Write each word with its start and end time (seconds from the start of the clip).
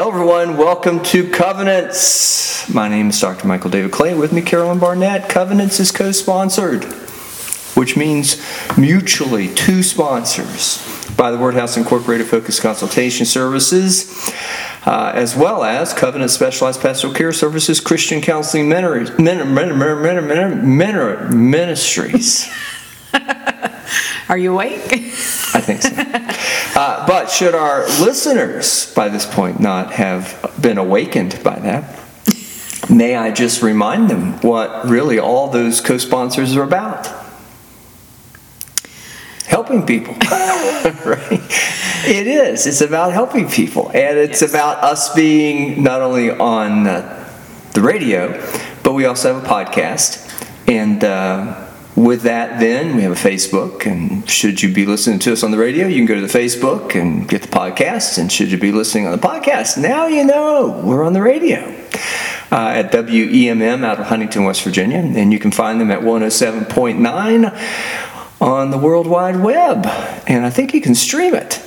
Hello, 0.00 0.10
everyone. 0.10 0.56
Welcome 0.56 1.02
to 1.06 1.28
Covenants. 1.28 2.72
My 2.72 2.86
name 2.86 3.08
is 3.08 3.20
Dr. 3.20 3.48
Michael 3.48 3.68
David 3.68 3.90
Clay. 3.90 4.14
With 4.14 4.32
me, 4.32 4.42
Carolyn 4.42 4.78
Barnett. 4.78 5.28
Covenants 5.28 5.80
is 5.80 5.90
co 5.90 6.12
sponsored, 6.12 6.84
which 7.74 7.96
means 7.96 8.40
mutually 8.78 9.52
two 9.52 9.82
sponsors 9.82 10.86
by 11.16 11.32
the 11.32 11.36
Word 11.36 11.54
House 11.54 11.76
Incorporated 11.76 12.28
Focus 12.28 12.60
Consultation 12.60 13.26
Services, 13.26 14.32
uh, 14.86 15.10
as 15.16 15.34
well 15.34 15.64
as 15.64 15.92
Covenant 15.92 16.30
Specialized 16.30 16.80
Pastoral 16.80 17.12
Care 17.12 17.32
Services, 17.32 17.80
Christian 17.80 18.20
Counseling 18.20 18.68
Ministries. 18.68 19.18
Are 24.28 24.38
you 24.38 24.52
awake? 24.52 25.37
I 25.58 25.60
think 25.60 25.82
so. 25.82 26.80
Uh, 26.80 27.04
but 27.08 27.28
should 27.30 27.54
our 27.56 27.84
listeners 28.00 28.92
by 28.94 29.08
this 29.08 29.26
point 29.26 29.58
not 29.58 29.92
have 29.94 30.54
been 30.60 30.78
awakened 30.78 31.40
by 31.42 31.58
that, 31.58 31.98
may 32.88 33.16
I 33.16 33.32
just 33.32 33.60
remind 33.62 34.08
them 34.08 34.34
what 34.42 34.88
really 34.88 35.18
all 35.18 35.48
those 35.50 35.80
co 35.80 35.98
sponsors 35.98 36.54
are 36.56 36.62
about? 36.62 37.08
Helping 39.46 39.84
people, 39.86 40.14
right? 41.04 41.42
It 42.06 42.26
is. 42.26 42.66
It's 42.66 42.80
about 42.82 43.12
helping 43.12 43.48
people, 43.48 43.88
and 43.94 44.16
it's 44.18 44.42
Yes. 44.42 44.50
about 44.50 44.84
us 44.84 45.12
being 45.14 45.82
not 45.82 46.02
only 46.02 46.30
on 46.30 46.86
uh, 46.86 47.28
the 47.72 47.80
radio, 47.80 48.38
but 48.84 48.92
we 48.92 49.06
also 49.06 49.34
have 49.34 49.42
a 49.44 49.46
podcast. 49.48 50.24
And 50.68 51.02
uh, 51.02 51.67
with 51.96 52.22
that, 52.22 52.60
then 52.60 52.96
we 52.96 53.02
have 53.02 53.12
a 53.12 53.14
Facebook. 53.14 53.86
And 53.86 54.28
should 54.28 54.62
you 54.62 54.72
be 54.72 54.86
listening 54.86 55.18
to 55.20 55.32
us 55.32 55.42
on 55.42 55.50
the 55.50 55.58
radio, 55.58 55.86
you 55.86 55.96
can 55.96 56.06
go 56.06 56.14
to 56.14 56.20
the 56.20 56.38
Facebook 56.38 56.94
and 56.94 57.28
get 57.28 57.42
the 57.42 57.48
podcast. 57.48 58.18
And 58.18 58.30
should 58.30 58.50
you 58.50 58.58
be 58.58 58.72
listening 58.72 59.06
on 59.06 59.12
the 59.12 59.26
podcast, 59.26 59.80
now 59.80 60.06
you 60.06 60.24
know 60.24 60.80
we're 60.84 61.04
on 61.04 61.12
the 61.12 61.22
radio. 61.22 61.74
Uh, 62.50 62.70
at 62.70 62.92
WEMM 62.92 63.84
out 63.84 63.98
of 63.98 64.06
Huntington, 64.06 64.44
West 64.44 64.62
Virginia. 64.62 64.98
And 64.98 65.32
you 65.32 65.38
can 65.38 65.50
find 65.50 65.80
them 65.80 65.90
at 65.90 66.00
107.9 66.00 68.40
on 68.40 68.70
the 68.70 68.78
World 68.78 69.06
Wide 69.06 69.40
Web. 69.40 69.86
And 70.26 70.46
I 70.46 70.50
think 70.50 70.72
you 70.72 70.80
can 70.80 70.94
stream 70.94 71.34
it. 71.34 71.62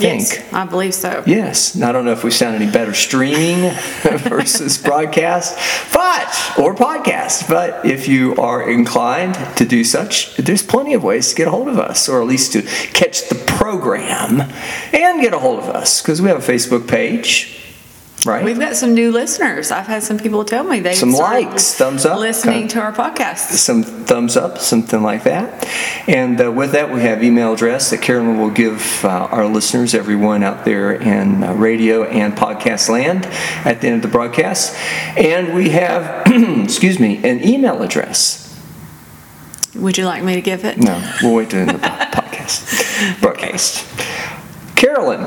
I 0.00 0.18
think. 0.18 0.22
Yes, 0.22 0.52
I 0.52 0.64
believe 0.64 0.94
so. 0.94 1.22
Yes. 1.26 1.80
I 1.80 1.92
don't 1.92 2.04
know 2.04 2.12
if 2.12 2.24
we 2.24 2.30
sound 2.30 2.56
any 2.56 2.70
better 2.70 2.94
streaming 2.94 3.70
versus 4.02 4.78
broadcast, 4.78 5.56
but 5.92 6.26
or 6.58 6.74
podcast. 6.74 7.48
But 7.48 7.84
if 7.84 8.08
you 8.08 8.34
are 8.36 8.68
inclined 8.68 9.34
to 9.56 9.64
do 9.64 9.84
such, 9.84 10.36
there's 10.36 10.62
plenty 10.62 10.94
of 10.94 11.02
ways 11.04 11.30
to 11.30 11.36
get 11.36 11.48
a 11.48 11.50
hold 11.50 11.68
of 11.68 11.78
us, 11.78 12.08
or 12.08 12.20
at 12.20 12.26
least 12.26 12.52
to 12.52 12.62
catch 12.62 13.28
the 13.28 13.34
program 13.34 14.40
and 14.92 15.20
get 15.20 15.34
a 15.34 15.38
hold 15.38 15.58
of 15.58 15.64
us 15.68 16.00
because 16.02 16.20
we 16.22 16.28
have 16.28 16.38
a 16.38 16.52
Facebook 16.52 16.88
page, 16.88 17.59
right? 18.26 18.44
We've 18.44 18.58
got 18.58 18.76
some 18.76 18.94
new 18.94 19.10
listeners. 19.12 19.70
I've 19.70 19.86
had 19.86 20.02
some 20.02 20.18
people 20.18 20.44
tell 20.44 20.64
me 20.64 20.80
they 20.80 20.94
Some 20.94 21.12
likes, 21.12 21.74
thumbs 21.74 22.04
up, 22.04 22.18
listening 22.20 22.68
to 22.68 22.80
our 22.80 22.92
podcast. 22.92 23.52
some 23.56 23.82
thumbs 23.82 24.36
up, 24.36 24.58
something 24.58 25.02
like 25.02 25.24
that. 25.24 25.66
And 26.08 26.40
uh, 26.40 26.50
with 26.52 26.72
that, 26.72 26.92
we 26.92 27.00
have 27.02 27.22
email 27.22 27.52
address 27.54 27.90
that 27.90 28.02
Carolyn 28.02 28.38
will 28.38 28.50
give 28.50 29.04
uh, 29.04 29.08
our 29.30 29.46
listeners, 29.46 29.94
everyone 29.94 30.42
out 30.42 30.64
there 30.64 30.92
in 30.92 31.42
uh, 31.42 31.54
radio 31.54 32.04
and 32.04 32.34
podcast 32.34 32.88
land 32.88 33.26
at 33.66 33.80
the 33.80 33.86
end 33.88 33.96
of 33.96 34.02
the 34.02 34.08
broadcast. 34.08 34.76
And 35.16 35.54
we 35.54 35.70
have, 35.70 36.26
excuse 36.64 36.98
me, 36.98 37.18
an 37.24 37.46
email 37.46 37.82
address. 37.82 38.46
Would 39.76 39.96
you 39.96 40.04
like 40.04 40.24
me 40.24 40.34
to 40.34 40.40
give 40.40 40.64
it? 40.64 40.78
No, 40.78 41.00
we'll 41.22 41.34
wait 41.36 41.50
to 41.50 41.56
the 41.56 41.62
end 41.62 41.70
the 41.80 41.86
podcast. 41.86 43.20
Broadcast. 43.22 43.86
Carolyn, 44.76 45.20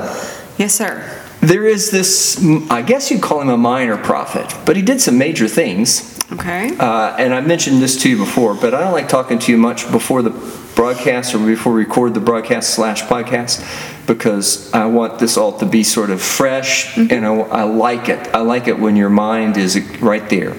Yes, 0.57 0.75
sir. 0.75 1.22
There 1.43 1.67
is 1.67 1.91
this, 1.91 2.43
I 2.69 2.81
guess 2.81 3.11
you'd 3.11 3.21
call 3.21 3.41
him 3.41 3.49
a 3.49 3.57
minor 3.57 3.97
prophet, 3.97 4.53
but 4.65 4.75
he 4.75 4.81
did 4.81 5.01
some 5.01 5.17
major 5.17 5.47
things. 5.47 6.09
Okay. 6.31 6.75
Uh, 6.77 7.15
and 7.17 7.33
I 7.33 7.41
mentioned 7.41 7.81
this 7.81 8.01
to 8.03 8.09
you 8.09 8.17
before, 8.17 8.55
but 8.55 8.73
I 8.73 8.79
don't 8.79 8.93
like 8.93 9.09
talking 9.09 9.37
to 9.39 9.51
you 9.51 9.57
much 9.57 9.91
before 9.91 10.21
the 10.21 10.31
broadcast 10.75 11.35
or 11.35 11.45
before 11.45 11.73
we 11.73 11.83
record 11.83 12.13
the 12.13 12.19
broadcast 12.19 12.73
slash 12.73 13.03
podcast 13.03 13.61
because 14.07 14.73
I 14.73 14.85
want 14.85 15.19
this 15.19 15.37
all 15.37 15.57
to 15.59 15.65
be 15.65 15.83
sort 15.83 16.09
of 16.09 16.21
fresh, 16.21 16.97
and 16.97 17.25
I, 17.25 17.33
I 17.33 17.63
like 17.63 18.09
it. 18.09 18.19
I 18.33 18.39
like 18.39 18.67
it 18.67 18.79
when 18.79 18.95
your 18.95 19.09
mind 19.09 19.57
is 19.57 19.79
right 20.01 20.27
there, 20.29 20.55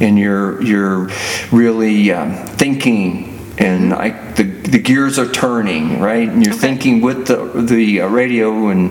and 0.00 0.18
you're 0.18 0.62
you're 0.62 1.10
really 1.50 2.12
um, 2.12 2.34
thinking. 2.34 3.31
And 3.62 3.94
I, 3.94 4.10
the, 4.32 4.42
the 4.42 4.78
gears 4.78 5.18
are 5.20 5.30
turning, 5.30 6.00
right? 6.00 6.28
And 6.28 6.44
you're 6.44 6.54
Okay. 6.54 6.66
thinking 6.66 7.00
with 7.00 7.26
the 7.28 7.36
the 7.62 8.00
uh, 8.00 8.08
radio 8.08 8.68
and 8.68 8.90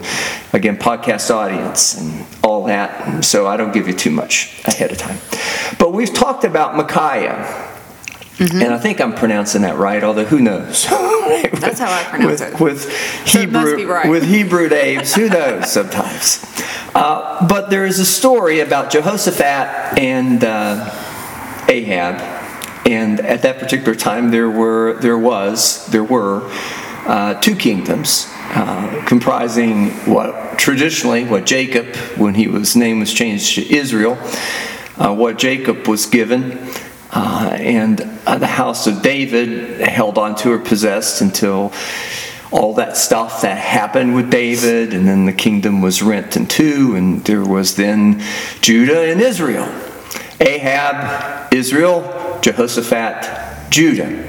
again 0.54 0.78
podcast 0.78 1.30
audience 1.30 1.96
and 2.00 2.26
all 2.42 2.64
that. 2.66 3.24
So 3.26 3.48
I 3.48 3.58
don't 3.58 3.74
give 3.74 3.88
you 3.88 3.94
too 3.94 4.12
much 4.12 4.62
ahead 4.66 4.92
of 4.92 4.98
time. 4.98 5.18
But 5.78 5.92
we've 5.94 6.14
talked 6.14 6.44
about 6.46 6.76
Micaiah. 6.78 7.68
And 8.40 8.74
I 8.74 8.80
think 8.80 9.00
I'm 9.00 9.14
pronouncing 9.14 9.62
that 9.64 9.78
right, 9.78 10.04
although 10.04 10.26
who 10.26 10.40
knows? 10.42 10.88
That's 10.90 11.80
how 11.80 11.92
I 11.92 12.04
pronounce 12.10 12.42
with, 12.42 12.54
it. 12.54 12.60
With 12.60 12.90
Hebrew, 13.28 13.86
right. 13.86 14.10
with 14.10 14.24
Hebrew 14.24 14.68
names, 14.68 15.14
who 15.14 15.30
knows 15.30 15.72
sometimes. 15.72 16.44
Uh, 16.96 17.46
but 17.48 17.70
there 17.70 17.86
is 17.86 18.00
a 18.00 18.06
story 18.06 18.60
about 18.62 18.90
Jehoshaphat 18.90 20.00
and 20.00 20.44
uh, 20.44 20.90
Ahab, 21.70 22.16
and 22.86 23.20
at 23.20 23.42
that 23.44 23.60
particular 23.60 23.96
time 23.96 24.32
there 24.32 24.50
were 24.50 24.94
there 25.02 25.18
was 25.18 25.86
there 25.88 26.04
were 26.04 26.50
uh, 27.06 27.34
two 27.36 27.56
kingdoms 27.56 28.28
uh, 28.54 29.04
comprising 29.06 29.90
what 30.06 30.58
traditionally 30.58 31.24
what 31.24 31.46
Jacob 31.46 31.96
when 32.18 32.36
he 32.36 32.48
was 32.48 32.76
name 32.76 33.00
was 33.00 33.14
changed 33.14 33.56
to 33.56 33.76
Israel, 33.76 34.18
uh, 34.98 35.14
what 35.14 35.38
Jacob 35.38 35.88
was 35.88 36.06
given. 36.06 36.60
Uh, 37.14 37.58
and 37.60 38.02
uh, 38.26 38.38
the 38.38 38.48
house 38.48 38.88
of 38.88 39.02
David 39.02 39.82
held 39.82 40.18
on 40.18 40.34
to 40.36 40.52
or 40.52 40.60
possessed 40.60 41.20
until 41.20 41.74
all 42.52 42.74
that 42.76 42.96
stuff 42.96 43.42
that 43.42 43.58
happened 43.58 44.16
with 44.16 44.30
David, 44.30 44.94
and 44.94 45.08
then 45.08 45.26
the 45.26 45.34
kingdom 45.34 45.82
was 45.82 46.02
rent 46.02 46.38
in 46.38 46.46
two, 46.46 46.96
and 46.96 47.24
there 47.26 47.44
was 47.44 47.76
then 47.76 48.22
Judah 48.62 49.12
and 49.12 49.22
Israel. 49.22 49.68
Ahab, 50.40 51.54
Israel, 51.54 52.02
Jehoshaphat, 52.42 53.72
Judah. 53.72 54.28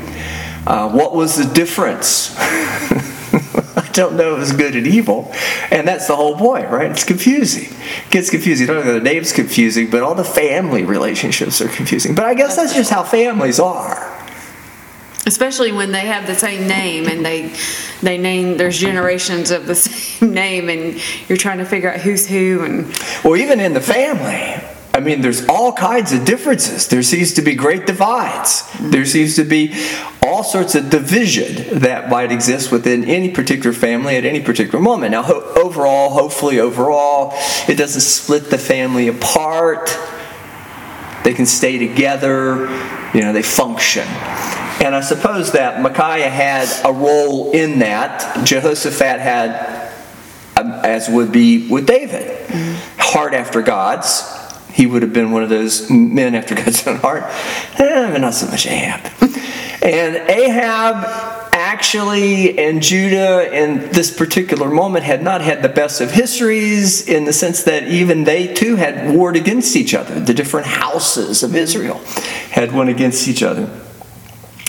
Uh, 0.67 0.91
what 0.91 1.15
was 1.15 1.37
the 1.37 1.53
difference? 1.53 2.37
I 2.39 3.89
don't 3.93 4.17
know 4.17 4.37
if 4.37 4.43
it's 4.43 4.53
good 4.53 4.77
and 4.77 4.87
evil. 4.87 5.33
And 5.71 5.87
that's 5.89 6.07
the 6.07 6.17
whole 6.17 6.37
point, 6.37 6.71
right? 6.71 6.91
It's 6.91 7.05
confusing. 7.05 7.65
It 7.65 8.11
gets 8.11 8.31
confusing. 8.31 8.67
Don't 8.67 8.85
know 8.85 8.93
the 8.95 9.01
name's 9.01 9.33
confusing, 9.33 9.91
but 9.91 10.03
all 10.03 10.15
the 10.15 10.25
family 10.25 10.85
relationships 10.85 11.61
are 11.61 11.69
confusing. 11.69 12.15
But 12.15 12.27
I 12.27 12.35
guess 12.35 12.57
that's 12.57 12.75
just 12.75 12.91
how 12.91 13.03
families 13.03 13.59
are. 13.59 14.09
Especially 15.25 15.71
when 15.71 15.93
they 15.93 16.07
have 16.07 16.27
the 16.27 16.35
same 16.35 16.67
name 16.67 17.07
and 17.07 17.25
they 17.25 17.55
they 18.03 18.19
name 18.19 18.57
there's 18.57 18.79
generations 18.79 19.53
of 19.53 19.67
the 19.67 19.75
same 19.77 20.33
name 20.33 20.69
and 20.69 21.01
you're 21.29 21.39
trying 21.39 21.59
to 21.59 21.65
figure 21.65 21.93
out 21.93 22.01
who's 22.01 22.27
who 22.27 22.65
and 22.65 22.93
Well, 23.25 23.37
even 23.37 23.61
in 23.61 23.73
the 23.73 23.81
family, 23.81 24.62
I 24.95 25.01
mean, 25.01 25.23
there's 25.23 25.47
all 25.49 25.73
kinds 25.73 26.13
of 26.13 26.25
differences. 26.25 26.89
There 26.89 27.03
seems 27.03 27.33
to 27.35 27.43
be 27.43 27.55
great 27.55 27.87
divides. 27.87 28.71
There 28.79 29.07
seems 29.07 29.37
to 29.37 29.45
be 29.45 29.75
all 30.23 30.45
sorts 30.45 30.75
of 30.75 30.91
division 30.91 31.81
that 31.81 32.11
might 32.11 32.31
exist 32.31 32.71
within 32.71 33.05
any 33.05 33.31
particular 33.31 33.73
family 33.73 34.17
at 34.17 34.27
any 34.27 34.41
particular 34.41 34.81
moment. 34.81 35.13
Now, 35.13 35.23
ho- 35.23 35.53
overall, 35.57 36.11
hopefully, 36.11 36.61
overall, 36.61 37.33
it 37.69 37.77
doesn't 37.77 38.03
split 38.03 38.51
the 38.51 38.59
family 38.59 39.09
apart. 39.09 39.89
They 41.25 41.33
can 41.33 41.47
stay 41.47 41.79
together, 41.79 42.69
you 43.15 43.23
know, 43.23 43.33
they 43.33 43.43
function. 43.43 44.07
And 44.83 44.95
I 44.95 45.01
suppose 45.01 45.53
that 45.53 45.81
Micaiah 45.81 46.29
had 46.29 46.69
a 46.85 46.93
role 46.93 47.53
in 47.53 47.79
that. 47.79 48.45
Jehoshaphat 48.45 49.21
had 49.21 49.91
um, 50.57 50.73
as 50.85 51.09
would 51.09 51.33
be 51.33 51.69
with 51.69 51.87
David. 51.87 52.47
Heart 52.99 53.35
after 53.35 53.63
God's. 53.63 54.42
He 54.73 54.87
would 54.87 55.03
have 55.03 55.13
been 55.13 55.33
one 55.33 55.43
of 55.43 55.49
those 55.49 55.91
men 55.91 56.35
after 56.35 56.55
God's 56.57 56.87
own 56.87 56.97
heart. 56.97 57.25
Eh, 57.79 58.17
not 58.19 58.35
so 58.35 58.47
much 58.47 58.67
Ahab. 58.67 59.13
And 59.83 60.17
Ahab 60.31 61.05
actually 61.53 62.59
and 62.59 62.83
Judah 62.83 63.53
in 63.53 63.91
this 63.91 64.17
particular 64.17 64.71
moment 64.71 65.05
had 65.05 65.23
not 65.23 65.41
had 65.41 65.63
the 65.63 65.69
best 65.69 66.01
of 66.01 66.11
histories 66.11 67.09
in 67.09 67.25
the 67.25 67.33
sense 67.33 67.65
that 67.65 67.89
even 67.89 68.25
they 68.25 68.53
too 68.55 68.77
had 68.77 69.15
warred 69.15 69.37
against 69.37 69.75
each 69.77 69.95
other. 69.95 70.21
The 70.21 70.35
different 70.35 70.67
houses 70.67 71.43
of 71.43 71.55
Israel 71.55 71.99
had 72.51 72.73
one 72.73 72.89
against 72.89 73.27
each 73.29 73.43
other. 73.43 73.69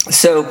So 0.09 0.43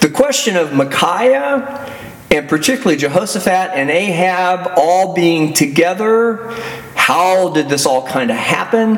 the 0.00 0.10
question 0.10 0.56
of 0.56 0.74
Micaiah 0.74 1.90
and 2.30 2.48
particularly 2.48 2.96
Jehoshaphat 2.96 3.72
and 3.74 3.90
Ahab 3.90 4.72
all 4.76 5.14
being 5.14 5.52
together, 5.52 6.54
how 7.10 7.48
did 7.48 7.68
this 7.68 7.86
all 7.86 8.06
kind 8.06 8.30
of 8.30 8.36
happen? 8.36 8.96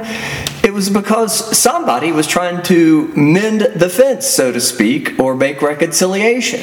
It 0.62 0.75
was 0.75 0.91
because 0.91 1.56
somebody 1.56 2.12
was 2.12 2.26
trying 2.26 2.62
to 2.64 3.06
mend 3.17 3.62
the 3.62 3.88
fence, 3.88 4.26
so 4.26 4.53
to 4.53 4.61
speak, 4.61 5.19
or 5.19 5.35
make 5.35 5.62
reconciliation. 5.62 6.61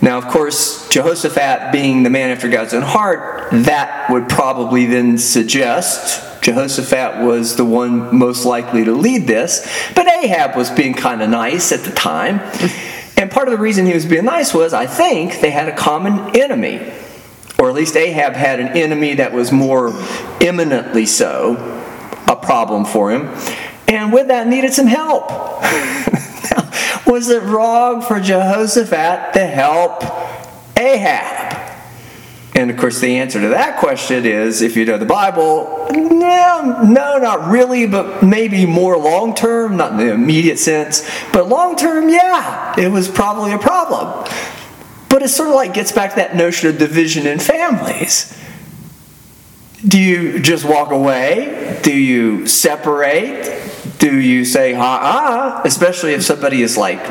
Now, 0.00 0.18
of 0.18 0.28
course, 0.28 0.88
Jehoshaphat 0.90 1.72
being 1.72 2.04
the 2.04 2.10
man 2.10 2.30
after 2.30 2.48
God's 2.48 2.72
own 2.72 2.82
heart, 2.82 3.48
that 3.50 4.08
would 4.08 4.28
probably 4.28 4.86
then 4.86 5.18
suggest 5.18 6.40
Jehoshaphat 6.40 7.26
was 7.26 7.56
the 7.56 7.64
one 7.64 8.16
most 8.16 8.44
likely 8.44 8.84
to 8.84 8.92
lead 8.92 9.26
this. 9.26 9.68
But 9.96 10.06
Ahab 10.06 10.54
was 10.54 10.70
being 10.70 10.94
kind 10.94 11.20
of 11.20 11.30
nice 11.30 11.72
at 11.72 11.80
the 11.80 11.90
time. 11.90 12.40
And 13.18 13.30
part 13.30 13.48
of 13.48 13.52
the 13.52 13.58
reason 13.58 13.86
he 13.86 13.94
was 13.94 14.04
being 14.04 14.26
nice 14.26 14.52
was, 14.52 14.74
I 14.74 14.84
think, 14.84 15.40
they 15.40 15.50
had 15.50 15.70
a 15.70 15.74
common 15.74 16.36
enemy. 16.36 16.92
Or 17.58 17.68
at 17.68 17.74
least 17.74 17.96
Ahab 17.96 18.34
had 18.34 18.60
an 18.60 18.68
enemy 18.76 19.14
that 19.14 19.32
was 19.32 19.50
more 19.50 19.92
imminently 20.40 21.06
so, 21.06 21.56
a 22.28 22.36
problem 22.36 22.84
for 22.84 23.10
him. 23.10 23.34
And 23.88 24.12
with 24.12 24.28
that, 24.28 24.46
needed 24.46 24.74
some 24.74 24.86
help. 24.86 25.30
was 27.06 27.28
it 27.30 27.42
wrong 27.44 28.02
for 28.02 28.20
Jehoshaphat 28.20 29.34
to 29.34 29.46
help 29.46 30.02
Ahab? 30.76 31.46
And 32.56 32.70
of 32.70 32.78
course, 32.78 33.00
the 33.00 33.18
answer 33.18 33.38
to 33.38 33.48
that 33.48 33.78
question 33.78 34.24
is 34.24 34.62
if 34.62 34.76
you 34.76 34.86
know 34.86 34.96
the 34.96 35.04
Bible, 35.04 35.88
no, 35.92 36.80
no, 36.82 37.18
not 37.18 37.50
really, 37.50 37.86
but 37.86 38.22
maybe 38.22 38.64
more 38.64 38.96
long 38.96 39.34
term, 39.34 39.76
not 39.76 39.92
in 39.92 39.98
the 39.98 40.12
immediate 40.12 40.58
sense, 40.58 41.08
but 41.34 41.48
long 41.48 41.76
term, 41.76 42.08
yeah, 42.08 42.74
it 42.78 42.88
was 42.88 43.10
probably 43.10 43.52
a 43.52 43.58
problem. 43.58 44.26
But 45.08 45.22
it 45.22 45.28
sort 45.28 45.48
of 45.48 45.54
like 45.54 45.74
gets 45.74 45.92
back 45.92 46.10
to 46.10 46.16
that 46.16 46.36
notion 46.36 46.68
of 46.68 46.78
division 46.78 47.26
in 47.26 47.38
families. 47.38 48.36
Do 49.86 49.98
you 49.98 50.40
just 50.40 50.64
walk 50.64 50.90
away? 50.90 51.78
Do 51.82 51.96
you 51.96 52.46
separate? 52.46 53.62
Do 53.98 54.20
you 54.20 54.44
say, 54.44 54.74
ah, 54.74 54.98
ah, 55.02 55.62
especially 55.64 56.14
if 56.14 56.22
somebody 56.22 56.62
is 56.62 56.76
like 56.76 57.02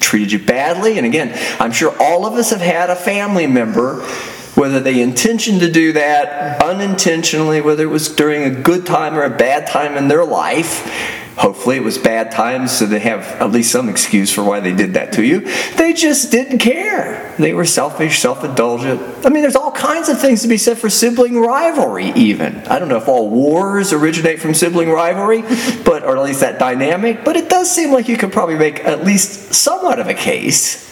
treated 0.00 0.32
you 0.32 0.38
badly? 0.38 0.98
And 0.98 1.06
again, 1.06 1.36
I'm 1.58 1.72
sure 1.72 1.94
all 2.00 2.26
of 2.26 2.34
us 2.34 2.50
have 2.50 2.60
had 2.60 2.90
a 2.90 2.96
family 2.96 3.46
member 3.46 4.06
whether 4.54 4.80
they 4.80 5.00
intentioned 5.00 5.60
to 5.60 5.70
do 5.70 5.92
that 5.92 6.60
unintentionally, 6.62 7.60
whether 7.60 7.84
it 7.84 7.90
was 7.90 8.08
during 8.08 8.42
a 8.42 8.50
good 8.50 8.86
time 8.86 9.16
or 9.16 9.22
a 9.22 9.30
bad 9.30 9.66
time 9.66 9.96
in 9.96 10.08
their 10.08 10.24
life. 10.24 11.16
Hopefully, 11.36 11.76
it 11.76 11.82
was 11.82 11.96
bad 11.96 12.30
times, 12.32 12.70
so 12.70 12.84
they 12.84 12.98
have 12.98 13.22
at 13.40 13.50
least 13.50 13.72
some 13.72 13.88
excuse 13.88 14.30
for 14.30 14.44
why 14.44 14.60
they 14.60 14.74
did 14.74 14.92
that 14.94 15.12
to 15.14 15.24
you. 15.24 15.40
They 15.76 15.94
just 15.94 16.30
didn't 16.30 16.58
care. 16.58 17.34
They 17.38 17.54
were 17.54 17.64
selfish, 17.64 18.18
self 18.18 18.44
indulgent. 18.44 19.00
I 19.24 19.30
mean, 19.30 19.40
there's 19.40 19.56
all 19.56 19.72
kinds 19.72 20.10
of 20.10 20.20
things 20.20 20.42
to 20.42 20.48
be 20.48 20.58
said 20.58 20.76
for 20.76 20.90
sibling 20.90 21.40
rivalry, 21.40 22.10
even. 22.10 22.58
I 22.66 22.78
don't 22.78 22.88
know 22.88 22.98
if 22.98 23.08
all 23.08 23.30
wars 23.30 23.94
originate 23.94 24.40
from 24.40 24.52
sibling 24.52 24.90
rivalry, 24.90 25.40
but 25.82 26.02
or 26.04 26.18
at 26.18 26.24
least 26.24 26.40
that 26.40 26.58
dynamic, 26.58 27.24
but 27.24 27.36
it 27.36 27.48
does 27.48 27.74
seem 27.74 27.90
like 27.90 28.08
you 28.08 28.18
could 28.18 28.32
probably 28.32 28.56
make 28.56 28.84
at 28.84 29.04
least 29.04 29.54
somewhat 29.54 29.98
of 29.98 30.08
a 30.08 30.14
case 30.14 30.89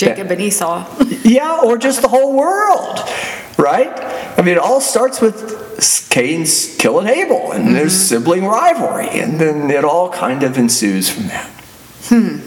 Jacob 0.00 0.30
and 0.30 0.40
Esau. 0.40 0.86
yeah, 1.24 1.60
or 1.62 1.78
just 1.78 2.02
the 2.02 2.08
whole 2.08 2.36
world, 2.36 3.00
right? 3.58 3.92
I 4.38 4.42
mean, 4.42 4.54
it 4.54 4.58
all 4.58 4.80
starts 4.80 5.20
with 5.20 6.08
Cain's 6.10 6.76
killing 6.76 7.06
Abel, 7.06 7.52
and 7.52 7.64
mm-hmm. 7.64 7.74
there's 7.74 7.94
sibling 7.94 8.44
rivalry, 8.44 9.08
and 9.20 9.38
then 9.38 9.70
it 9.70 9.84
all 9.84 10.10
kind 10.10 10.42
of 10.42 10.58
ensues 10.58 11.10
from 11.10 11.28
that. 11.28 11.50
Hmm. 12.04 12.38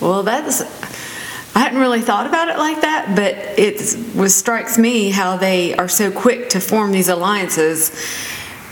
Well, 0.00 0.22
that's. 0.22 0.62
I 1.54 1.58
hadn't 1.58 1.80
really 1.80 2.00
thought 2.00 2.26
about 2.26 2.48
it 2.48 2.58
like 2.58 2.80
that, 2.82 3.16
but 3.16 3.34
it 3.58 3.96
was 4.14 4.34
strikes 4.34 4.78
me 4.78 5.10
how 5.10 5.36
they 5.36 5.74
are 5.74 5.88
so 5.88 6.10
quick 6.10 6.50
to 6.50 6.60
form 6.60 6.92
these 6.92 7.08
alliances 7.08 7.90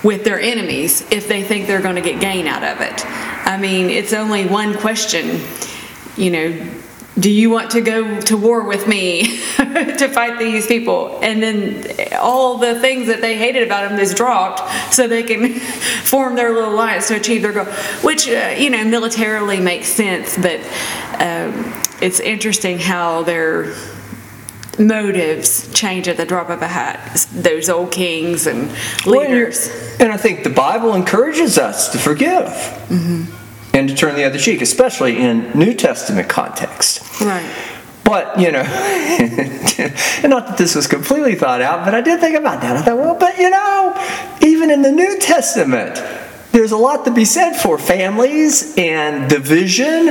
with 0.04 0.24
their 0.24 0.40
enemies 0.40 1.04
if 1.10 1.26
they 1.26 1.42
think 1.42 1.66
they're 1.66 1.82
going 1.82 1.96
to 1.96 2.00
get 2.00 2.20
gain 2.20 2.46
out 2.46 2.62
of 2.62 2.80
it. 2.80 3.04
I 3.46 3.58
mean, 3.58 3.90
it's 3.90 4.12
only 4.12 4.46
one 4.46 4.74
question, 4.74 5.40
you 6.16 6.30
know, 6.30 6.70
do 7.18 7.30
you 7.30 7.50
want 7.50 7.70
to 7.72 7.80
go 7.80 8.20
to 8.20 8.36
war 8.36 8.62
with 8.62 8.86
me 8.86 9.22
to 9.56 10.08
fight 10.08 10.38
these 10.38 10.66
people? 10.66 11.18
And 11.22 11.42
then 11.42 12.10
all 12.20 12.58
the 12.58 12.78
things 12.80 13.08
that 13.08 13.20
they 13.20 13.36
hated 13.36 13.64
about 13.64 13.90
him 13.90 13.98
is 13.98 14.14
dropped 14.14 14.94
so 14.94 15.08
they 15.08 15.22
can 15.22 15.54
form 16.04 16.36
their 16.36 16.52
little 16.52 16.74
alliance 16.74 17.08
to 17.08 17.16
achieve 17.16 17.42
their 17.42 17.52
goal, 17.52 17.64
which, 18.02 18.28
uh, 18.28 18.54
you 18.56 18.70
know, 18.70 18.84
militarily 18.84 19.60
makes 19.60 19.88
sense, 19.88 20.36
but 20.36 20.60
um, 21.20 21.72
it's 22.00 22.20
interesting 22.20 22.78
how 22.78 23.22
their 23.22 23.74
motives 24.78 25.72
change 25.72 26.06
at 26.06 26.16
the 26.16 26.24
drop 26.24 26.50
of 26.50 26.62
a 26.62 26.68
hat. 26.68 27.26
Those 27.32 27.68
old 27.68 27.90
kings 27.90 28.46
and 28.46 28.70
leaders. 29.04 29.68
Well, 29.68 29.96
and 30.04 30.12
I 30.12 30.16
think 30.16 30.44
the 30.44 30.50
Bible 30.50 30.94
encourages 30.94 31.58
us 31.58 31.90
to 31.92 31.98
forgive. 31.98 32.44
Mm-hmm 32.44 33.37
and 33.78 33.88
to 33.88 33.94
turn 33.94 34.16
the 34.16 34.24
other 34.24 34.38
cheek, 34.38 34.60
especially 34.60 35.18
in 35.18 35.56
New 35.56 35.72
Testament 35.72 36.28
context. 36.28 37.20
Right. 37.20 37.48
But, 38.02 38.40
you 38.40 38.50
know, 38.50 38.60
and 38.62 40.30
not 40.30 40.48
that 40.48 40.56
this 40.58 40.74
was 40.74 40.88
completely 40.88 41.36
thought 41.36 41.60
out, 41.60 41.84
but 41.84 41.94
I 41.94 42.00
did 42.00 42.20
think 42.20 42.36
about 42.36 42.60
that. 42.62 42.76
I 42.76 42.82
thought, 42.82 42.96
well, 42.96 43.14
but 43.14 43.38
you 43.38 43.50
know, 43.50 43.94
even 44.40 44.70
in 44.70 44.82
the 44.82 44.90
New 44.90 45.18
Testament, 45.20 46.02
there's 46.50 46.72
a 46.72 46.76
lot 46.76 47.04
to 47.04 47.12
be 47.12 47.24
said 47.24 47.54
for 47.54 47.78
families 47.78 48.74
and 48.76 49.30
division, 49.30 50.08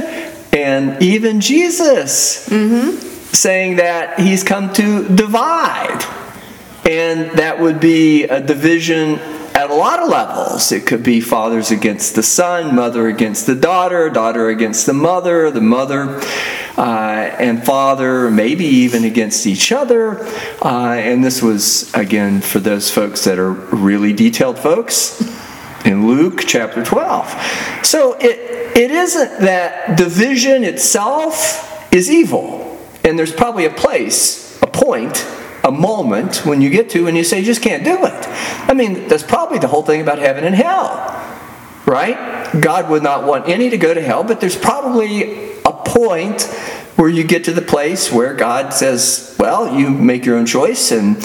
and 0.54 1.02
even 1.02 1.42
Jesus 1.42 2.48
mm-hmm. 2.48 2.98
saying 3.34 3.78
that 3.78 4.20
he's 4.20 4.44
come 4.44 4.72
to 4.74 5.10
divide. 5.10 6.06
And 6.90 7.32
that 7.38 7.60
would 7.60 7.82
be 7.82 8.24
a 8.24 8.40
division 8.40 9.20
at 9.58 9.72
a 9.72 9.74
lot 9.74 10.00
of 10.00 10.08
levels. 10.08 10.72
It 10.72 10.86
could 10.86 11.02
be 11.02 11.20
fathers 11.20 11.72
against 11.72 12.14
the 12.14 12.22
son, 12.22 12.76
mother 12.76 13.08
against 13.08 13.48
the 13.48 13.56
daughter, 13.56 14.08
daughter 14.08 14.50
against 14.50 14.86
the 14.86 14.94
mother, 14.94 15.50
the 15.50 15.62
mother 15.62 16.22
uh, 16.78 17.36
and 17.40 17.66
father, 17.66 18.30
maybe 18.30 18.66
even 18.66 19.04
against 19.04 19.48
each 19.48 19.72
other. 19.72 20.24
Uh, 20.64 20.94
and 20.94 21.24
this 21.24 21.42
was, 21.42 21.92
again, 21.96 22.40
for 22.40 22.60
those 22.60 22.92
folks 22.92 23.24
that 23.24 23.40
are 23.40 23.52
really 23.52 24.14
detailed 24.14 24.60
folks 24.60 25.22
in 25.86 26.06
Luke 26.06 26.44
chapter 26.46 26.84
12. 26.84 27.82
So 27.84 28.14
it, 28.20 28.78
it 28.78 28.92
isn't 28.92 29.40
that 29.40 29.98
division 29.98 30.64
itself 30.66 31.92
is 31.92 32.12
evil. 32.12 32.80
And 33.04 33.18
there's 33.18 33.34
probably 33.34 33.66
a 33.66 33.74
place, 33.74 34.62
a 34.62 34.68
point 34.68 35.26
a 35.64 35.72
moment 35.72 36.46
when 36.46 36.62
you 36.62 36.70
get 36.70 36.90
to 36.92 37.08
and 37.08 37.18
you 37.18 37.24
say 37.24 37.40
you 37.40 37.46
just 37.46 37.62
can't 37.62 37.84
do 37.84 38.06
it. 38.06 38.28
I 38.70 38.74
mean, 38.74 39.08
that's 39.08 39.24
probably 39.24 39.60
the 39.60 39.68
whole 39.68 39.84
thing 39.84 40.02
about 40.02 40.20
heaven 40.20 40.44
and 40.44 40.56
hell, 40.56 40.96
right? 41.86 42.52
God 42.62 42.90
would 42.90 43.04
not 43.04 43.26
want 43.26 43.50
any 43.50 43.70
to 43.70 43.78
go 43.78 43.94
to 43.94 44.02
hell, 44.02 44.24
but 44.24 44.40
there's 44.40 44.58
probably 44.58 45.52
a 45.64 45.72
point 45.72 46.44
where 46.96 47.10
you 47.10 47.24
get 47.24 47.44
to 47.46 47.54
the 47.54 47.62
place 47.62 48.12
where 48.12 48.34
God 48.34 48.74
says, 48.74 49.36
well, 49.40 49.78
you 49.78 49.90
make 49.90 50.26
your 50.26 50.38
own 50.38 50.46
choice 50.46 50.92
and 50.92 51.18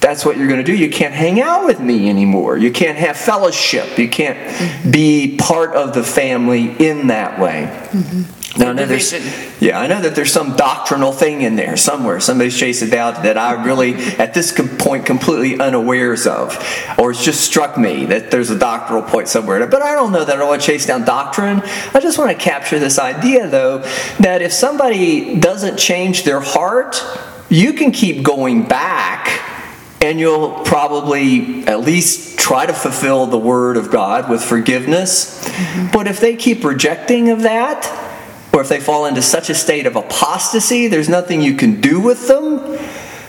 that's 0.00 0.24
what 0.24 0.36
you're 0.36 0.48
going 0.48 0.64
to 0.64 0.64
do. 0.64 0.76
You 0.76 0.90
can't 0.90 1.12
hang 1.12 1.40
out 1.40 1.66
with 1.66 1.80
me 1.80 2.08
anymore. 2.08 2.56
You 2.56 2.70
can't 2.70 2.96
have 2.96 3.16
fellowship. 3.16 3.98
You 3.98 4.08
can't 4.08 4.92
be 4.92 5.36
part 5.36 5.74
of 5.74 5.92
the 5.92 6.04
family 6.04 6.70
in 6.78 7.08
that 7.08 7.38
way. 7.38 7.64
Mm-hmm. 7.90 8.37
Now, 8.58 8.70
I 8.70 8.72
know 8.72 8.86
there's, 8.86 9.12
yeah, 9.62 9.78
I 9.78 9.86
know 9.86 10.00
that 10.00 10.16
there's 10.16 10.32
some 10.32 10.56
doctrinal 10.56 11.12
thing 11.12 11.42
in 11.42 11.54
there 11.54 11.76
somewhere. 11.76 12.18
Somebody's 12.18 12.58
chasing 12.58 12.92
out 12.92 13.22
that 13.22 13.38
I 13.38 13.64
really, 13.64 13.94
at 13.94 14.34
this 14.34 14.52
point, 14.78 15.06
completely 15.06 15.60
unawares 15.60 16.26
of, 16.26 16.56
or 16.98 17.12
it's 17.12 17.24
just 17.24 17.42
struck 17.42 17.78
me 17.78 18.06
that 18.06 18.30
there's 18.32 18.50
a 18.50 18.58
doctrinal 18.58 19.02
point 19.02 19.28
somewhere. 19.28 19.64
But 19.66 19.82
I 19.82 19.94
don't 19.94 20.12
know 20.12 20.24
that 20.24 20.40
I 20.40 20.44
want 20.44 20.60
to 20.60 20.66
chase 20.66 20.86
down 20.86 21.04
doctrine. 21.04 21.62
I 21.94 22.00
just 22.00 22.18
want 22.18 22.30
to 22.30 22.36
capture 22.36 22.78
this 22.78 22.98
idea, 22.98 23.46
though, 23.46 23.78
that 24.18 24.42
if 24.42 24.52
somebody 24.52 25.38
doesn't 25.38 25.78
change 25.78 26.24
their 26.24 26.40
heart, 26.40 27.02
you 27.48 27.72
can 27.72 27.92
keep 27.92 28.24
going 28.24 28.66
back 28.66 29.44
and 30.00 30.20
you'll 30.20 30.60
probably 30.64 31.66
at 31.66 31.80
least 31.80 32.38
try 32.38 32.64
to 32.64 32.72
fulfill 32.72 33.26
the 33.26 33.38
word 33.38 33.76
of 33.76 33.90
God 33.90 34.30
with 34.30 34.42
forgiveness. 34.42 35.44
Mm-hmm. 35.44 35.90
But 35.92 36.06
if 36.06 36.20
they 36.20 36.36
keep 36.36 36.64
rejecting 36.64 37.30
of 37.30 37.42
that, 37.42 37.97
or 38.52 38.60
if 38.60 38.68
they 38.68 38.80
fall 38.80 39.06
into 39.06 39.22
such 39.22 39.50
a 39.50 39.54
state 39.54 39.86
of 39.86 39.96
apostasy, 39.96 40.88
there's 40.88 41.08
nothing 41.08 41.40
you 41.42 41.54
can 41.54 41.80
do 41.80 42.00
with 42.00 42.28
them, 42.28 42.78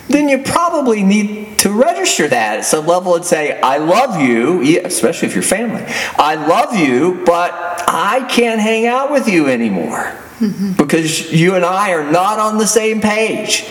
then 0.07 0.27
you 0.27 0.39
probably 0.39 1.03
need 1.03 1.59
to 1.59 1.71
register 1.71 2.27
that 2.27 2.59
at 2.59 2.65
some 2.65 2.87
level 2.87 3.15
and 3.15 3.23
say, 3.23 3.59
I 3.61 3.77
love 3.77 4.19
you, 4.19 4.61
especially 4.83 5.27
if 5.27 5.35
you're 5.35 5.43
family. 5.43 5.83
I 6.17 6.35
love 6.35 6.75
you, 6.75 7.23
but 7.25 7.51
I 7.87 8.25
can't 8.29 8.59
hang 8.59 8.87
out 8.87 9.11
with 9.11 9.27
you 9.27 9.47
anymore 9.47 10.15
mm-hmm. 10.39 10.73
because 10.73 11.31
you 11.31 11.55
and 11.55 11.63
I 11.63 11.91
are 11.93 12.09
not 12.09 12.39
on 12.39 12.57
the 12.57 12.67
same 12.67 13.01
page. 13.01 13.69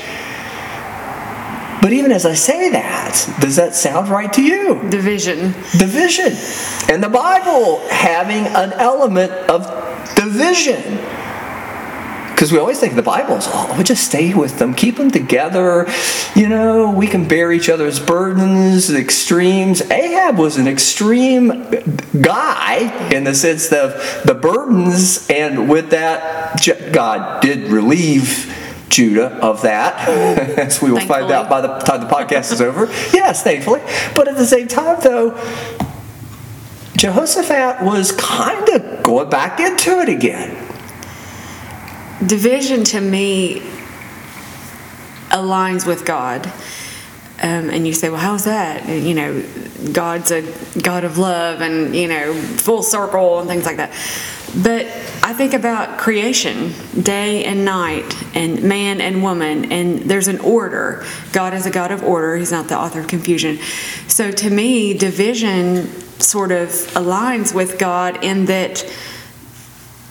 But 1.81 1.93
even 1.93 2.13
as 2.13 2.27
I 2.27 2.35
say 2.35 2.71
that, 2.71 3.37
does 3.41 3.57
that 3.57 3.75
sound 3.75 4.09
right 4.09 4.33
to 4.33 4.43
you? 4.43 4.89
Division. 4.91 5.53
Division. 5.79 6.33
And 6.93 7.03
the 7.03 7.09
Bible 7.09 7.81
having 7.89 8.47
an 8.47 8.73
element 8.75 9.33
of 9.49 9.65
division. 10.15 10.99
Because 12.39 12.53
we 12.53 12.59
always 12.61 12.79
think 12.79 12.95
the 12.95 13.03
Bible's, 13.03 13.49
oh, 13.49 13.75
we 13.77 13.83
just 13.83 14.05
stay 14.05 14.33
with 14.33 14.61
them, 14.61 14.73
keep 14.73 14.97
them 14.97 15.11
together. 15.11 15.89
You 16.37 16.49
know, 16.49 16.89
we 16.89 17.09
can 17.09 17.27
bear 17.27 17.51
each 17.51 17.69
other's 17.69 17.99
burdens, 17.99 18.95
extremes. 18.95 19.81
Ahab 19.91 20.39
was 20.39 20.57
an 20.57 20.69
extreme 20.69 21.49
guy 22.23 23.09
in 23.13 23.25
the 23.25 23.35
sense 23.35 23.73
of 23.73 23.91
the 24.25 24.39
burdens, 24.41 25.27
and 25.29 25.69
with 25.69 25.91
that, 25.91 26.65
God 26.93 27.43
did 27.43 27.73
relieve 27.73 28.55
Judah 28.89 29.35
of 29.45 29.63
that, 29.63 30.09
as 30.61 30.81
we 30.81 30.93
will 30.93 31.01
find 31.01 31.33
out 31.33 31.51
by 31.51 31.61
the 31.61 31.79
time 31.79 32.03
the 32.03 32.07
podcast 32.07 32.53
is 32.53 32.61
over. 32.61 32.87
Yes, 33.13 33.43
thankfully. 33.43 33.81
But 34.15 34.29
at 34.29 34.37
the 34.37 34.47
same 34.47 34.69
time, 34.69 34.99
though, 35.03 35.31
Jehoshaphat 36.97 37.85
was 37.85 38.13
kind 38.13 38.69
of 38.69 39.03
going 39.03 39.29
back 39.29 39.59
into 39.59 39.99
it 39.99 40.09
again. 40.09 40.58
Division 42.27 42.85
to 42.85 43.01
me 43.01 43.61
aligns 45.31 45.87
with 45.87 46.05
God. 46.05 46.47
Um, 47.41 47.71
and 47.71 47.87
you 47.87 47.93
say, 47.93 48.09
well, 48.09 48.19
how's 48.19 48.45
that? 48.45 48.89
You 48.89 49.15
know, 49.15 49.45
God's 49.93 50.33
a 50.33 50.43
God 50.81 51.05
of 51.05 51.19
love 51.19 51.61
and, 51.61 51.95
you 51.95 52.09
know, 52.09 52.35
full 52.35 52.83
circle 52.83 53.39
and 53.39 53.49
things 53.49 53.65
like 53.65 53.77
that. 53.77 53.93
But 54.61 54.87
I 55.23 55.35
think 55.35 55.55
about 55.55 55.99
creation, 55.99 56.73
day 57.01 57.45
and 57.45 57.65
night, 57.65 58.17
and 58.35 58.63
man 58.63 59.01
and 59.01 59.23
woman, 59.23 59.71
and 59.71 60.01
there's 60.01 60.27
an 60.27 60.41
order. 60.41 61.05
God 61.33 61.55
is 61.55 61.67
a 61.67 61.71
God 61.71 61.93
of 61.93 62.03
order, 62.03 62.37
He's 62.37 62.51
not 62.51 62.67
the 62.69 62.79
author 62.79 63.01
of 63.01 63.09
confusion. 63.09 63.59
So 64.09 64.33
to 64.33 64.51
me, 64.51 64.95
division 64.95 65.87
sort 66.19 66.51
of 66.51 66.71
aligns 66.71 67.55
with 67.55 67.79
God 67.79 68.25
in 68.25 68.47
that 68.47 68.85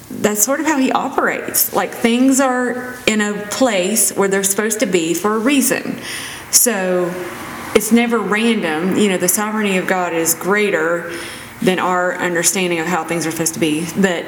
that's 0.10 0.44
sort 0.44 0.60
of 0.60 0.66
how 0.66 0.78
he 0.78 0.92
operates. 0.92 1.74
Like 1.74 1.94
things 1.94 2.40
are 2.40 2.96
in 3.06 3.22
a 3.22 3.34
place 3.48 4.12
where 4.12 4.28
they're 4.28 4.44
supposed 4.44 4.80
to 4.80 4.86
be 4.86 5.14
for 5.14 5.36
a 5.36 5.40
reason. 5.40 6.00
So 6.52 7.12
it's 7.76 7.92
never 7.92 8.18
random. 8.18 8.96
You 8.98 9.10
know, 9.10 9.18
the 9.18 9.28
sovereignty 9.28 9.78
of 9.78 9.88
God 9.88 10.14
is 10.14 10.34
greater 10.34 11.12
than 11.62 11.80
our 11.80 12.16
understanding 12.16 12.80
of 12.80 12.88
how 12.88 13.04
things 13.04 13.26
are 13.26 13.32
supposed 13.32 13.56
to 13.56 13.60
be. 13.60 13.86
But 14.00 14.26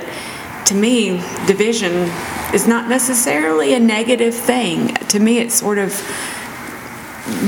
to 0.65 0.75
me, 0.75 1.21
division 1.47 2.09
is 2.53 2.67
not 2.67 2.89
necessarily 2.89 3.73
a 3.73 3.79
negative 3.79 4.35
thing. 4.35 4.95
To 4.95 5.19
me, 5.19 5.39
it 5.39 5.51
sort 5.51 5.77
of 5.77 5.93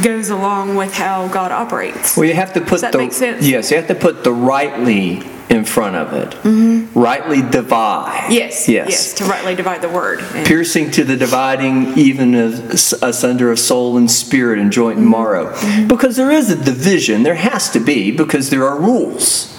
goes 0.03 0.29
along 0.29 0.75
with 0.75 0.93
how 0.93 1.27
God 1.27 1.51
operates. 1.51 2.15
Well, 2.15 2.25
you 2.25 2.33
have 2.35 2.53
to 2.53 2.61
put 2.61 2.69
Does 2.69 2.81
that 2.81 2.91
the 2.91 2.97
make 2.99 3.11
sense? 3.11 3.45
yes, 3.45 3.71
you 3.71 3.77
have 3.77 3.87
to 3.87 3.95
put 3.95 4.23
the 4.23 4.31
rightly 4.31 5.21
in 5.51 5.65
front 5.65 5.95
of 5.97 6.13
it. 6.13 6.29
Mm-hmm. 6.43 6.97
Rightly 6.97 7.41
divide. 7.41 8.21
Mm-hmm. 8.23 8.31
Yes, 8.31 8.69
Yes. 8.69 8.89
yes, 8.89 9.13
to 9.15 9.25
rightly 9.25 9.53
divide 9.53 9.81
the 9.81 9.89
word. 9.89 10.21
And- 10.33 10.47
Piercing 10.47 10.91
to 10.91 11.03
the 11.03 11.17
dividing 11.17 11.97
even 11.97 12.33
of 12.35 12.71
asunder 13.03 13.51
of 13.51 13.59
soul 13.59 13.97
and 13.97 14.09
spirit 14.09 14.57
and 14.59 14.71
joint 14.71 14.97
Mm-hmm. 14.97 15.03
and 15.03 15.11
marrow. 15.11 15.87
Because 15.87 16.15
there 16.15 16.31
is 16.31 16.49
a 16.49 16.55
division. 16.55 17.23
There 17.23 17.35
has 17.35 17.69
to 17.71 17.79
be 17.79 18.11
because 18.11 18.49
there 18.49 18.65
are 18.65 18.79
rules. 18.79 19.50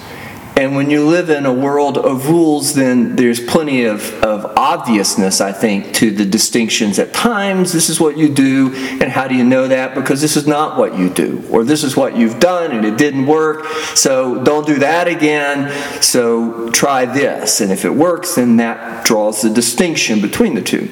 And 0.56 0.76
when 0.76 0.90
you 0.90 1.06
live 1.06 1.30
in 1.30 1.46
a 1.46 1.52
world 1.52 1.96
of 1.96 2.28
rules, 2.28 2.74
then 2.74 3.16
there's 3.16 3.40
plenty 3.40 3.84
of, 3.84 4.12
of 4.22 4.44
obviousness, 4.56 5.40
I 5.40 5.52
think, 5.52 5.94
to 5.94 6.10
the 6.10 6.24
distinctions 6.24 6.98
at 6.98 7.14
times. 7.14 7.72
This 7.72 7.88
is 7.88 7.98
what 7.98 8.18
you 8.18 8.28
do, 8.28 8.72
and 9.00 9.04
how 9.04 9.28
do 9.28 9.34
you 9.34 9.44
know 9.44 9.68
that? 9.68 9.94
Because 9.94 10.20
this 10.20 10.36
is 10.36 10.46
not 10.46 10.78
what 10.78 10.98
you 10.98 11.08
do, 11.08 11.42
or 11.50 11.64
this 11.64 11.82
is 11.82 11.96
what 11.96 12.16
you've 12.16 12.38
done 12.38 12.72
and 12.72 12.84
it 12.84 12.98
didn't 12.98 13.26
work, 13.26 13.66
so 13.94 14.42
don't 14.44 14.66
do 14.66 14.78
that 14.80 15.08
again, 15.08 15.70
so 16.02 16.70
try 16.70 17.06
this. 17.06 17.60
And 17.60 17.72
if 17.72 17.84
it 17.84 17.94
works, 17.94 18.34
then 18.34 18.58
that 18.58 19.04
draws 19.04 19.42
the 19.42 19.50
distinction 19.50 20.20
between 20.20 20.54
the 20.54 20.62
two. 20.62 20.90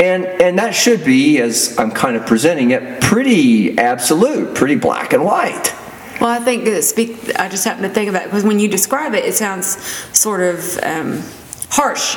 And, 0.00 0.24
and 0.24 0.58
that 0.58 0.74
should 0.74 1.04
be, 1.04 1.38
as 1.38 1.78
I'm 1.78 1.90
kind 1.90 2.16
of 2.16 2.26
presenting 2.26 2.70
it, 2.70 3.00
pretty 3.02 3.78
absolute, 3.78 4.54
pretty 4.54 4.76
black 4.76 5.12
and 5.12 5.24
white. 5.24 5.74
Well, 6.22 6.30
I 6.30 6.38
think 6.38 6.66
that 6.66 6.84
speak. 6.84 7.36
I 7.36 7.48
just 7.48 7.64
happen 7.64 7.82
to 7.82 7.88
think 7.88 8.08
about 8.08 8.22
it 8.22 8.24
because 8.26 8.44
when 8.44 8.60
you 8.60 8.68
describe 8.68 9.12
it, 9.14 9.24
it 9.24 9.34
sounds 9.34 9.76
sort 10.16 10.40
of 10.40 10.78
um, 10.84 11.20
harsh. 11.68 12.16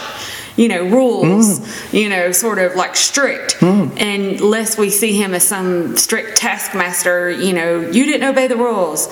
You 0.57 0.67
know, 0.67 0.83
rules. 0.83 1.59
You 1.91 2.09
know, 2.09 2.31
sort 2.31 2.59
of 2.59 2.75
like 2.75 2.95
strict. 2.95 3.63
And 3.97 4.39
unless 4.39 4.77
we 4.77 4.91
see 4.91 5.13
him 5.13 5.33
as 5.33 5.43
some 5.43 5.97
strict 5.97 6.37
taskmaster, 6.37 7.31
you 7.31 7.51
know, 7.51 7.79
you 7.79 8.05
didn't 8.05 8.29
obey 8.29 8.45
the 8.45 8.55
rules. 8.55 9.07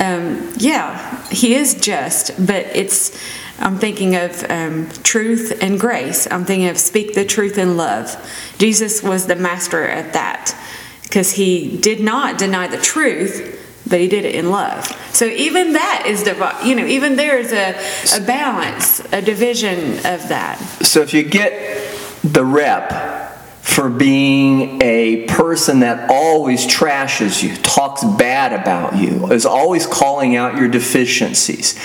Um, 0.00 0.52
yeah, 0.56 1.24
he 1.28 1.54
is 1.54 1.74
just, 1.74 2.32
but 2.44 2.66
it's. 2.74 3.16
I'm 3.60 3.78
thinking 3.78 4.16
of 4.16 4.44
um, 4.50 4.88
truth 5.04 5.56
and 5.62 5.78
grace. 5.78 6.26
I'm 6.28 6.44
thinking 6.44 6.66
of 6.66 6.78
speak 6.78 7.14
the 7.14 7.24
truth 7.24 7.58
in 7.58 7.76
love. 7.76 8.16
Jesus 8.58 9.04
was 9.04 9.28
the 9.28 9.36
master 9.36 9.86
at 9.86 10.14
that 10.14 10.56
because 11.04 11.30
he 11.30 11.76
did 11.76 12.00
not 12.00 12.38
deny 12.38 12.66
the 12.66 12.78
truth, 12.78 13.61
but 13.92 14.00
he 14.00 14.08
did 14.08 14.24
it 14.24 14.34
in 14.34 14.48
love. 14.48 14.86
So 15.12 15.26
even 15.26 15.74
that 15.74 16.04
is 16.06 16.22
divi- 16.22 16.66
you 16.66 16.74
know, 16.74 16.86
even 16.86 17.16
there 17.16 17.38
is 17.38 17.52
a, 17.52 17.76
a 18.16 18.24
balance, 18.24 19.00
a 19.12 19.20
division 19.20 19.98
of 19.98 20.28
that. 20.30 20.56
So 20.80 21.02
if 21.02 21.12
you 21.12 21.22
get 21.22 21.94
the 22.24 22.42
rep 22.42 23.32
for 23.60 23.90
being 23.90 24.82
a 24.82 25.26
person 25.26 25.80
that 25.80 26.10
always 26.10 26.66
trashes 26.66 27.42
you, 27.42 27.54
talks 27.56 28.02
bad 28.02 28.52
about 28.52 28.96
you, 28.96 29.30
is 29.30 29.46
always 29.46 29.86
calling 29.86 30.36
out 30.36 30.56
your 30.56 30.68
deficiencies, 30.68 31.78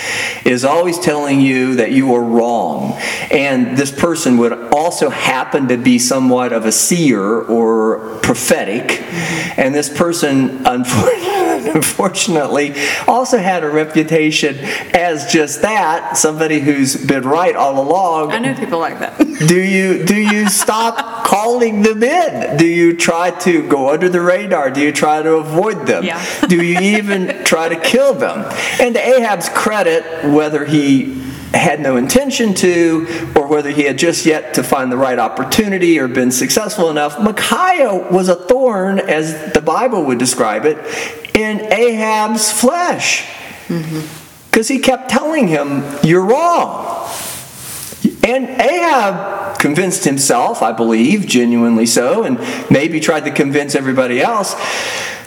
is 0.44 0.64
always 0.64 0.98
telling 0.98 1.40
you 1.40 1.76
that 1.76 1.92
you 1.92 2.14
are 2.14 2.22
wrong, 2.22 2.92
and 3.30 3.76
this 3.76 3.92
person 3.92 4.38
would 4.38 4.52
also 4.72 5.08
happen 5.10 5.68
to 5.68 5.76
be 5.76 5.98
somewhat 5.98 6.52
of 6.52 6.64
a 6.64 6.72
seer 6.72 7.22
or 7.22 8.18
prophetic, 8.20 9.02
and 9.58 9.74
this 9.74 9.88
person, 9.88 10.62
unfortunately, 10.66 11.37
unfortunately 11.74 12.74
also 13.06 13.38
had 13.38 13.64
a 13.64 13.68
reputation 13.68 14.56
as 14.94 15.32
just 15.32 15.62
that 15.62 16.16
somebody 16.16 16.60
who's 16.60 16.96
been 17.06 17.24
right 17.24 17.54
all 17.56 17.80
along 17.80 18.32
I 18.32 18.38
know 18.38 18.54
people 18.54 18.78
like 18.78 18.98
that. 19.00 19.18
do 19.46 19.60
you 19.60 20.04
do 20.04 20.16
you 20.16 20.48
stop 20.48 21.24
calling 21.24 21.82
them 21.82 22.02
in? 22.02 22.56
Do 22.56 22.66
you 22.66 22.96
try 22.96 23.30
to 23.30 23.66
go 23.68 23.90
under 23.90 24.08
the 24.08 24.20
radar? 24.20 24.70
Do 24.70 24.80
you 24.80 24.92
try 24.92 25.22
to 25.22 25.34
avoid 25.34 25.86
them? 25.86 26.04
Yeah. 26.04 26.22
do 26.46 26.62
you 26.62 26.78
even 26.80 27.44
try 27.44 27.68
to 27.68 27.76
kill 27.76 28.14
them? 28.14 28.44
And 28.80 28.94
to 28.94 29.00
Ahab's 29.00 29.48
credit, 29.48 30.32
whether 30.32 30.64
he 30.64 31.22
had 31.54 31.80
no 31.80 31.96
intention 31.96 32.54
to, 32.54 33.32
or 33.34 33.46
whether 33.46 33.70
he 33.70 33.82
had 33.82 33.98
just 33.98 34.26
yet 34.26 34.54
to 34.54 34.62
find 34.62 34.92
the 34.92 34.96
right 34.96 35.18
opportunity 35.18 35.98
or 35.98 36.08
been 36.08 36.30
successful 36.30 36.90
enough, 36.90 37.18
Micaiah 37.20 38.10
was 38.10 38.28
a 38.28 38.34
thorn, 38.34 38.98
as 38.98 39.52
the 39.52 39.62
Bible 39.62 40.04
would 40.04 40.18
describe 40.18 40.64
it, 40.66 40.76
in 41.38 41.72
Ahab's 41.72 42.50
flesh. 42.50 43.28
Because 44.50 44.68
he 44.68 44.78
kept 44.78 45.10
telling 45.10 45.48
him, 45.48 45.84
You're 46.02 46.24
wrong. 46.24 47.08
And 48.24 48.48
Ahab 48.60 49.58
convinced 49.58 50.04
himself, 50.04 50.62
I 50.62 50.72
believe, 50.72 51.26
genuinely 51.26 51.86
so, 51.86 52.24
and 52.24 52.38
maybe 52.70 53.00
tried 53.00 53.24
to 53.24 53.30
convince 53.30 53.74
everybody 53.74 54.20
else, 54.20 54.54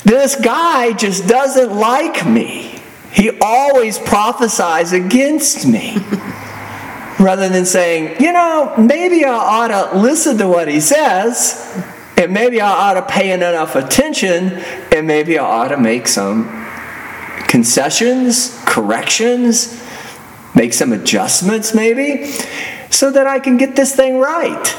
this 0.04 0.36
guy 0.36 0.94
just 0.94 1.28
doesn't 1.28 1.74
like 1.74 2.26
me. 2.26 2.80
He 3.12 3.38
always 3.42 4.00
prophesies 4.00 4.94
against 4.94 5.68
me. 5.68 5.98
Rather 7.20 7.50
than 7.50 7.66
saying, 7.66 8.20
you 8.20 8.34
know, 8.34 8.74
maybe 8.78 9.26
I 9.26 9.32
ought 9.32 9.68
to 9.68 9.98
listen 10.00 10.38
to 10.40 10.48
what 10.48 10.68
he 10.68 10.80
says, 10.80 11.84
and 12.18 12.34
maybe 12.34 12.62
I 12.62 12.70
ought 12.70 12.94
to 12.94 13.02
pay 13.02 13.32
enough 13.32 13.76
attention, 13.76 14.54
and 14.92 15.08
maybe 15.08 15.38
I 15.38 15.44
ought 15.44 15.70
to 15.70 15.78
make 15.78 16.08
some 16.08 16.46
concessions, 17.48 18.62
corrections, 18.66 19.82
make 20.56 20.74
some 20.74 20.94
adjustments 20.94 21.74
maybe, 21.74 22.32
so 22.90 23.12
that 23.12 23.28
I 23.28 23.40
can 23.40 23.58
get 23.58 23.76
this 23.76 23.96
thing 23.96 24.20
right. 24.20 24.78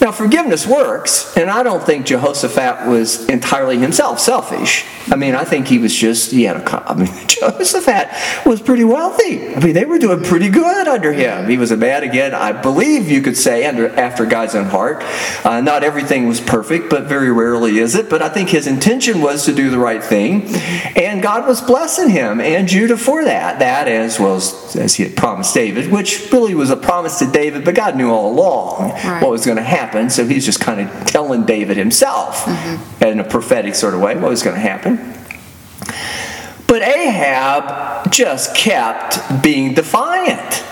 Now, 0.00 0.12
forgiveness 0.12 0.64
works, 0.66 1.36
and 1.36 1.50
I 1.50 1.64
don't 1.64 1.82
think 1.82 2.06
Jehoshaphat 2.06 2.86
was 2.88 3.28
entirely 3.28 3.78
himself 3.78 4.20
selfish. 4.20 4.84
I 5.10 5.16
mean, 5.16 5.34
I 5.34 5.42
think 5.44 5.66
he 5.66 5.78
was 5.78 5.92
just, 5.94 6.30
he 6.30 6.44
had 6.44 6.56
a, 6.56 6.90
I 6.90 6.94
mean, 6.94 7.08
Jehoshaphat 7.26 8.46
was 8.46 8.60
pretty 8.62 8.84
wealthy. 8.84 9.54
I 9.56 9.58
mean, 9.58 9.72
they 9.74 9.84
were 9.84 9.98
doing 9.98 10.22
pretty 10.22 10.50
good 10.50 10.86
under 10.86 11.12
him. 11.12 11.48
He 11.48 11.56
was 11.58 11.72
a 11.72 11.76
man, 11.76 12.04
again, 12.04 12.32
I 12.32 12.52
believe 12.52 13.10
you 13.10 13.20
could 13.22 13.36
say, 13.36 13.66
under, 13.66 13.88
after 13.88 14.24
God's 14.24 14.54
own 14.54 14.66
heart. 14.66 15.02
Uh, 15.44 15.60
not 15.62 15.82
everything 15.82 16.28
was 16.28 16.40
perfect, 16.40 16.90
but 16.90 17.04
very 17.04 17.32
rarely 17.32 17.78
is 17.78 17.96
it. 17.96 18.08
But 18.08 18.22
I 18.22 18.28
think 18.28 18.50
his 18.50 18.68
intention 18.68 19.20
was 19.20 19.46
to 19.46 19.52
do 19.54 19.68
the 19.68 19.78
right 19.78 20.02
thing, 20.04 20.44
and 20.94 21.20
God 21.22 21.46
was 21.48 21.60
blessing 21.60 22.10
him 22.10 22.40
and 22.40 22.68
Judah 22.68 22.96
for 22.96 23.24
that. 23.24 23.58
That, 23.58 23.88
as 23.88 24.20
well 24.20 24.36
as, 24.36 24.76
as 24.76 24.94
he 24.94 25.02
had 25.02 25.16
promised 25.16 25.54
David, 25.54 25.90
which 25.90 26.30
really 26.32 26.54
was 26.54 26.70
a 26.70 26.76
promise 26.76 27.18
to 27.18 27.26
David, 27.30 27.64
but 27.64 27.74
God 27.74 27.96
knew 27.96 28.10
all 28.10 28.30
along 28.32 28.90
Right. 29.08 29.20
what 29.22 29.30
was 29.32 29.44
going 29.44 29.56
to 29.56 29.62
happen. 29.62 29.87
So 30.10 30.26
he's 30.26 30.44
just 30.44 30.60
kind 30.60 30.80
of 30.80 31.06
telling 31.06 31.44
David 31.44 31.76
himself 31.76 32.44
mm-hmm. 32.44 33.04
in 33.04 33.20
a 33.20 33.24
prophetic 33.24 33.74
sort 33.74 33.94
of 33.94 34.00
way 34.00 34.14
what 34.16 34.30
was 34.30 34.42
going 34.42 34.56
to 34.56 34.60
happen. 34.60 35.14
But 36.66 36.82
Ahab 36.82 38.12
just 38.12 38.54
kept 38.54 39.42
being 39.42 39.74
defiant. 39.74 40.64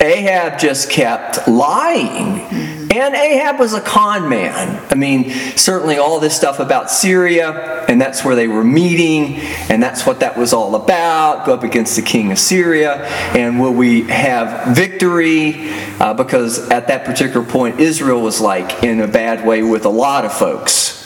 Ahab 0.00 0.58
just 0.58 0.90
kept 0.90 1.46
lying. 1.48 2.40
Mm-hmm. 2.40 2.65
And 2.96 3.14
Ahab 3.14 3.58
was 3.58 3.74
a 3.74 3.80
con 3.80 4.28
man. 4.28 4.82
I 4.90 4.94
mean, 4.94 5.30
certainly 5.56 5.98
all 5.98 6.18
this 6.18 6.34
stuff 6.34 6.60
about 6.60 6.90
Syria, 6.90 7.84
and 7.88 8.00
that's 8.00 8.24
where 8.24 8.34
they 8.34 8.48
were 8.48 8.64
meeting, 8.64 9.36
and 9.68 9.82
that's 9.82 10.06
what 10.06 10.20
that 10.20 10.38
was 10.38 10.54
all 10.54 10.74
about 10.74 11.44
go 11.44 11.52
up 11.52 11.62
against 11.62 11.94
the 11.96 12.02
king 12.02 12.32
of 12.32 12.38
Syria, 12.38 13.04
and 13.36 13.60
will 13.60 13.74
we 13.74 14.02
have 14.04 14.74
victory? 14.74 15.70
Uh, 16.00 16.14
because 16.14 16.70
at 16.70 16.88
that 16.88 17.04
particular 17.04 17.46
point, 17.46 17.80
Israel 17.80 18.22
was 18.22 18.40
like 18.40 18.82
in 18.82 19.00
a 19.00 19.08
bad 19.08 19.46
way 19.46 19.62
with 19.62 19.84
a 19.84 19.90
lot 19.90 20.24
of 20.24 20.32
folks. 20.32 20.96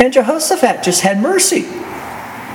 And 0.00 0.12
Jehoshaphat 0.12 0.82
just 0.82 1.02
had 1.02 1.20
mercy. 1.20 1.66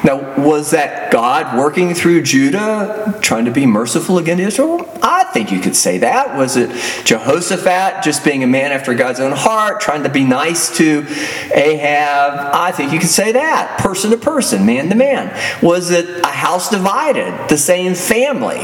Now, 0.03 0.37
was 0.37 0.71
that 0.71 1.11
God 1.11 1.57
working 1.57 1.93
through 1.93 2.23
Judah, 2.23 3.17
trying 3.21 3.45
to 3.45 3.51
be 3.51 3.65
merciful 3.65 4.17
against 4.17 4.43
Israel? 4.43 4.89
I 5.01 5.23
think 5.25 5.49
you 5.49 5.61
could 5.61 5.77
say 5.77 5.99
that. 5.99 6.37
Was 6.37 6.57
it 6.57 6.69
Jehoshaphat 7.05 8.03
just 8.03 8.25
being 8.25 8.43
a 8.43 8.47
man 8.47 8.73
after 8.73 8.93
God's 8.93 9.21
own 9.21 9.31
heart, 9.31 9.79
trying 9.79 10.03
to 10.03 10.09
be 10.09 10.25
nice 10.25 10.75
to 10.77 11.05
Ahab? 11.53 12.51
I 12.53 12.73
think 12.73 12.91
you 12.91 12.99
could 12.99 13.09
say 13.09 13.31
that, 13.31 13.79
person 13.79 14.11
to 14.11 14.17
person, 14.17 14.65
man 14.65 14.89
to 14.89 14.95
man. 14.95 15.33
Was 15.61 15.89
it 15.89 16.23
a 16.25 16.27
house 16.31 16.69
divided, 16.69 17.47
the 17.47 17.57
same 17.57 17.95
family? 17.95 18.59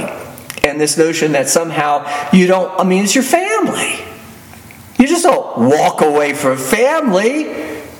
And 0.61 0.79
this 0.79 0.97
notion 0.97 1.31
that 1.31 1.47
somehow 1.47 2.05
you 2.33 2.47
don't, 2.47 2.77
I 2.77 2.83
mean, 2.83 3.05
it's 3.05 3.15
your 3.15 3.23
family. 3.23 3.97
You 4.99 5.07
just 5.07 5.23
don't 5.23 5.69
walk 5.69 6.01
away 6.01 6.33
from 6.33 6.57
family. 6.57 7.43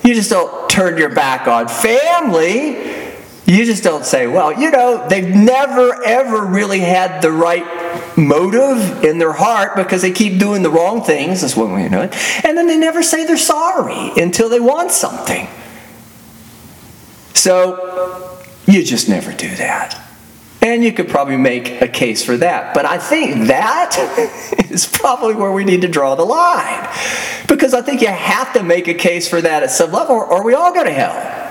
You 0.03 0.13
just 0.13 0.29
don't 0.29 0.69
turn 0.69 0.97
your 0.97 1.09
back 1.09 1.47
on 1.47 1.69
family. 1.69 2.98
You 3.49 3.65
just 3.65 3.83
don't 3.83 4.05
say, 4.05 4.27
well, 4.27 4.53
you 4.53 4.69
know, 4.69 5.07
they've 5.07 5.27
never 5.27 6.03
ever 6.05 6.45
really 6.45 6.81
had 6.81 7.23
the 7.23 7.31
right 7.31 7.65
motive 8.15 9.03
in 9.03 9.17
their 9.17 9.33
heart 9.33 9.75
because 9.75 10.03
they 10.03 10.11
keep 10.11 10.39
doing 10.39 10.61
the 10.61 10.69
wrong 10.69 11.01
things. 11.01 11.41
That's 11.41 11.55
one 11.55 11.73
way 11.73 11.81
you 11.81 11.89
know 11.89 12.03
it. 12.03 12.13
And 12.45 12.55
then 12.55 12.67
they 12.67 12.77
never 12.77 13.01
say 13.01 13.25
they're 13.25 13.37
sorry 13.37 14.11
until 14.21 14.49
they 14.49 14.59
want 14.59 14.91
something. 14.91 15.47
So 17.33 18.39
you 18.67 18.83
just 18.83 19.09
never 19.09 19.33
do 19.33 19.49
that. 19.55 19.99
And 20.61 20.83
you 20.83 20.93
could 20.93 21.09
probably 21.09 21.37
make 21.37 21.81
a 21.81 21.87
case 21.87 22.23
for 22.23 22.37
that. 22.37 22.75
But 22.75 22.85
I 22.85 22.99
think 22.99 23.47
that 23.47 23.95
is 24.69 24.85
probably 24.85 25.33
where 25.33 25.51
we 25.51 25.63
need 25.63 25.81
to 25.81 25.87
draw 25.87 26.13
the 26.13 26.23
line. 26.23 26.87
Because 27.47 27.73
I 27.73 27.81
think 27.81 28.01
you 28.01 28.09
have 28.09 28.53
to 28.53 28.61
make 28.61 28.87
a 28.87 28.93
case 28.93 29.27
for 29.27 29.41
that 29.41 29.63
at 29.63 29.71
some 29.71 29.91
level, 29.91 30.17
or 30.17 30.43
we 30.43 30.53
all 30.53 30.71
go 30.71 30.83
to 30.83 30.91
hell 30.91 31.48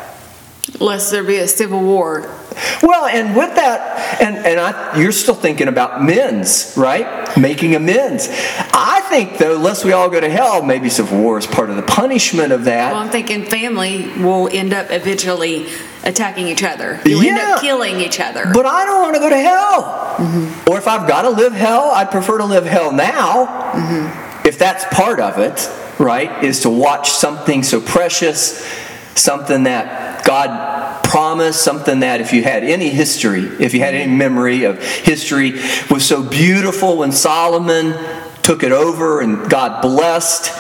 lest 0.81 1.11
there 1.11 1.25
be 1.25 1.37
a 1.37 1.49
civil 1.49 1.83
war. 1.83 2.35
Well, 2.83 3.07
and 3.07 3.37
with 3.37 3.55
that, 3.55 4.21
and, 4.21 4.37
and 4.37 4.59
I, 4.59 5.01
you're 5.01 5.13
still 5.13 5.35
thinking 5.35 5.69
about 5.69 6.03
men's, 6.03 6.75
right? 6.77 7.37
Making 7.37 7.75
amends. 7.75 8.29
I 8.73 9.01
think, 9.09 9.39
though, 9.39 9.57
lest 9.57 9.85
we 9.85 9.93
all 9.93 10.09
go 10.09 10.21
to 10.21 10.29
hell, 10.29 10.63
maybe 10.63 10.89
civil 10.89 11.19
war 11.21 11.39
is 11.39 11.47
part 11.47 11.71
of 11.71 11.77
the 11.77 11.83
punishment 11.83 12.53
of 12.53 12.65
that. 12.65 12.93
Well, 12.93 13.03
I'm 13.03 13.11
thinking 13.11 13.45
family 13.45 14.09
will 14.19 14.49
end 14.49 14.73
up 14.73 14.91
eventually 14.91 15.69
attacking 16.05 16.49
each 16.49 16.63
other. 16.63 17.01
You'll 17.05 17.23
yeah, 17.23 17.31
end 17.31 17.41
up 17.41 17.61
killing 17.61 18.01
each 18.01 18.19
other. 18.21 18.47
But 18.53 18.67
I 18.67 18.85
don't 18.85 19.03
want 19.03 19.15
to 19.15 19.21
go 19.21 19.31
to 19.31 19.39
hell. 19.39 19.83
Mm-hmm. 20.17 20.71
Or 20.71 20.79
if 20.79 20.89
I've 20.89 21.07
got 21.07 21.23
to 21.23 21.31
live 21.31 21.53
hell, 21.53 21.93
I'd 21.95 22.11
prefer 22.11 22.39
to 22.39 22.45
live 22.45 22.65
hell 22.65 22.93
now. 22.93 23.73
Mm-hmm. 23.73 24.47
If 24.47 24.59
that's 24.59 24.85
part 24.95 25.21
of 25.21 25.39
it, 25.39 25.71
right, 26.01 26.43
is 26.43 26.61
to 26.61 26.71
watch 26.71 27.11
something 27.11 27.63
so 27.63 27.81
precious, 27.81 28.67
something 29.15 29.65
that 29.65 29.98
God 30.29 31.03
promised 31.05 31.63
something 31.63 32.01
that 32.01 32.21
if 32.21 32.35
you 32.35 32.43
had 32.43 32.63
any 32.63 32.91
history, 32.91 33.45
if 33.45 33.73
you 33.73 33.81
had 33.81 33.95
any 33.95 34.15
memory 34.15 34.65
of 34.65 34.79
history, 34.83 35.53
was 35.91 36.05
so 36.07 36.23
beautiful 36.23 36.99
when 36.99 37.13
Solomon 37.13 37.95
took 38.43 38.63
it 38.63 38.71
over 38.71 39.23
and 39.23 39.49
God 39.49 39.81
blessed. 39.81 40.53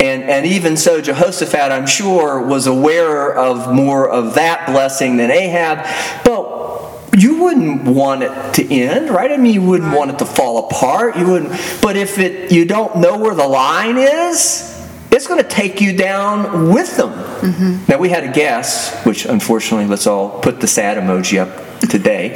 And, 0.00 0.24
and 0.24 0.44
even 0.44 0.76
so, 0.76 1.00
Jehoshaphat, 1.00 1.70
I'm 1.70 1.86
sure, 1.86 2.44
was 2.44 2.66
aware 2.66 3.32
of 3.32 3.72
more 3.72 4.10
of 4.10 4.34
that 4.34 4.66
blessing 4.66 5.18
than 5.18 5.30
Ahab. 5.30 5.86
But 6.24 7.16
you 7.16 7.44
wouldn't 7.44 7.84
want 7.84 8.24
it 8.24 8.54
to 8.54 8.74
end, 8.74 9.08
right? 9.08 9.30
I 9.30 9.36
mean, 9.36 9.54
you 9.54 9.62
wouldn't 9.62 9.96
want 9.96 10.10
it 10.10 10.18
to 10.18 10.26
fall 10.26 10.66
apart. 10.66 11.16
You 11.16 11.28
wouldn't. 11.28 11.52
But 11.80 11.96
if 11.96 12.18
it, 12.18 12.50
you 12.50 12.64
don't 12.64 12.96
know 12.96 13.16
where 13.18 13.36
the 13.36 13.46
line 13.46 13.98
is, 13.98 14.79
it's 15.12 15.26
going 15.26 15.42
to 15.42 15.48
take 15.48 15.80
you 15.80 15.96
down 15.96 16.72
with 16.72 16.96
them. 16.96 17.10
Mm-hmm. 17.10 17.84
Now, 17.88 17.98
we 17.98 18.10
had 18.10 18.24
a 18.24 18.32
guest, 18.32 19.04
which 19.04 19.24
unfortunately, 19.24 19.86
let's 19.86 20.06
all 20.06 20.40
put 20.40 20.60
the 20.60 20.66
sad 20.66 20.96
emoji 20.98 21.38
up 21.38 21.88
today. 21.88 22.34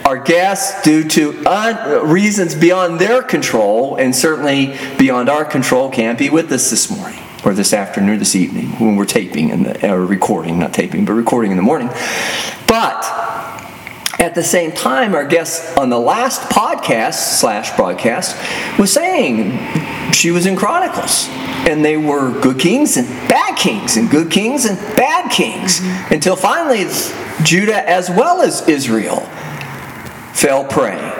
Our 0.04 0.18
guests, 0.18 0.82
due 0.82 1.08
to 1.08 1.46
un- 1.46 2.08
reasons 2.08 2.54
beyond 2.54 2.98
their 2.98 3.22
control 3.22 3.96
and 3.96 4.14
certainly 4.14 4.76
beyond 4.98 5.28
our 5.28 5.44
control, 5.44 5.90
can't 5.90 6.18
be 6.18 6.30
with 6.30 6.50
us 6.50 6.70
this 6.70 6.90
morning 6.90 7.20
or 7.44 7.54
this 7.54 7.72
afternoon 7.72 8.10
or 8.10 8.16
this 8.16 8.34
evening 8.34 8.70
when 8.78 8.96
we're 8.96 9.04
taping 9.04 9.50
and 9.52 9.84
or 9.84 10.04
recording, 10.04 10.58
not 10.58 10.72
taping, 10.72 11.04
but 11.04 11.12
recording 11.12 11.50
in 11.50 11.56
the 11.56 11.62
morning. 11.62 11.88
But 12.66 13.04
at 14.18 14.34
the 14.34 14.42
same 14.42 14.72
time, 14.72 15.14
our 15.14 15.26
guest 15.26 15.76
on 15.78 15.90
the 15.90 15.98
last 15.98 16.40
podcast 16.50 17.38
slash 17.38 17.76
broadcast 17.76 18.36
was 18.78 18.92
saying 18.92 20.12
she 20.12 20.30
was 20.30 20.46
in 20.46 20.56
Chronicles 20.56 21.28
and 21.66 21.84
they 21.84 21.96
were 21.96 22.38
good 22.40 22.58
kings 22.58 22.96
and 22.96 23.06
bad 23.28 23.56
kings, 23.56 23.96
and 23.96 24.10
good 24.10 24.30
kings 24.30 24.64
and 24.64 24.78
bad 24.96 25.30
kings, 25.30 25.80
mm-hmm. 25.80 26.14
until 26.14 26.36
finally 26.36 26.86
Judah 27.42 27.88
as 27.88 28.08
well 28.10 28.42
as 28.42 28.68
Israel 28.68 29.20
fell 30.32 30.64
prey. 30.64 31.14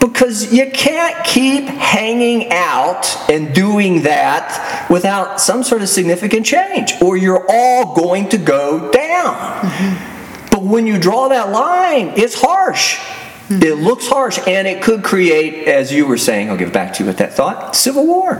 Because 0.00 0.52
you 0.52 0.70
can't 0.70 1.24
keep 1.24 1.64
hanging 1.64 2.50
out 2.50 3.06
and 3.30 3.54
doing 3.54 4.02
that 4.02 4.86
without 4.90 5.40
some 5.40 5.62
sort 5.62 5.80
of 5.82 5.88
significant 5.88 6.44
change, 6.44 6.94
or 7.00 7.16
you're 7.16 7.46
all 7.48 7.94
going 7.94 8.28
to 8.30 8.38
go 8.38 8.90
down. 8.90 9.34
Mm-hmm. 9.34 10.48
But 10.50 10.62
when 10.64 10.86
you 10.86 10.98
draw 10.98 11.28
that 11.28 11.50
line, 11.50 12.14
it's 12.16 12.34
harsh. 12.40 12.96
Mm-hmm. 12.96 13.62
It 13.62 13.74
looks 13.78 14.08
harsh, 14.08 14.38
and 14.46 14.66
it 14.66 14.82
could 14.82 15.02
create, 15.04 15.68
as 15.68 15.92
you 15.92 16.06
were 16.06 16.18
saying, 16.18 16.50
I'll 16.50 16.56
give 16.56 16.72
back 16.72 16.94
to 16.94 17.02
you 17.02 17.06
with 17.06 17.18
that 17.18 17.34
thought, 17.34 17.76
civil 17.76 18.06
war. 18.06 18.36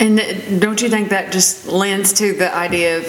And 0.00 0.60
don't 0.60 0.80
you 0.80 0.88
think 0.88 1.10
that 1.10 1.30
just 1.30 1.66
lends 1.66 2.14
to 2.14 2.32
the 2.32 2.54
idea 2.54 2.98
of 2.98 3.04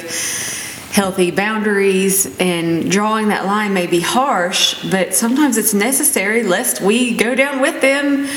healthy 0.91 1.32
boundaries 1.32 2.38
and 2.38 2.91
drawing 2.91 3.30
that 3.30 3.45
line 3.45 3.73
may 3.73 3.88
be 3.88 4.01
harsh, 4.01 4.89
but 4.91 5.15
sometimes 5.15 5.58
it's 5.58 5.73
necessary 5.73 6.43
lest 6.43 6.82
we 6.82 7.15
go 7.15 7.34
down 7.34 7.62
with 7.62 7.80
them, 7.80 8.27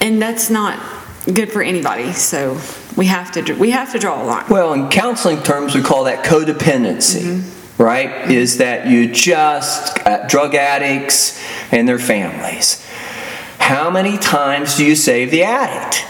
and 0.00 0.20
that's 0.20 0.50
not 0.50 0.78
good 1.32 1.52
for 1.52 1.62
anybody. 1.62 2.12
So 2.12 2.60
we 2.96 3.06
have 3.06 3.30
to 3.32 3.54
we 3.54 3.70
have 3.70 3.92
to 3.92 3.98
draw 4.00 4.20
a 4.20 4.24
line. 4.24 4.44
Well, 4.50 4.72
in 4.72 4.88
counseling 4.88 5.42
terms, 5.42 5.74
we 5.74 5.82
call 5.82 6.04
that 6.04 6.24
codependency. 6.24 7.22
Mm-hmm 7.22 7.58
right? 7.78 8.30
Is 8.30 8.58
that 8.58 8.86
you 8.86 9.12
just 9.12 9.98
uh, 10.06 10.26
drug 10.28 10.54
addicts 10.54 11.42
and 11.72 11.88
their 11.88 11.98
families. 11.98 12.86
How 13.58 13.90
many 13.90 14.18
times 14.18 14.76
do 14.76 14.84
you 14.84 14.94
save 14.94 15.30
the 15.30 15.42
addict? 15.42 16.06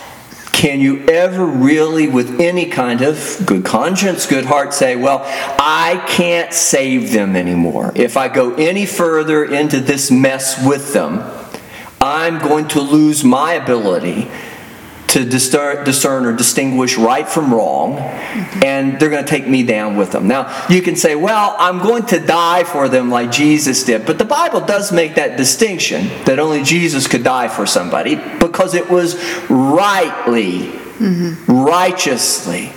Can 0.53 0.81
you 0.81 1.05
ever 1.07 1.45
really, 1.45 2.07
with 2.09 2.41
any 2.41 2.67
kind 2.67 3.03
of 3.03 3.41
good 3.45 3.65
conscience, 3.65 4.27
good 4.27 4.45
heart, 4.45 4.73
say, 4.73 4.95
Well, 4.95 5.23
I 5.25 6.05
can't 6.07 6.53
save 6.53 7.13
them 7.13 7.35
anymore. 7.35 7.93
If 7.97 8.17
I 8.17 8.29
go 8.29 8.55
any 8.55 8.87
further 8.87 9.45
into 9.45 9.81
this 9.81 10.11
mess 10.11 10.65
with 10.65 10.93
them, 10.93 11.25
I'm 12.01 12.39
going 12.39 12.69
to 12.69 12.81
lose 12.81 13.25
my 13.25 13.55
ability 13.55 14.29
to 15.13 15.27
discern, 15.27 16.25
or 16.25 16.35
distinguish 16.35 16.97
right 16.97 17.29
from 17.29 17.53
wrong, 17.53 17.99
and 18.65 18.99
they're 18.99 19.11
going 19.11 19.23
to 19.23 19.31
take 19.31 19.47
me 19.47 19.63
down 19.63 19.99
with 19.99 20.11
them. 20.11 20.27
Now, 20.27 20.67
you 20.71 20.81
can 20.81 20.97
say, 20.97 21.15
well, 21.15 21.55
I'm 21.59 21.81
going 21.81 22.07
to 22.07 22.19
die 22.19 22.65
for 22.65 22.89
them 22.89 23.11
like 23.11 23.31
Jesus 23.31 23.85
did, 23.85 24.07
but 24.07 24.19
the 24.19 24.25
Bible 24.25 24.63
does 24.63 24.91
make 24.91 25.17
that 25.17 25.37
distinction 25.37 26.09
that 26.25 26.39
only 26.39 26.63
Jesus 26.63 27.07
could 27.07 27.23
die 27.23 27.49
for 27.49 27.67
somebody 27.67 28.15
because 28.15 28.75
it 28.75 28.89
was 28.89 29.17
rightly, 29.51 30.61
mm-hmm. 30.61 31.53
righteously, 31.53 32.73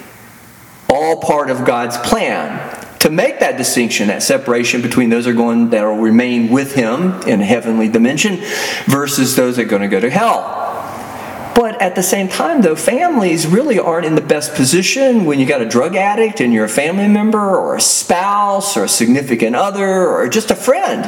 all 0.90 1.22
part 1.22 1.50
of 1.50 1.64
God's 1.64 1.98
plan 2.00 2.86
to 3.00 3.10
make 3.10 3.40
that 3.40 3.56
distinction, 3.56 4.08
that 4.08 4.24
separation 4.24 4.82
between 4.82 5.10
those 5.10 5.24
that 5.24 5.32
are 5.32 5.36
going 5.36 5.70
that 5.70 5.84
will 5.84 5.96
remain 5.96 6.50
with 6.50 6.76
Him 6.76 7.22
in 7.22 7.40
a 7.40 7.46
heavenly 7.46 7.88
dimension 7.88 8.42
versus 8.88 9.38
those 9.38 9.56
that 9.56 9.68
are 9.68 9.70
going 9.70 9.84
to 9.84 9.88
go 9.88 10.02
to 10.02 10.10
hell. 10.10 10.65
But 11.56 11.82
at 11.82 11.96
the 11.96 12.04
same 12.04 12.28
time, 12.28 12.62
though, 12.62 12.76
families 12.76 13.48
really 13.48 13.80
aren't 13.80 14.06
in 14.06 14.16
the 14.16 14.22
best 14.22 14.56
position 14.56 15.24
when 15.24 15.40
you 15.40 15.46
got 15.46 15.62
a 15.62 15.66
drug 15.66 15.96
addict 15.96 16.42
and 16.42 16.52
you're 16.54 16.66
a 16.66 16.70
family 16.70 17.08
member 17.08 17.40
or 17.40 17.78
a 17.78 17.82
spouse 17.82 18.76
or 18.76 18.84
a 18.84 18.90
significant 18.90 19.56
other 19.56 20.06
or 20.06 20.28
just 20.28 20.52
a 20.52 20.56
friend. 20.56 21.06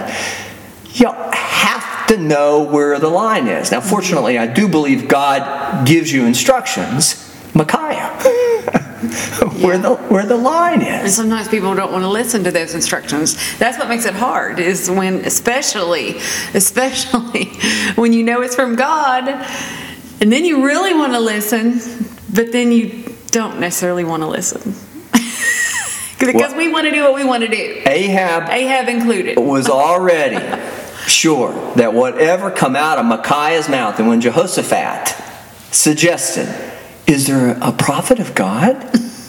You 0.94 1.12
have 1.12 2.08
to 2.08 2.18
know 2.18 2.64
where 2.64 2.98
the 2.98 3.10
line 3.10 3.48
is. 3.50 3.72
Now, 3.72 3.82
fortunately, 3.82 4.38
I 4.38 4.48
do 4.48 4.70
believe 4.70 5.10
God 5.10 5.86
gives 5.86 6.14
you 6.14 6.26
instructions. 6.26 7.24
Micaiah. 7.54 8.14
where 9.62 9.76
yeah. 9.76 9.82
the 9.82 9.96
where 10.08 10.26
the 10.26 10.38
line 10.38 10.82
is. 10.82 11.02
And 11.04 11.12
sometimes 11.12 11.48
people 11.50 11.76
don't 11.76 11.92
want 11.92 12.04
to 12.04 12.10
listen 12.10 12.44
to 12.46 12.52
those 12.52 12.74
instructions. 12.74 13.38
That's 13.58 13.78
what 13.78 13.90
makes 13.90 14.06
it 14.06 14.14
hard. 14.14 14.60
Is 14.60 14.90
when, 14.90 15.26
especially, 15.26 16.18
especially 16.54 17.46
when 17.96 18.14
you 18.14 18.24
know 18.24 18.42
it's 18.42 18.56
from 18.56 18.76
God, 18.76 19.46
and 20.22 20.32
then 20.32 20.46
you 20.46 20.66
really 20.66 20.94
want 20.94 21.14
to 21.14 21.20
listen, 21.20 21.80
but 22.34 22.52
then 22.52 22.72
you 22.72 23.14
don't 23.32 23.60
necessarily 23.60 24.04
want 24.04 24.24
to 24.24 24.28
listen. 24.28 24.74
because 26.20 26.34
Well- 26.34 26.58
we 26.58 26.72
want 26.72 26.86
to 26.86 26.92
do 26.92 27.04
what 27.04 27.14
we 27.16 27.24
want 27.24 27.44
to 27.44 27.50
do. 27.50 27.82
Ahab 27.86 28.50
Ahab 28.50 28.90
included. 28.90 29.38
It 29.38 29.44
was 29.44 29.70
already 29.70 30.40
sure 31.08 31.54
that 31.76 31.94
whatever 31.94 32.52
come 32.52 32.76
out 32.76 32.98
of 32.98 33.06
Micaiah's 33.06 33.70
mouth, 33.70 34.00
and 34.00 34.08
when 34.08 34.20
Jehoshaphat 34.22 35.16
suggested, 35.72 36.48
"Is 37.06 37.28
there 37.28 37.58
a 37.62 37.72
prophet 37.72 38.20
of 38.20 38.34
God 38.36 38.76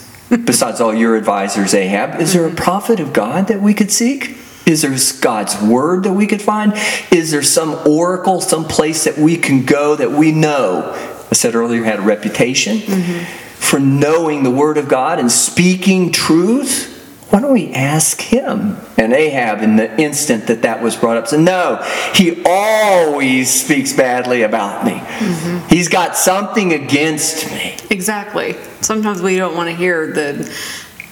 besides 0.44 0.81
all 0.81 0.94
your 0.94 1.16
advisors, 1.16 1.74
Ahab? 1.74 2.20
Is 2.20 2.33
there 2.33 2.46
a 2.46 2.55
prophet 2.55 2.98
of 3.01 3.12
God 3.12 3.48
that 3.48 3.61
we 3.61 3.74
could 3.74 3.92
seek?" 3.92 4.37
Is 4.69 4.83
there 4.83 4.95
God's 5.23 5.61
word 5.63 6.05
that 6.05 6.13
we 6.13 6.27
could 6.27 6.43
find? 6.43 6.75
Is 7.11 7.31
there 7.31 7.43
some 7.43 7.75
oracle, 7.89 8.43
some 8.43 8.67
place 8.67 9.05
that 9.05 9.17
we 9.17 9.39
can 9.39 9.65
go 9.65 9.97
that 9.97 10.13
we 10.13 10.31
know? 10.31 10.93
I 11.31 11.35
said 11.35 11.55
earlier, 11.55 11.85
had 11.85 12.01
a 12.01 12.03
reputation 12.03 12.79
mm-hmm. 12.79 13.25
for 13.55 13.81
knowing 13.81 14.43
the 14.43 14.51
word 14.51 14.77
of 14.77 14.89
God 14.89 15.19
and 15.19 15.33
speaking 15.33 16.13
truth. 16.13 16.97
Why 17.31 17.41
don't 17.41 17.53
we 17.53 17.73
ask 17.73 18.21
him? 18.21 18.77
And 18.99 19.15
Ahab, 19.15 19.63
in 19.63 19.77
the 19.77 19.99
instant 20.01 20.47
that 20.49 20.63
that 20.63 20.83
was 20.83 20.97
brought 20.97 21.17
up, 21.17 21.29
said, 21.29 21.41
No, 21.41 21.83
he 22.15 22.43
always 22.45 23.51
speaks 23.51 23.95
badly 23.95 24.43
about 24.43 24.85
me. 24.85 24.93
Mm-hmm. 24.93 25.69
He's 25.69 25.89
got 25.89 26.15
something 26.15 26.75
against 26.75 27.51
me. 27.51 27.77
Exactly. 27.91 28.55
Sometimes 28.83 29.23
we 29.23 29.37
don't 29.37 29.57
want 29.57 29.71
to 29.71 29.77
hear 29.77 30.13
the 30.13 30.55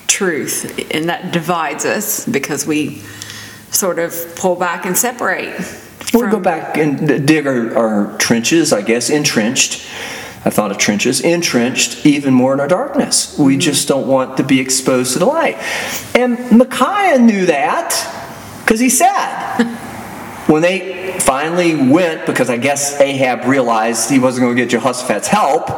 truth, 0.08 0.90
and 0.90 1.08
that 1.08 1.32
divides 1.32 1.84
us 1.84 2.26
because 2.26 2.66
we 2.66 3.02
sort 3.70 3.98
of 3.98 4.34
pull 4.36 4.56
back 4.56 4.86
and 4.86 4.96
separate. 4.96 5.58
We'll 6.12 6.22
from- 6.22 6.30
go 6.30 6.40
back 6.40 6.76
and 6.76 7.26
dig 7.26 7.46
our, 7.46 7.76
our 7.76 8.18
trenches, 8.18 8.72
I 8.72 8.82
guess, 8.82 9.10
entrenched. 9.10 9.86
I 10.44 10.50
thought 10.50 10.70
of 10.70 10.78
trenches, 10.78 11.20
entrenched 11.20 12.06
even 12.06 12.32
more 12.32 12.54
in 12.54 12.60
our 12.60 12.68
darkness. 12.68 13.36
We 13.36 13.54
mm-hmm. 13.54 13.60
just 13.60 13.88
don't 13.88 14.06
want 14.06 14.36
to 14.36 14.44
be 14.44 14.60
exposed 14.60 15.14
to 15.14 15.18
the 15.18 15.26
light. 15.26 15.56
And 16.14 16.56
Micaiah 16.56 17.18
knew 17.18 17.46
that 17.46 17.90
because 18.60 18.78
he 18.78 18.88
said, 18.88 19.64
when 20.46 20.62
they 20.62 21.18
finally 21.18 21.74
went, 21.90 22.26
because 22.26 22.48
I 22.48 22.58
guess 22.58 23.00
Ahab 23.00 23.46
realized 23.46 24.08
he 24.08 24.20
wasn't 24.20 24.44
going 24.44 24.56
to 24.56 24.62
get 24.62 24.70
Jehoshaphat's 24.70 25.26
help 25.26 25.68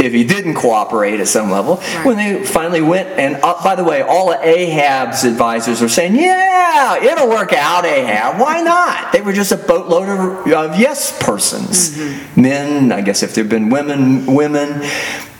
if 0.00 0.12
he 0.12 0.24
didn't 0.24 0.54
cooperate 0.54 1.20
at 1.20 1.28
some 1.28 1.50
level. 1.50 1.76
When 2.04 2.16
they 2.16 2.44
finally 2.44 2.80
went, 2.80 3.08
and 3.08 3.36
uh, 3.42 3.60
by 3.62 3.74
the 3.74 3.84
way, 3.84 4.02
all 4.02 4.32
of 4.32 4.40
Ahab's 4.42 5.24
advisors 5.24 5.80
were 5.80 5.88
saying, 5.88 6.16
Yeah, 6.16 7.02
it'll 7.02 7.28
work 7.28 7.52
out, 7.52 7.84
Ahab. 7.84 8.40
Why 8.40 8.60
not? 8.62 9.12
They 9.12 9.20
were 9.20 9.32
just 9.32 9.52
a 9.52 9.56
boatload 9.56 10.08
of, 10.08 10.52
of 10.52 10.78
yes 10.78 11.16
persons. 11.22 11.96
Men, 12.36 12.92
I 12.92 13.00
guess 13.00 13.22
if 13.22 13.34
there'd 13.34 13.48
been 13.48 13.70
women, 13.70 14.26
women. 14.26 14.82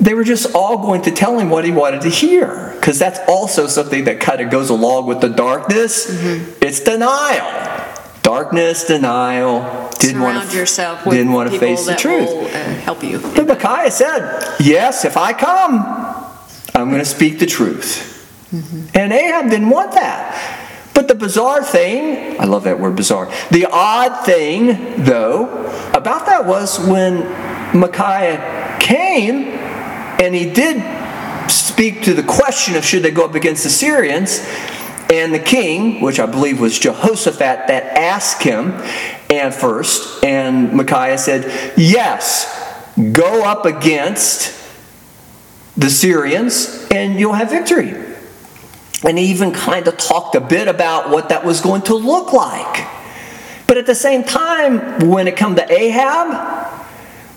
They 0.01 0.15
were 0.15 0.23
just 0.25 0.55
all 0.55 0.79
going 0.79 1.03
to 1.03 1.11
tell 1.11 1.39
him 1.41 1.51
what 1.51 1.65
he 1.65 1.73
wanted 1.73 2.03
to 2.03 2.09
hear. 2.09 2.73
Because 2.79 3.01
that's 3.01 3.19
also 3.29 3.67
something 3.67 4.05
that 4.05 4.21
kind 4.21 4.41
of 4.41 4.49
goes 4.49 4.71
along 4.71 5.07
with 5.07 5.21
the 5.21 5.29
darkness. 5.29 6.07
It's 6.63 6.81
denial. 6.81 7.88
Darkness, 8.29 8.85
denial. 8.85 9.89
Didn't 10.01 10.21
want 10.21 10.35
Surround 10.35 10.51
to, 10.51 10.57
yourself 10.59 11.07
with 11.07 11.17
didn't 11.17 11.33
want 11.33 11.51
to 11.51 11.59
face 11.59 11.87
the 11.87 11.95
truth. 11.95 12.29
will 12.29 12.45
uh, 12.45 12.51
help 12.51 13.03
you. 13.03 13.21
But 13.21 13.47
Micaiah 13.47 13.91
said, 13.91 14.57
Yes, 14.61 15.07
if 15.07 15.17
I 15.17 15.33
come, 15.33 15.81
I'm 16.75 16.91
going 16.91 17.01
to 17.01 17.07
speak 17.07 17.39
the 17.39 17.47
truth. 17.47 18.15
And 18.95 19.15
Ahab 19.15 19.49
didn't 19.49 19.71
want 19.71 19.93
that. 19.93 20.93
But 20.93 21.09
the 21.09 21.15
bizarre 21.15 21.65
thing, 21.65 22.39
I 22.39 22.45
love 22.45 22.65
that 22.65 22.79
word 22.79 22.97
bizarre, 22.97 23.33
the 23.51 23.65
odd 23.65 24.27
thing, 24.27 25.05
though, 25.05 25.65
about 25.95 26.27
that 26.27 26.45
was 26.45 26.79
when 26.81 27.21
Micaiah 27.75 28.77
came 28.79 29.45
and 30.21 30.35
he 30.35 30.53
did 30.53 30.83
speak 31.51 32.03
to 32.03 32.13
the 32.13 32.25
question 32.25 32.77
of 32.77 32.85
should 32.85 33.05
they 33.05 33.11
go 33.11 33.25
up 33.25 33.35
against 33.35 33.65
the 33.65 33.71
Syrians. 33.71 34.47
And 35.11 35.33
the 35.33 35.39
king, 35.39 36.01
which 36.03 36.21
I 36.21 36.27
believe 36.27 36.61
was 36.61 36.79
Jehoshaphat, 36.79 37.69
that 37.69 37.97
asked 37.97 38.43
him, 38.43 38.73
and 39.31 39.55
first, 39.55 40.23
and 40.25 40.73
Micaiah 40.73 41.19
said, 41.19 41.73
Yes, 41.77 42.55
go 43.13 43.45
up 43.45 43.65
against 43.65 44.55
the 45.77 45.89
Syrians 45.89 46.87
and 46.91 47.19
you'll 47.19 47.35
have 47.35 47.51
victory. 47.51 47.95
And 49.07 49.17
he 49.17 49.27
even 49.27 49.53
kind 49.53 49.87
of 49.87 49.97
talked 49.97 50.35
a 50.35 50.41
bit 50.41 50.67
about 50.67 51.11
what 51.11 51.29
that 51.29 51.45
was 51.45 51.61
going 51.61 51.83
to 51.83 51.95
look 51.95 52.33
like. 52.33 52.87
But 53.69 53.77
at 53.77 53.87
the 53.87 53.95
same 53.95 54.25
time, 54.25 55.09
when 55.09 55.29
it 55.29 55.37
come 55.37 55.55
to 55.55 55.73
Ahab, 55.73 56.89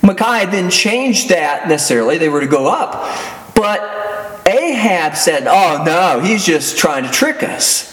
Micaiah 0.02 0.50
didn't 0.50 0.72
change 0.72 1.28
that 1.28 1.68
necessarily. 1.68 2.18
They 2.18 2.30
were 2.30 2.42
to 2.42 2.48
go 2.48 2.68
up. 2.68 3.54
But 3.54 4.11
Ahab 4.52 5.16
said, 5.16 5.48
Oh 5.48 5.84
no, 5.84 6.20
he's 6.20 6.46
just 6.46 6.78
trying 6.78 7.04
to 7.04 7.12
trick 7.12 7.44
us. 7.44 7.88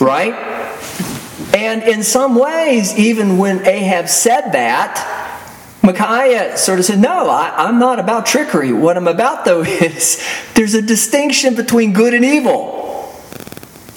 Right? 0.00 0.34
And 1.54 1.82
in 1.82 2.02
some 2.02 2.34
ways, 2.34 2.96
even 2.98 3.38
when 3.38 3.66
Ahab 3.66 4.08
said 4.08 4.52
that, 4.52 5.08
Micaiah 5.82 6.56
sort 6.56 6.78
of 6.78 6.84
said, 6.84 6.98
No, 7.00 7.28
I, 7.28 7.66
I'm 7.66 7.78
not 7.78 7.98
about 7.98 8.26
trickery. 8.26 8.72
What 8.72 8.96
I'm 8.96 9.08
about, 9.08 9.44
though, 9.44 9.62
is 9.66 10.24
there's 10.54 10.74
a 10.74 10.82
distinction 10.82 11.54
between 11.54 11.92
good 11.92 12.14
and 12.14 12.24
evil. 12.24 12.81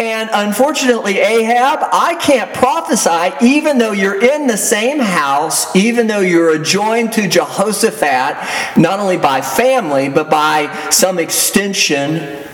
And 0.06 0.30
unfortunately, 0.32 1.18
Ahab, 1.18 1.80
I 1.92 2.14
can't 2.22 2.54
prophesy, 2.54 3.34
even 3.44 3.80
though 3.80 3.92
you're 3.92 4.24
in 4.24 4.46
the 4.46 4.56
same 4.56 5.00
house, 5.00 5.76
even 5.76 6.06
though 6.06 6.20
you're 6.20 6.52
adjoined 6.52 7.14
to 7.14 7.28
Jehoshaphat, 7.28 8.78
not 8.78 9.00
only 9.00 9.18
by 9.18 9.42
family, 9.42 10.10
but 10.10 10.30
by 10.30 10.72
some 10.92 11.18
extension, 11.18 12.46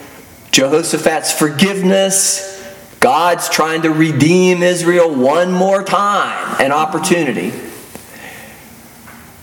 Jehoshaphat's 0.51 1.33
forgiveness, 1.37 2.57
God's 3.01 3.49
trying 3.49 3.81
to 3.81 3.89
redeem 3.89 4.63
Israel 4.63 5.13
one 5.13 5.51
more 5.51 5.83
time, 5.83 6.55
an 6.61 6.71
opportunity. 6.71 7.51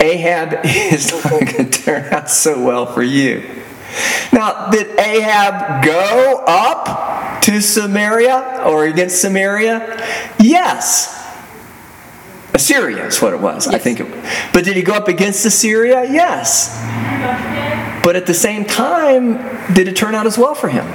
Ahab 0.01 0.61
is 0.65 1.13
not 1.13 1.31
going 1.31 1.71
to 1.71 1.83
turn 1.83 2.11
out 2.11 2.31
so 2.31 2.65
well 2.65 2.87
for 2.87 3.03
you. 3.03 3.65
Now, 4.33 4.71
did 4.71 4.99
Ahab 4.99 5.85
go 5.85 6.45
up 6.47 7.43
to 7.43 7.61
Samaria 7.61 8.63
or 8.67 8.85
against 8.87 9.21
Samaria? 9.21 10.05
Yes. 10.39 11.15
Assyria 12.55 13.07
is 13.07 13.23
what 13.23 13.33
it 13.33 13.41
was, 13.41 13.69
I 13.69 13.79
think. 13.79 14.01
It, 14.01 14.11
was. 14.11 14.33
but 14.53 14.65
did 14.65 14.77
he 14.77 14.83
go 14.83 14.95
up 14.95 15.09
against 15.09 15.45
Assyria? 15.47 16.05
Yes. 16.05 16.77
But 18.03 18.17
at 18.17 18.27
the 18.27 18.35
same 18.35 18.65
time, 18.65 19.35
did 19.75 19.87
it 19.89 19.97
turn 19.97 20.15
out 20.15 20.27
as 20.27 20.37
well 20.39 20.55
for 20.55 20.69
him? 20.69 20.87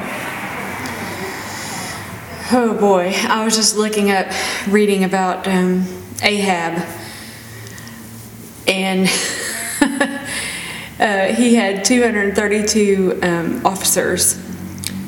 Oh 2.52 2.78
boy, 2.80 3.14
I 3.16 3.46
was 3.46 3.56
just 3.56 3.78
looking 3.78 4.12
up, 4.12 4.28
reading 4.68 5.04
about 5.04 5.48
um, 5.48 5.86
Ahab, 6.22 6.86
and 8.68 9.10
uh, 11.00 11.34
he 11.34 11.56
had 11.56 11.84
232 11.84 13.20
um, 13.22 13.66
officers 13.66 14.38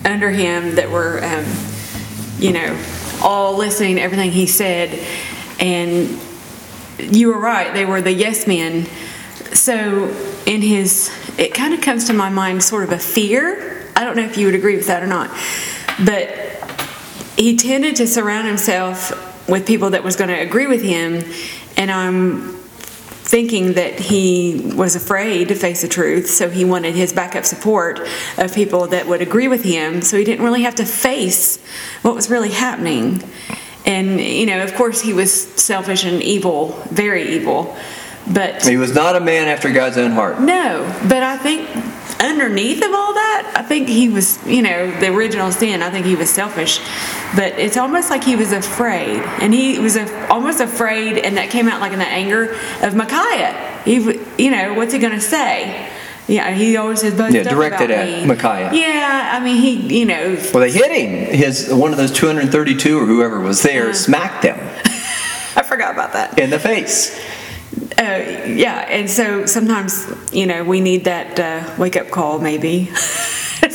under 0.03 0.29
him 0.29 0.75
that 0.75 0.89
were, 0.89 1.23
um, 1.23 1.45
you 2.39 2.51
know, 2.51 2.79
all 3.21 3.55
listening 3.55 3.95
to 3.95 4.01
everything 4.01 4.31
he 4.31 4.47
said. 4.47 4.99
And 5.59 6.19
you 6.99 7.29
were 7.29 7.39
right, 7.39 7.73
they 7.73 7.85
were 7.85 8.01
the 8.01 8.13
yes 8.13 8.47
men. 8.47 8.85
So, 9.53 10.05
in 10.45 10.61
his, 10.61 11.11
it 11.37 11.53
kind 11.53 11.73
of 11.73 11.81
comes 11.81 12.07
to 12.07 12.13
my 12.13 12.29
mind 12.29 12.63
sort 12.63 12.83
of 12.83 12.91
a 12.91 12.99
fear. 12.99 13.89
I 13.95 14.03
don't 14.03 14.17
know 14.17 14.23
if 14.23 14.37
you 14.37 14.47
would 14.47 14.55
agree 14.55 14.75
with 14.75 14.87
that 14.87 15.01
or 15.01 15.07
not, 15.07 15.29
but 16.03 16.29
he 17.37 17.57
tended 17.57 17.95
to 17.97 18.07
surround 18.07 18.47
himself 18.47 19.47
with 19.47 19.65
people 19.67 19.91
that 19.91 20.03
was 20.03 20.15
going 20.15 20.29
to 20.29 20.39
agree 20.39 20.67
with 20.67 20.81
him 20.81 21.23
and 21.77 21.91
i'm 21.91 22.55
thinking 23.27 23.73
that 23.73 23.99
he 23.99 24.71
was 24.75 24.95
afraid 24.95 25.47
to 25.47 25.55
face 25.55 25.81
the 25.81 25.87
truth 25.87 26.27
so 26.27 26.49
he 26.49 26.63
wanted 26.63 26.93
his 26.93 27.11
backup 27.11 27.43
support 27.43 27.99
of 28.37 28.53
people 28.53 28.87
that 28.87 29.07
would 29.07 29.21
agree 29.21 29.47
with 29.47 29.63
him 29.63 30.01
so 30.01 30.15
he 30.17 30.23
didn't 30.23 30.45
really 30.45 30.61
have 30.61 30.75
to 30.75 30.85
face 30.85 31.57
what 32.03 32.13
was 32.13 32.29
really 32.29 32.51
happening 32.51 33.21
and 33.85 34.21
you 34.21 34.45
know 34.45 34.63
of 34.63 34.73
course 34.75 35.01
he 35.01 35.11
was 35.11 35.31
selfish 35.55 36.05
and 36.05 36.21
evil 36.21 36.69
very 36.91 37.29
evil 37.35 37.75
but 38.31 38.65
He 38.65 38.77
was 38.77 38.93
not 38.93 39.15
a 39.15 39.19
man 39.19 39.47
after 39.47 39.71
God's 39.71 39.97
own 39.99 40.11
heart. 40.11 40.39
no, 40.41 40.81
but 41.07 41.21
I 41.21 41.37
think 41.37 41.69
underneath 42.19 42.83
of 42.83 42.93
all 42.93 43.13
that, 43.13 43.53
I 43.55 43.61
think 43.61 43.87
he 43.87 44.09
was, 44.09 44.45
you 44.45 44.61
know, 44.61 44.91
the 44.99 45.07
original 45.13 45.51
sin. 45.51 45.81
I 45.81 45.89
think 45.89 46.05
he 46.05 46.15
was 46.15 46.29
selfish, 46.29 46.79
but 47.35 47.53
it's 47.59 47.77
almost 47.77 48.09
like 48.09 48.23
he 48.23 48.35
was 48.35 48.51
afraid, 48.51 49.19
and 49.41 49.53
he 49.53 49.79
was 49.79 49.95
a, 49.95 50.27
almost 50.29 50.59
afraid, 50.61 51.17
and 51.17 51.37
that 51.37 51.49
came 51.49 51.67
out 51.67 51.81
like 51.81 51.91
in 51.93 51.99
the 51.99 52.05
anger 52.07 52.55
of 52.81 52.95
Micaiah. 52.95 53.81
He, 53.85 53.95
you 54.43 54.51
know, 54.51 54.73
what's 54.73 54.93
he 54.93 54.99
going 54.99 55.13
to 55.13 55.21
say? 55.21 55.91
Yeah, 56.27 56.51
he 56.55 56.75
always 56.77 57.01
says 57.01 57.13
bad 57.13 57.33
Yeah, 57.35 57.43
stuff 57.43 57.53
directed 57.53 57.91
about 57.91 58.07
at 58.07 58.21
me. 58.21 58.25
Micaiah. 58.25 58.73
Yeah, 58.73 59.29
I 59.33 59.39
mean, 59.43 59.57
he, 59.61 59.99
you 59.99 60.05
know, 60.05 60.35
Well, 60.53 60.61
they 60.61 60.71
hit 60.71 60.91
him. 60.91 61.35
His 61.37 61.71
one 61.71 61.91
of 61.91 61.97
those 61.97 62.11
232 62.11 62.97
or 62.99 63.05
whoever 63.05 63.39
was 63.39 63.61
there 63.61 63.87
Yeah. 63.87 63.93
smacked 63.93 64.41
them. 64.41 64.57
I 65.55 65.61
forgot 65.63 65.93
about 65.93 66.13
that. 66.13 66.39
in 66.39 66.49
the 66.49 66.57
face. 66.59 67.15
Uh, 67.97 68.45
yeah, 68.47 68.85
and 68.89 69.09
so 69.09 69.45
sometimes, 69.45 70.05
you 70.33 70.45
know, 70.45 70.63
we 70.63 70.81
need 70.81 71.05
that 71.05 71.39
uh, 71.39 71.75
wake 71.77 71.95
up 71.95 72.09
call, 72.09 72.39
maybe. 72.39 72.89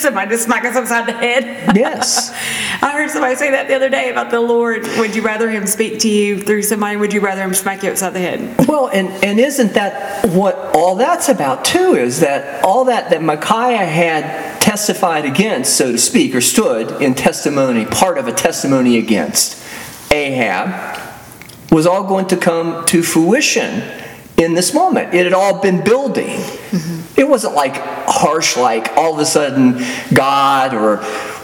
somebody 0.00 0.30
to 0.30 0.38
smack 0.38 0.64
us 0.64 0.76
upside 0.76 1.06
the 1.06 1.12
head. 1.12 1.76
Yes. 1.76 2.30
I 2.82 2.92
heard 2.92 3.10
somebody 3.10 3.36
say 3.36 3.50
that 3.50 3.68
the 3.68 3.74
other 3.74 3.88
day 3.88 4.10
about 4.10 4.30
the 4.30 4.40
Lord. 4.40 4.82
Would 4.98 5.14
you 5.14 5.22
rather 5.22 5.50
Him 5.50 5.66
speak 5.66 6.00
to 6.00 6.08
you 6.08 6.40
through 6.40 6.62
somebody? 6.62 6.96
Would 6.96 7.12
you 7.12 7.20
rather 7.20 7.42
Him 7.42 7.54
smack 7.54 7.82
you 7.82 7.90
upside 7.90 8.14
the 8.14 8.20
head? 8.20 8.66
Well, 8.66 8.88
and, 8.88 9.08
and 9.22 9.38
isn't 9.38 9.74
that 9.74 10.26
what 10.30 10.56
all 10.74 10.96
that's 10.96 11.28
about 11.28 11.64
too? 11.64 11.94
Is 11.94 12.20
that 12.20 12.64
all 12.64 12.86
that 12.86 13.10
that 13.10 13.22
Micaiah 13.22 13.84
had 13.84 14.60
testified 14.60 15.24
against, 15.24 15.76
so 15.76 15.92
to 15.92 15.98
speak, 15.98 16.34
or 16.34 16.40
stood 16.40 17.02
in 17.02 17.14
testimony, 17.14 17.84
part 17.84 18.18
of 18.18 18.28
a 18.28 18.32
testimony 18.32 18.98
against 18.98 19.62
Ahab, 20.12 20.98
was 21.70 21.86
all 21.86 22.04
going 22.04 22.26
to 22.26 22.36
come 22.36 22.84
to 22.86 23.02
fruition 23.02 23.82
in 24.40 24.54
this 24.54 24.72
moment. 24.72 25.14
It 25.14 25.24
had 25.24 25.32
all 25.32 25.60
been 25.60 25.84
building. 25.84 26.38
Mm-hmm. 26.38 27.20
It 27.20 27.28
wasn't 27.28 27.54
like 27.54 27.76
harsh, 27.76 28.56
like 28.56 28.96
all 28.96 29.14
of 29.14 29.18
a 29.20 29.26
sudden 29.26 29.84
God 30.14 30.74
or 30.74 30.96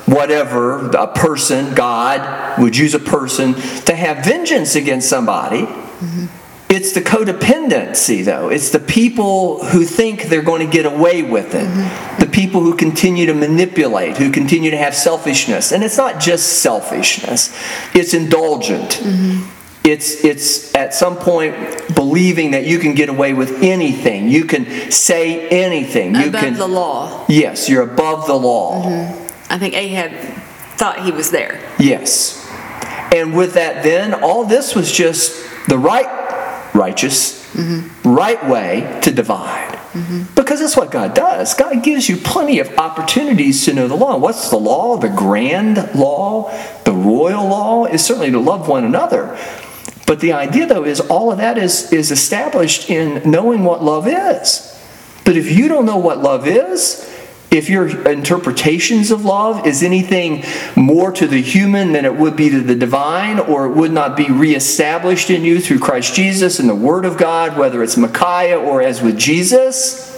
whatever, 0.07 0.89
a 0.91 1.09
person, 1.09 1.75
God 1.75 2.61
would 2.61 2.77
use 2.77 2.95
a 2.95 2.99
person 2.99 3.55
to 3.85 3.95
have 3.95 4.25
vengeance 4.25 4.75
against 4.75 5.09
somebody. 5.09 5.63
Mm-hmm. 5.63 6.27
It's 6.69 6.93
the 6.93 7.01
codependency, 7.01 8.25
though. 8.25 8.49
It's 8.49 8.71
the 8.71 8.81
people 8.81 9.65
who 9.65 9.85
think 9.85 10.25
they're 10.25 10.43
going 10.43 10.67
to 10.67 10.73
get 10.73 10.85
away 10.85 11.23
with 11.23 11.55
it. 11.55 11.67
Mm-hmm. 11.67 12.21
The 12.21 12.27
people 12.27 12.61
who 12.61 12.77
continue 12.77 13.27
to 13.27 13.35
manipulate, 13.35 14.17
who 14.17 14.33
continue 14.33 14.71
to 14.73 14.77
have 14.77 14.95
selfishness. 14.95 15.71
And 15.71 15.85
it's 15.85 15.97
not 15.97 16.21
just 16.21 16.61
selfishness, 16.61 17.57
it's 17.95 18.15
indulgent. 18.15 19.01
Mm-hmm. 19.03 19.56
It's, 19.87 20.25
it's 20.25 20.75
at 20.75 20.95
some 20.95 21.17
point 21.17 21.55
believing 21.95 22.51
that 22.51 22.67
you 22.67 22.81
can 22.81 22.95
get 22.95 23.09
away 23.09 23.35
with 23.35 23.63
anything. 23.63 24.29
You 24.29 24.45
can 24.45 24.91
say 24.91 25.49
anything. 25.49 26.15
You 26.17 26.23
can. 26.23 26.29
above 26.31 26.41
can, 26.43 26.55
the 26.55 26.67
law. 26.67 27.25
Yes, 27.29 27.69
you're 27.69 27.85
above 27.85 28.27
the 28.27 28.35
law. 28.35 28.83
Mm-hmm. 28.83 29.53
I 29.53 29.59
think 29.59 29.75
Ahab 29.75 30.11
thought 30.77 31.05
he 31.05 31.13
was 31.13 31.31
there. 31.31 31.61
Yes. 31.79 32.45
And 33.15 33.37
with 33.37 33.55
that, 33.55 33.85
then, 33.85 34.13
all 34.13 34.45
this 34.45 34.75
was 34.75 34.91
just 34.91 35.47
the 35.69 35.79
right, 35.79 36.75
righteous, 36.75 37.55
mm-hmm. 37.55 38.09
right 38.09 38.45
way 38.49 38.99
to 39.03 39.13
divide. 39.13 39.79
Mm-hmm. 39.93 40.35
Because 40.35 40.61
that's 40.61 40.77
what 40.77 40.91
God 40.91 41.15
does. 41.15 41.55
God 41.55 41.83
gives 41.83 42.09
you 42.09 42.17
plenty 42.17 42.59
of 42.59 42.77
opportunities 42.77 43.65
to 43.65 43.73
know 43.73 43.89
the 43.89 43.95
law. 43.95 44.19
What's 44.19 44.51
the 44.51 44.59
law? 44.59 44.97
The 44.99 45.09
grand 45.09 45.77
law, 45.95 46.51
the 46.85 46.93
royal 46.93 47.49
law 47.49 47.87
is 47.87 48.05
certainly 48.05 48.31
to 48.33 48.41
love 48.41 48.69
one 48.69 48.85
another. 48.85 49.39
But 50.07 50.21
the 50.21 50.33
idea, 50.33 50.67
though, 50.67 50.85
is 50.85 51.01
all 51.01 51.33
of 51.33 51.39
that 51.39 51.59
is, 51.59 51.93
is 51.93 52.13
established 52.13 52.89
in 52.89 53.29
knowing 53.29 53.65
what 53.65 53.83
love 53.83 54.07
is. 54.07 54.73
But 55.25 55.37
if 55.37 55.51
you 55.51 55.67
don't 55.67 55.85
know 55.85 55.99
what 55.99 56.19
love 56.23 56.47
is, 56.47 57.13
if 57.51 57.69
your 57.69 58.09
interpretations 58.09 59.11
of 59.11 59.25
love 59.25 59.67
is 59.67 59.83
anything 59.83 60.45
more 60.77 61.11
to 61.13 61.27
the 61.27 61.41
human 61.41 61.93
than 61.93 62.05
it 62.05 62.15
would 62.15 62.37
be 62.37 62.51
to 62.51 62.61
the 62.61 62.75
divine, 62.75 63.41
or 63.41 63.67
it 63.67 63.71
would 63.71 63.93
not 63.93 64.17
be 64.17 64.31
reestablished 64.31 65.31
in 65.31 65.45
you 65.45 65.61
through 65.61 65.81
Christ 65.81 66.15
Jesus 66.15 66.61
and 66.61 66.69
the 66.69 66.75
Word 66.75 67.05
of 67.05 67.17
God, 67.17 67.59
whether 67.59 67.83
it's 67.83 67.97
Micaiah 67.97 68.59
or 68.59 68.83
as 68.83 69.03
with 69.03 69.19
Jesus, 69.19 70.13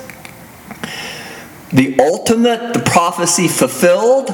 the 1.72 1.98
ultimate, 1.98 2.74
the 2.74 2.80
prophecy 2.80 3.46
fulfilled, 3.46 4.28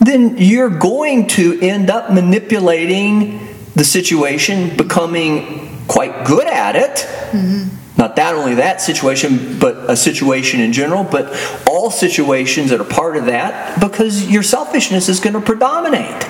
then 0.00 0.36
you're 0.36 0.70
going 0.70 1.26
to 1.28 1.58
end 1.60 1.90
up 1.90 2.12
manipulating 2.12 3.53
the 3.74 3.84
situation, 3.84 4.76
becoming 4.76 5.84
quite 5.86 6.26
good 6.26 6.46
at 6.46 6.76
it. 6.76 7.06
Mm-hmm. 7.32 7.76
Not 7.96 8.16
that 8.16 8.34
only 8.34 8.54
that 8.56 8.80
situation, 8.80 9.58
but 9.58 9.88
a 9.88 9.96
situation 9.96 10.60
in 10.60 10.72
general, 10.72 11.04
but 11.04 11.32
all 11.68 11.90
situations 11.90 12.70
that 12.70 12.80
are 12.80 12.84
part 12.84 13.16
of 13.16 13.26
that, 13.26 13.80
because 13.80 14.28
your 14.28 14.42
selfishness 14.42 15.08
is 15.08 15.20
going 15.20 15.34
to 15.34 15.40
predominate. 15.40 16.24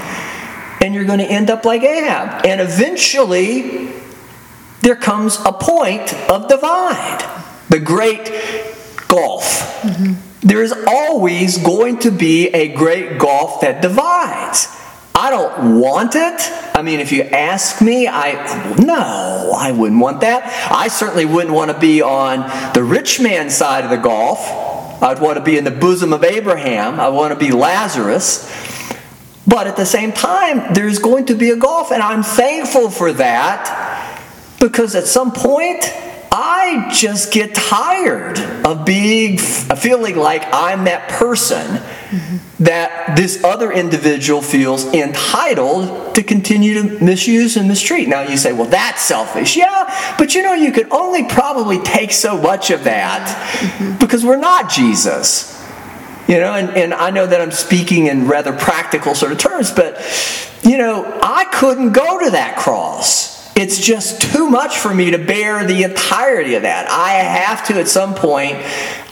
And 0.82 0.94
you're 0.94 1.06
going 1.06 1.20
to 1.20 1.24
end 1.24 1.48
up 1.48 1.64
like 1.64 1.82
Ahab. 1.82 2.44
And 2.44 2.60
eventually, 2.60 3.90
there 4.82 4.96
comes 4.96 5.38
a 5.46 5.52
point 5.52 6.12
of 6.28 6.48
divide. 6.48 7.24
The 7.70 7.80
great 7.80 8.26
gulf. 9.08 9.80
Mm-hmm. 9.80 10.46
There 10.46 10.62
is 10.62 10.74
always 10.86 11.56
going 11.56 12.00
to 12.00 12.10
be 12.10 12.48
a 12.48 12.68
great 12.74 13.18
gulf 13.18 13.62
that 13.62 13.80
divides. 13.80 14.68
I 15.24 15.30
don't 15.30 15.80
want 15.80 16.16
it. 16.16 16.38
I 16.76 16.82
mean, 16.82 17.00
if 17.00 17.10
you 17.10 17.22
ask 17.22 17.80
me, 17.80 18.06
I 18.06 18.74
no, 18.76 19.54
I 19.56 19.72
wouldn't 19.72 19.98
want 19.98 20.20
that. 20.20 20.42
I 20.70 20.88
certainly 20.88 21.24
wouldn't 21.24 21.54
want 21.54 21.70
to 21.70 21.78
be 21.78 22.02
on 22.02 22.40
the 22.74 22.84
rich 22.84 23.22
man's 23.22 23.56
side 23.56 23.84
of 23.84 23.90
the 23.90 23.96
gulf. 23.96 24.40
I'd 25.02 25.22
want 25.22 25.38
to 25.38 25.42
be 25.42 25.56
in 25.56 25.64
the 25.64 25.70
bosom 25.70 26.12
of 26.12 26.24
Abraham. 26.24 27.00
I 27.00 27.08
want 27.08 27.32
to 27.32 27.42
be 27.42 27.52
Lazarus. 27.52 28.52
But 29.46 29.66
at 29.66 29.78
the 29.78 29.86
same 29.86 30.12
time, 30.12 30.74
there's 30.74 30.98
going 30.98 31.24
to 31.26 31.34
be 31.34 31.52
a 31.52 31.56
gulf, 31.56 31.90
and 31.90 32.02
I'm 32.02 32.22
thankful 32.22 32.90
for 32.90 33.10
that 33.14 34.20
because 34.60 34.94
at 34.94 35.06
some 35.06 35.32
point, 35.32 35.90
I 36.36 36.90
just 36.92 37.32
get 37.32 37.54
tired 37.54 38.40
of 38.66 38.84
being 38.84 39.38
feeling 39.38 40.16
like 40.16 40.42
I'm 40.52 40.82
that 40.84 41.08
person 41.08 41.80
that 42.58 43.16
this 43.16 43.44
other 43.44 43.70
individual 43.70 44.42
feels 44.42 44.84
entitled 44.86 46.16
to 46.16 46.24
continue 46.24 46.74
to 46.74 47.04
misuse 47.04 47.56
and 47.56 47.68
mistreat. 47.68 48.08
Now 48.08 48.22
you 48.22 48.36
say, 48.36 48.52
well, 48.52 48.66
that's 48.66 49.02
selfish. 49.02 49.56
Yeah, 49.56 50.14
but 50.18 50.34
you 50.34 50.42
know, 50.42 50.54
you 50.54 50.72
can 50.72 50.92
only 50.92 51.22
probably 51.22 51.78
take 51.78 52.10
so 52.10 52.36
much 52.36 52.72
of 52.72 52.82
that 52.82 53.96
because 54.00 54.24
we're 54.24 54.36
not 54.36 54.68
Jesus. 54.68 55.52
You 56.26 56.40
know, 56.40 56.54
and, 56.54 56.70
and 56.70 56.94
I 56.94 57.10
know 57.10 57.28
that 57.28 57.40
I'm 57.40 57.52
speaking 57.52 58.06
in 58.06 58.26
rather 58.26 58.52
practical 58.52 59.14
sort 59.14 59.30
of 59.30 59.38
terms, 59.38 59.70
but 59.70 60.02
you 60.64 60.78
know, 60.78 61.20
I 61.22 61.44
couldn't 61.44 61.92
go 61.92 62.24
to 62.24 62.30
that 62.30 62.56
cross. 62.56 63.33
It's 63.56 63.78
just 63.78 64.20
too 64.20 64.50
much 64.50 64.78
for 64.78 64.92
me 64.92 65.12
to 65.12 65.18
bear 65.18 65.64
the 65.64 65.84
entirety 65.84 66.56
of 66.56 66.62
that. 66.62 66.90
I 66.90 67.12
have 67.12 67.64
to, 67.68 67.74
at 67.78 67.86
some 67.86 68.14
point, 68.14 68.56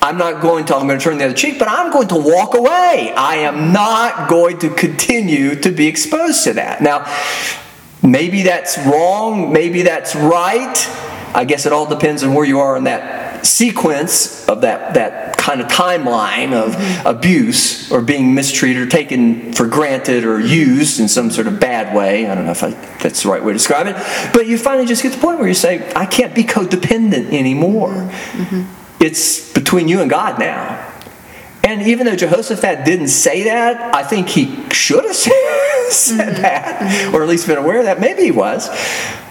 I'm 0.03 0.19
not 0.19 0.43
going 0.43 0.65
to, 0.67 0.77
I'm 0.77 0.89
going 0.89 0.99
to 0.99 1.05
turn 1.05 1.19
the 1.19 1.27
other 1.27 1.35
cheek, 1.35 1.61
but 1.61 1.69
I'm 1.69 1.93
going 1.93 2.09
to 2.09 2.17
walk 2.17 2.55
away. 2.55 3.13
I 3.17 3.37
am 3.37 3.73
not 3.73 4.29
going 4.29 4.59
to 4.59 4.71
continue 4.71 5.55
to 5.61 5.71
be 5.71 5.87
exposed 5.87 6.43
to 6.45 6.55
that. 6.55 6.83
Now, 6.83 7.07
maybe 8.03 8.43
that's 8.43 8.79
wrong, 8.79 9.53
maybe 9.53 9.83
that's 9.83 10.17
right. 10.17 10.77
I 11.35 11.45
guess 11.45 11.65
it 11.65 11.73
all 11.73 11.87
depends 11.87 12.25
on 12.25 12.35
where 12.35 12.45
you 12.45 12.59
are 12.59 12.77
in 12.77 12.85
that 12.85 13.22
sequence 13.45 14.49
of 14.49 14.61
that, 14.63 14.95
that 14.95 15.37
kind 15.37 15.61
of 15.61 15.67
timeline 15.69 16.53
of 16.53 16.77
abuse 17.07 17.91
or 17.91 18.01
being 18.01 18.35
mistreated 18.35 18.83
or 18.83 18.87
taken 18.87 19.53
for 19.53 19.67
granted 19.67 20.25
or 20.25 20.39
used 20.41 21.01
in 21.01 21.09
some 21.09 21.31
sort 21.31 21.47
of 21.47 21.59
bad 21.59 21.97
way. 21.97 22.27
I 22.27 22.35
don't 22.35 22.45
know 22.45 22.53
if 22.53 22.63
I, 22.63 22.71
that's 22.99 23.23
the 23.23 23.29
right 23.29 23.43
way 23.43 23.53
to 23.53 23.59
describe 23.59 23.87
it. 23.87 23.97
But 24.33 24.47
you 24.47 24.59
finally 24.59 24.87
just 24.87 25.03
get 25.03 25.13
to 25.13 25.17
the 25.17 25.23
point 25.23 25.39
where 25.39 25.49
you 25.49 25.55
say, 25.55 25.93
I 25.95 26.07
can't 26.07 26.35
be 26.35 26.45
codependent 26.45 27.33
anymore. 27.33 27.91
Mm-hmm. 27.91 29.03
It's 29.03 29.53
between 29.53 29.89
you 29.89 30.01
and 30.01 30.09
God 30.09 30.39
now. 30.39 30.92
And 31.65 31.83
even 31.83 32.07
though 32.07 32.17
Jehoshaphat 32.17 32.85
didn't 32.85 33.09
say 33.09 33.45
that, 33.45 33.95
I 33.95 34.03
think 34.03 34.29
he 34.29 34.69
should 34.71 35.05
have 35.05 35.15
said 35.17 35.33
mm-hmm. 35.33 36.43
that, 36.43 36.81
mm-hmm. 36.81 37.15
or 37.15 37.23
at 37.23 37.29
least 37.29 37.47
been 37.47 37.59
aware 37.59 37.79
of 37.79 37.85
that. 37.85 38.01
Maybe 38.01 38.25
he 38.25 38.31
was. 38.31 38.69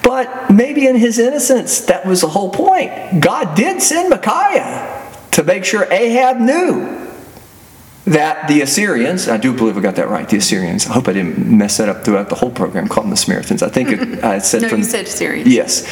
But 0.02 0.50
maybe 0.50 0.86
in 0.86 0.96
his 0.96 1.18
innocence, 1.18 1.82
that 1.82 2.06
was 2.06 2.22
the 2.22 2.28
whole 2.28 2.50
point. 2.50 3.20
God 3.20 3.54
did 3.54 3.82
send 3.82 4.10
Micaiah 4.10 5.10
to 5.32 5.44
make 5.44 5.64
sure 5.64 5.90
Ahab 5.92 6.38
knew 6.38 6.98
that 8.04 8.48
the 8.48 8.62
Assyrians, 8.62 9.28
I 9.28 9.36
do 9.36 9.52
believe 9.52 9.78
I 9.78 9.80
got 9.80 9.96
that 9.96 10.08
right, 10.08 10.28
the 10.28 10.38
Assyrians. 10.38 10.86
I 10.86 10.92
hope 10.92 11.08
I 11.08 11.12
didn't 11.12 11.46
mess 11.46 11.76
that 11.76 11.88
up 11.88 12.04
throughout 12.04 12.28
the 12.30 12.34
whole 12.34 12.50
program, 12.50 12.88
call 12.88 13.04
them 13.04 13.10
the 13.10 13.16
Samaritans. 13.16 13.62
I 13.62 13.68
think 13.68 13.90
it, 13.90 14.24
I 14.24 14.38
said 14.38 14.62
no, 14.62 14.68
from. 14.70 14.78
you 14.78 14.84
said 14.84 15.06
Assyrians. 15.06 15.48
Yes. 15.48 15.86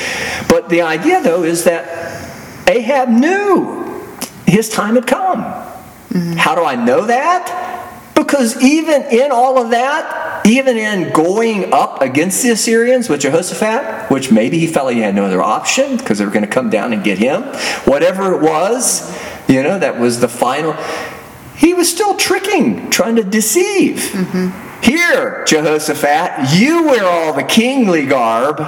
But 0.48 0.68
the 0.68 0.82
idea, 0.82 1.22
though, 1.22 1.44
is 1.44 1.64
that 1.64 2.68
Ahab 2.68 3.08
knew 3.08 4.08
his 4.46 4.68
time 4.68 4.96
had 4.96 5.06
come. 5.06 5.69
Mm-hmm. 6.10 6.34
How 6.34 6.54
do 6.54 6.64
I 6.64 6.76
know 6.76 7.06
that? 7.06 7.66
Because 8.14 8.62
even 8.62 9.02
in 9.04 9.32
all 9.32 9.62
of 9.62 9.70
that, 9.70 10.44
even 10.46 10.76
in 10.76 11.12
going 11.12 11.72
up 11.72 12.02
against 12.02 12.42
the 12.42 12.50
Assyrians 12.50 13.08
with 13.08 13.20
Jehoshaphat, 13.22 14.10
which 14.10 14.30
maybe 14.30 14.58
he 14.58 14.66
felt 14.66 14.92
he 14.92 15.00
had 15.00 15.14
no 15.14 15.24
other 15.24 15.40
option 15.42 15.96
because 15.96 16.18
they 16.18 16.24
were 16.24 16.30
going 16.30 16.44
to 16.44 16.50
come 16.50 16.68
down 16.70 16.92
and 16.92 17.02
get 17.02 17.18
him, 17.18 17.42
whatever 17.84 18.34
it 18.34 18.42
was, 18.42 19.16
you 19.48 19.62
know, 19.62 19.78
that 19.78 19.98
was 19.98 20.20
the 20.20 20.28
final. 20.28 20.74
He 21.56 21.72
was 21.74 21.90
still 21.90 22.16
tricking, 22.16 22.90
trying 22.90 23.16
to 23.16 23.24
deceive. 23.24 23.96
Mm-hmm. 23.98 24.82
Here, 24.82 25.44
Jehoshaphat, 25.46 26.58
you 26.58 26.84
wear 26.84 27.04
all 27.04 27.34
the 27.34 27.42
kingly 27.42 28.06
garb. 28.06 28.60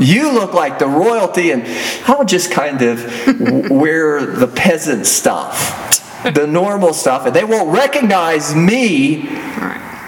You 0.00 0.32
look 0.32 0.54
like 0.54 0.78
the 0.78 0.86
royalty, 0.86 1.50
and 1.50 1.64
I'll 2.06 2.24
just 2.24 2.50
kind 2.50 2.80
of 2.80 3.70
wear 3.70 4.24
the 4.24 4.46
peasant 4.48 5.06
stuff, 5.06 5.87
the 6.24 6.46
normal 6.46 6.92
stuff, 6.92 7.26
and 7.26 7.34
they 7.34 7.44
won't 7.44 7.74
recognize 7.76 8.54
me. 8.54 9.28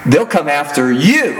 They'll 0.06 0.26
come 0.26 0.48
after 0.48 0.92
you. 0.92 1.34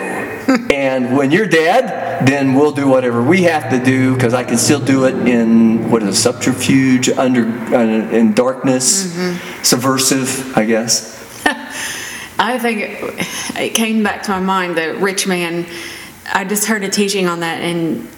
and 0.70 1.16
when 1.16 1.30
you're 1.30 1.46
dead, 1.46 2.26
then 2.26 2.54
we'll 2.54 2.72
do 2.72 2.88
whatever 2.88 3.22
we 3.22 3.42
have 3.42 3.70
to 3.70 3.82
do 3.82 4.14
because 4.14 4.34
I 4.34 4.44
can 4.44 4.58
still 4.58 4.80
do 4.80 5.04
it 5.04 5.14
in 5.28 5.90
what 5.90 6.02
is 6.02 6.08
a 6.08 6.14
subterfuge, 6.14 7.08
under 7.10 7.42
uh, 7.74 8.10
in 8.10 8.32
darkness, 8.32 9.14
subversive, 9.62 10.56
I 10.56 10.64
guess. 10.64 11.18
I 12.38 12.58
think 12.58 12.80
it, 12.80 13.58
it 13.58 13.74
came 13.74 14.02
back 14.02 14.22
to 14.24 14.32
my 14.32 14.40
mind 14.40 14.76
the 14.76 14.94
rich 14.94 15.26
man. 15.26 15.66
I 16.32 16.44
just 16.44 16.66
heard 16.66 16.84
a 16.84 16.88
teaching 16.88 17.28
on 17.28 17.40
that, 17.40 17.60
and 17.60 18.08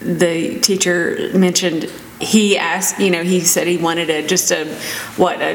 the 0.00 0.58
teacher 0.60 1.30
mentioned 1.34 1.90
he 2.20 2.58
asked, 2.58 2.98
you 2.98 3.10
know, 3.10 3.22
he 3.22 3.40
said 3.40 3.66
he 3.66 3.76
wanted 3.76 4.10
a 4.10 4.26
just 4.26 4.50
a 4.50 4.66
what 5.16 5.40
a 5.40 5.54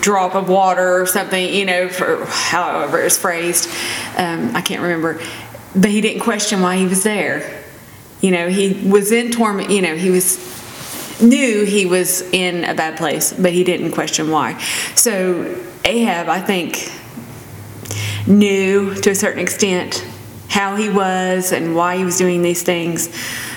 drop 0.00 0.34
of 0.34 0.48
water 0.48 1.00
or 1.00 1.06
something, 1.06 1.52
you 1.54 1.64
know, 1.64 1.88
for 1.88 2.24
however 2.26 3.00
it 3.00 3.04
was 3.04 3.18
phrased. 3.18 3.68
Um, 4.16 4.54
I 4.56 4.60
can't 4.60 4.82
remember, 4.82 5.20
but 5.74 5.90
he 5.90 6.00
didn't 6.00 6.22
question 6.22 6.60
why 6.60 6.76
he 6.76 6.86
was 6.86 7.02
there. 7.02 7.62
You 8.20 8.32
know, 8.32 8.48
he 8.48 8.88
was 8.88 9.12
in 9.12 9.30
torment. 9.30 9.70
You 9.70 9.82
know, 9.82 9.96
he 9.96 10.10
was 10.10 10.48
knew 11.22 11.64
he 11.64 11.86
was 11.86 12.22
in 12.32 12.64
a 12.64 12.74
bad 12.74 12.96
place, 12.96 13.32
but 13.32 13.52
he 13.52 13.62
didn't 13.62 13.92
question 13.92 14.30
why. 14.30 14.58
So 14.94 15.56
Ahab, 15.84 16.28
I 16.28 16.40
think, 16.40 16.90
knew 18.26 18.94
to 18.96 19.10
a 19.10 19.14
certain 19.14 19.40
extent 19.40 20.04
how 20.48 20.76
he 20.76 20.88
was 20.88 21.52
and 21.52 21.76
why 21.76 21.96
he 21.96 22.04
was 22.04 22.18
doing 22.18 22.42
these 22.42 22.62
things. 22.62 23.08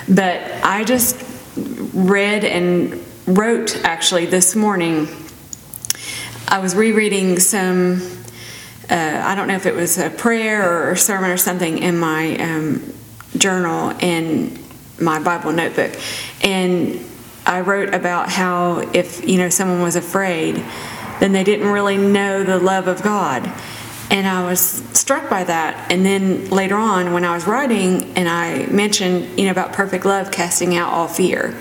But 0.07 0.41
I 0.63 0.83
just 0.83 1.32
read 1.93 2.43
and 2.43 3.03
wrote 3.27 3.83
actually 3.83 4.25
this 4.25 4.55
morning. 4.55 5.07
I 6.47 6.59
was 6.59 6.75
rereading 6.75 7.39
some, 7.39 8.01
uh, 8.89 9.21
I 9.23 9.35
don't 9.35 9.47
know 9.47 9.55
if 9.55 9.65
it 9.65 9.75
was 9.75 9.97
a 9.97 10.09
prayer 10.09 10.87
or 10.87 10.91
a 10.91 10.97
sermon 10.97 11.31
or 11.31 11.37
something 11.37 11.77
in 11.77 11.97
my 11.97 12.37
um, 12.37 12.93
journal 13.37 13.91
in 13.99 14.59
my 14.99 15.21
Bible 15.21 15.51
notebook. 15.51 15.91
And 16.43 16.99
I 17.45 17.61
wrote 17.61 17.93
about 17.93 18.29
how 18.29 18.79
if, 18.93 19.27
you 19.27 19.37
know, 19.37 19.49
someone 19.49 19.81
was 19.81 19.95
afraid, 19.95 20.63
then 21.19 21.31
they 21.31 21.43
didn't 21.43 21.67
really 21.67 21.97
know 21.97 22.43
the 22.43 22.59
love 22.59 22.87
of 22.87 23.01
God. 23.01 23.51
And 24.09 24.27
I 24.27 24.45
was 24.45 24.59
struck 24.93 25.29
by 25.29 25.43
that. 25.45 25.91
And 25.91 26.05
then 26.05 26.49
later 26.49 26.75
on, 26.75 27.13
when 27.13 27.25
I 27.25 27.33
was 27.33 27.47
writing, 27.47 28.13
and 28.15 28.29
I 28.29 28.67
mentioned, 28.67 29.39
you 29.39 29.45
know, 29.45 29.51
about 29.51 29.73
perfect 29.73 30.05
love 30.05 30.31
casting 30.31 30.75
out 30.75 30.91
all 30.91 31.07
fear. 31.07 31.59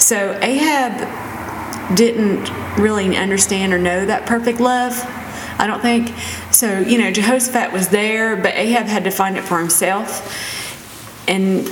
So 0.00 0.38
Ahab 0.42 1.96
didn't 1.96 2.50
really 2.78 3.16
understand 3.16 3.72
or 3.72 3.78
know 3.78 4.06
that 4.06 4.26
perfect 4.26 4.60
love, 4.60 4.92
I 5.58 5.66
don't 5.66 5.80
think. 5.82 6.14
So, 6.52 6.80
you 6.80 6.98
know, 6.98 7.10
Jehoshaphat 7.10 7.72
was 7.72 7.88
there, 7.88 8.36
but 8.36 8.54
Ahab 8.54 8.86
had 8.86 9.04
to 9.04 9.10
find 9.10 9.36
it 9.36 9.42
for 9.44 9.58
himself. 9.58 11.28
And 11.28 11.68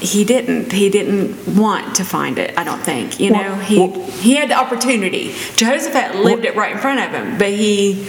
he 0.00 0.24
didn't. 0.24 0.72
He 0.72 0.90
didn't 0.90 1.56
want 1.56 1.96
to 1.96 2.04
find 2.04 2.38
it, 2.38 2.58
I 2.58 2.64
don't 2.64 2.80
think. 2.82 3.20
You 3.20 3.30
know, 3.30 3.54
he 3.56 3.78
well- 3.78 4.06
he 4.10 4.34
had 4.34 4.50
the 4.50 4.58
opportunity. 4.58 5.32
Jehoshaphat 5.56 6.16
lived 6.16 6.44
it 6.44 6.56
right 6.56 6.72
in 6.72 6.78
front 6.78 7.00
of 7.00 7.10
him, 7.10 7.38
but 7.38 7.50
he 7.50 8.08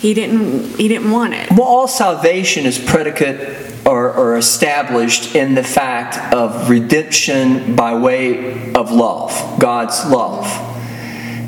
he 0.00 0.14
didn't 0.14 0.76
he 0.76 0.88
didn't 0.88 1.10
want 1.10 1.34
it. 1.34 1.50
Well, 1.50 1.62
all 1.62 1.88
salvation 1.88 2.66
is 2.66 2.78
predicate 2.78 3.69
or 3.86 4.36
established 4.36 5.34
in 5.34 5.54
the 5.54 5.62
fact 5.64 6.34
of 6.34 6.68
redemption 6.70 7.74
by 7.74 7.94
way 7.94 8.72
of 8.74 8.92
love, 8.92 9.58
God's 9.58 10.04
love. 10.06 10.44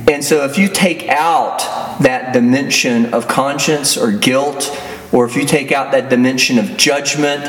And 0.09 0.25
so 0.25 0.45
if 0.45 0.59
you 0.59 0.69
take 0.69 1.09
out 1.09 1.59
that 2.01 2.33
dimension 2.33 3.15
of 3.15 3.29
conscience 3.29 3.97
or 3.97 4.11
guilt, 4.13 4.77
or 5.13 5.25
if 5.27 5.37
you 5.37 5.45
take 5.45 5.71
out 5.73 5.93
that 5.93 6.09
dimension 6.09 6.59
of 6.59 6.77
judgment 6.77 7.45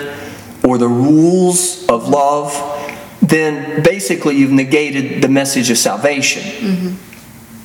or 0.63 0.77
the 0.77 0.87
rules 0.87 1.87
of 1.87 2.07
love, 2.07 2.53
then 3.21 3.81
basically 3.83 4.35
you've 4.35 4.51
negated 4.51 5.21
the 5.23 5.29
message 5.29 5.69
of 5.71 5.77
salvation. 5.77 6.43
Mm-hmm. 6.43 7.12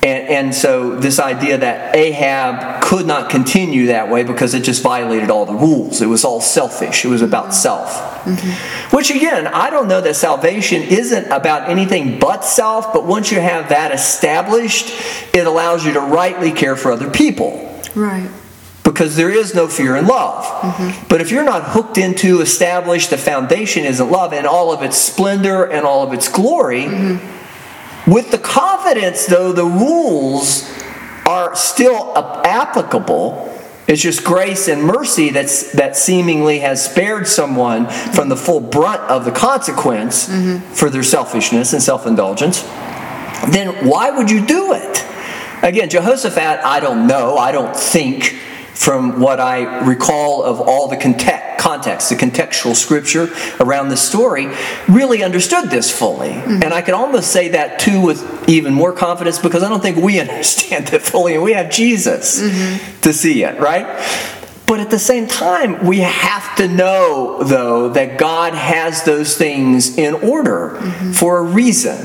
And, 0.09 0.27
and 0.29 0.55
so, 0.55 0.95
this 0.95 1.19
idea 1.19 1.59
that 1.59 1.95
Ahab 1.95 2.81
could 2.81 3.05
not 3.05 3.29
continue 3.29 3.87
that 3.87 4.09
way 4.09 4.23
because 4.23 4.55
it 4.55 4.63
just 4.63 4.81
violated 4.81 5.29
all 5.29 5.45
the 5.45 5.53
rules. 5.53 6.01
It 6.01 6.07
was 6.07 6.25
all 6.25 6.41
selfish. 6.41 7.05
It 7.05 7.09
was 7.09 7.21
about 7.21 7.45
mm-hmm. 7.45 7.53
self. 7.53 7.91
Mm-hmm. 8.23 8.95
Which, 8.95 9.11
again, 9.11 9.45
I 9.47 9.69
don't 9.69 9.87
know 9.87 10.01
that 10.01 10.15
salvation 10.15 10.81
isn't 10.81 11.27
about 11.31 11.69
anything 11.69 12.19
but 12.19 12.43
self, 12.43 12.91
but 12.91 13.05
once 13.05 13.31
you 13.31 13.39
have 13.39 13.69
that 13.69 13.91
established, 13.93 14.89
it 15.33 15.45
allows 15.45 15.85
you 15.85 15.93
to 15.93 15.99
rightly 16.01 16.51
care 16.51 16.75
for 16.75 16.91
other 16.91 17.09
people 17.09 17.65
Right. 17.95 18.29
because 18.83 19.15
there 19.15 19.29
is 19.29 19.53
no 19.53 19.67
fear 19.67 19.95
in 19.95 20.07
love. 20.07 20.43
Mm-hmm. 20.45 21.07
But 21.09 21.21
if 21.21 21.29
you're 21.31 21.43
not 21.43 21.63
hooked 21.65 21.97
into 21.97 22.41
established, 22.41 23.11
the 23.11 23.17
foundation 23.17 23.85
isn't 23.85 24.09
love 24.09 24.33
and 24.33 24.47
all 24.47 24.73
of 24.73 24.81
its 24.81 24.97
splendor 24.97 25.65
and 25.65 25.85
all 25.85 26.03
of 26.03 26.13
its 26.13 26.27
glory, 26.27 26.85
with 28.11 28.31
the 28.31 28.37
confidence, 28.37 29.25
though, 29.25 29.51
the 29.51 29.65
rules 29.65 30.69
are 31.25 31.55
still 31.55 32.13
applicable. 32.45 33.45
It's 33.87 34.01
just 34.01 34.23
grace 34.23 34.67
and 34.67 34.83
mercy 34.83 35.29
that's, 35.29 35.71
that 35.73 35.95
seemingly 35.95 36.59
has 36.59 36.83
spared 36.83 37.27
someone 37.27 37.87
from 37.87 38.29
the 38.29 38.35
full 38.35 38.59
brunt 38.59 39.01
of 39.01 39.25
the 39.25 39.31
consequence 39.31 40.29
mm-hmm. 40.29 40.63
for 40.73 40.89
their 40.89 41.03
selfishness 41.03 41.73
and 41.73 41.81
self 41.81 42.05
indulgence. 42.05 42.61
Then 43.51 43.87
why 43.87 44.11
would 44.11 44.29
you 44.29 44.45
do 44.45 44.73
it? 44.73 45.05
Again, 45.63 45.89
Jehoshaphat, 45.89 46.63
I 46.63 46.79
don't 46.79 47.07
know, 47.07 47.37
I 47.37 47.51
don't 47.51 47.75
think 47.75 48.35
from 48.79 49.19
what 49.19 49.41
I 49.41 49.85
recall 49.85 50.41
of 50.41 50.61
all 50.61 50.87
the 50.87 50.95
context, 50.95 52.09
the 52.09 52.15
contextual 52.15 52.73
scripture 52.73 53.27
around 53.59 53.89
the 53.89 53.97
story, 53.97 54.47
really 54.87 55.21
understood 55.21 55.69
this 55.69 55.91
fully. 55.91 56.29
Mm-hmm. 56.29 56.63
And 56.63 56.73
I 56.73 56.81
can 56.81 56.93
almost 56.93 57.29
say 57.29 57.49
that 57.49 57.79
too 57.79 57.99
with 57.99 58.47
even 58.47 58.73
more 58.73 58.93
confidence 58.93 59.37
because 59.37 59.63
I 59.63 59.69
don't 59.69 59.81
think 59.81 59.97
we 59.97 60.17
understand 60.21 60.93
it 60.93 61.01
fully, 61.01 61.33
and 61.35 61.43
we 61.43 61.51
have 61.51 61.69
Jesus 61.69 62.41
mm-hmm. 62.41 63.01
to 63.01 63.11
see 63.11 63.43
it, 63.43 63.59
right? 63.59 63.85
But 64.65 64.79
at 64.79 64.89
the 64.89 64.99
same 64.99 65.27
time, 65.27 65.85
we 65.85 65.99
have 65.99 66.55
to 66.55 66.69
know, 66.69 67.43
though, 67.43 67.89
that 67.89 68.17
God 68.17 68.53
has 68.53 69.03
those 69.03 69.35
things 69.35 69.97
in 69.97 70.13
order 70.13 70.77
mm-hmm. 70.79 71.11
for 71.11 71.39
a 71.39 71.43
reason 71.43 71.97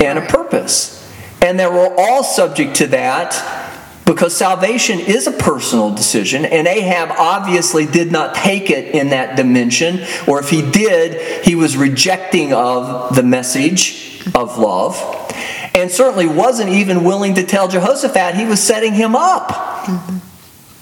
and 0.00 0.18
a 0.18 0.22
purpose. 0.22 0.98
And 1.42 1.60
that 1.60 1.72
we're 1.72 1.94
all 1.94 2.24
subject 2.24 2.76
to 2.76 2.86
that 2.86 3.61
because 4.04 4.36
salvation 4.36 4.98
is 5.00 5.26
a 5.26 5.32
personal 5.32 5.94
decision, 5.94 6.44
and 6.44 6.66
Ahab 6.66 7.10
obviously 7.18 7.86
did 7.86 8.10
not 8.10 8.34
take 8.34 8.70
it 8.70 8.94
in 8.94 9.10
that 9.10 9.36
dimension, 9.36 10.04
or 10.26 10.40
if 10.40 10.50
he 10.50 10.68
did, 10.70 11.44
he 11.44 11.54
was 11.54 11.76
rejecting 11.76 12.52
of 12.52 13.14
the 13.14 13.22
message 13.22 14.22
of 14.34 14.58
love, 14.58 14.96
and 15.74 15.90
certainly 15.90 16.26
wasn't 16.26 16.70
even 16.70 17.04
willing 17.04 17.34
to 17.34 17.44
tell 17.44 17.68
Jehoshaphat 17.68 18.34
he 18.34 18.44
was 18.44 18.62
setting 18.62 18.92
him 18.92 19.14
up 19.14 19.48
mm-hmm. 19.48 20.31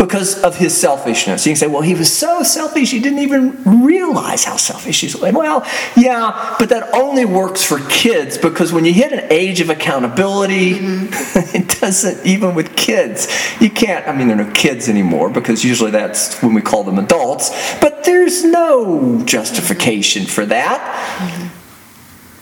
Because 0.00 0.42
of 0.42 0.56
his 0.56 0.74
selfishness. 0.74 1.44
You 1.44 1.50
can 1.50 1.58
say, 1.58 1.66
well, 1.66 1.82
he 1.82 1.94
was 1.94 2.10
so 2.10 2.42
selfish, 2.42 2.90
he 2.90 3.00
didn't 3.00 3.18
even 3.18 3.84
realize 3.84 4.44
how 4.44 4.56
selfish 4.56 5.02
he 5.02 5.06
was. 5.08 5.34
Well, 5.34 5.62
yeah, 5.94 6.56
but 6.58 6.70
that 6.70 6.94
only 6.94 7.26
works 7.26 7.62
for 7.62 7.78
kids 7.90 8.38
because 8.38 8.72
when 8.72 8.86
you 8.86 8.94
hit 8.94 9.12
an 9.12 9.30
age 9.30 9.60
of 9.60 9.68
accountability, 9.68 10.70
it 10.80 11.78
doesn't, 11.80 12.26
even 12.26 12.54
with 12.54 12.74
kids, 12.76 13.28
you 13.60 13.68
can't, 13.68 14.08
I 14.08 14.16
mean, 14.16 14.28
they're 14.28 14.38
no 14.38 14.50
kids 14.52 14.88
anymore 14.88 15.28
because 15.28 15.62
usually 15.62 15.90
that's 15.90 16.40
when 16.42 16.54
we 16.54 16.62
call 16.62 16.82
them 16.82 16.98
adults, 16.98 17.50
but 17.82 18.02
there's 18.04 18.42
no 18.42 19.22
justification 19.26 20.24
for 20.24 20.46
that. 20.46 21.50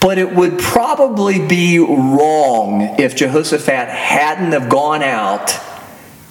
But 0.00 0.18
it 0.18 0.32
would 0.32 0.60
probably 0.60 1.44
be 1.44 1.80
wrong 1.80 2.82
if 3.00 3.16
Jehoshaphat 3.16 3.88
hadn't 3.88 4.52
have 4.52 4.68
gone 4.68 5.02
out 5.02 5.58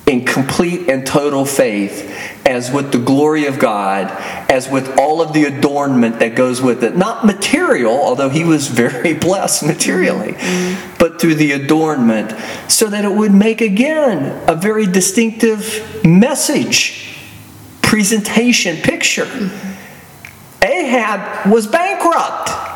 in 0.07 0.23
complete 0.23 0.89
and 0.89 1.05
total 1.05 1.45
faith 1.45 2.09
as 2.45 2.71
with 2.71 2.93
the 2.93 2.97
glory 2.97 3.45
of 3.45 3.59
God, 3.59 4.09
as 4.49 4.69
with 4.69 4.97
all 4.97 5.21
of 5.21 5.33
the 5.33 5.43
adornment 5.43 6.19
that 6.19 6.33
goes 6.33 6.61
with 6.61 6.81
it. 6.83 6.95
Not 6.95 7.25
material, 7.25 7.91
although 7.91 8.29
he 8.29 8.45
was 8.45 8.69
very 8.69 9.13
blessed 9.27 9.63
materially, 9.65 10.31
but 10.97 11.19
through 11.19 11.35
the 11.35 11.51
adornment, 11.51 12.33
so 12.71 12.87
that 12.87 13.03
it 13.03 13.11
would 13.11 13.33
make 13.33 13.59
again 13.59 14.43
a 14.47 14.55
very 14.55 14.85
distinctive 14.85 16.01
message, 16.05 17.17
presentation, 17.81 18.77
picture. 18.77 19.27
Ahab 20.61 21.51
was 21.51 21.67
bankrupt. 21.67 22.66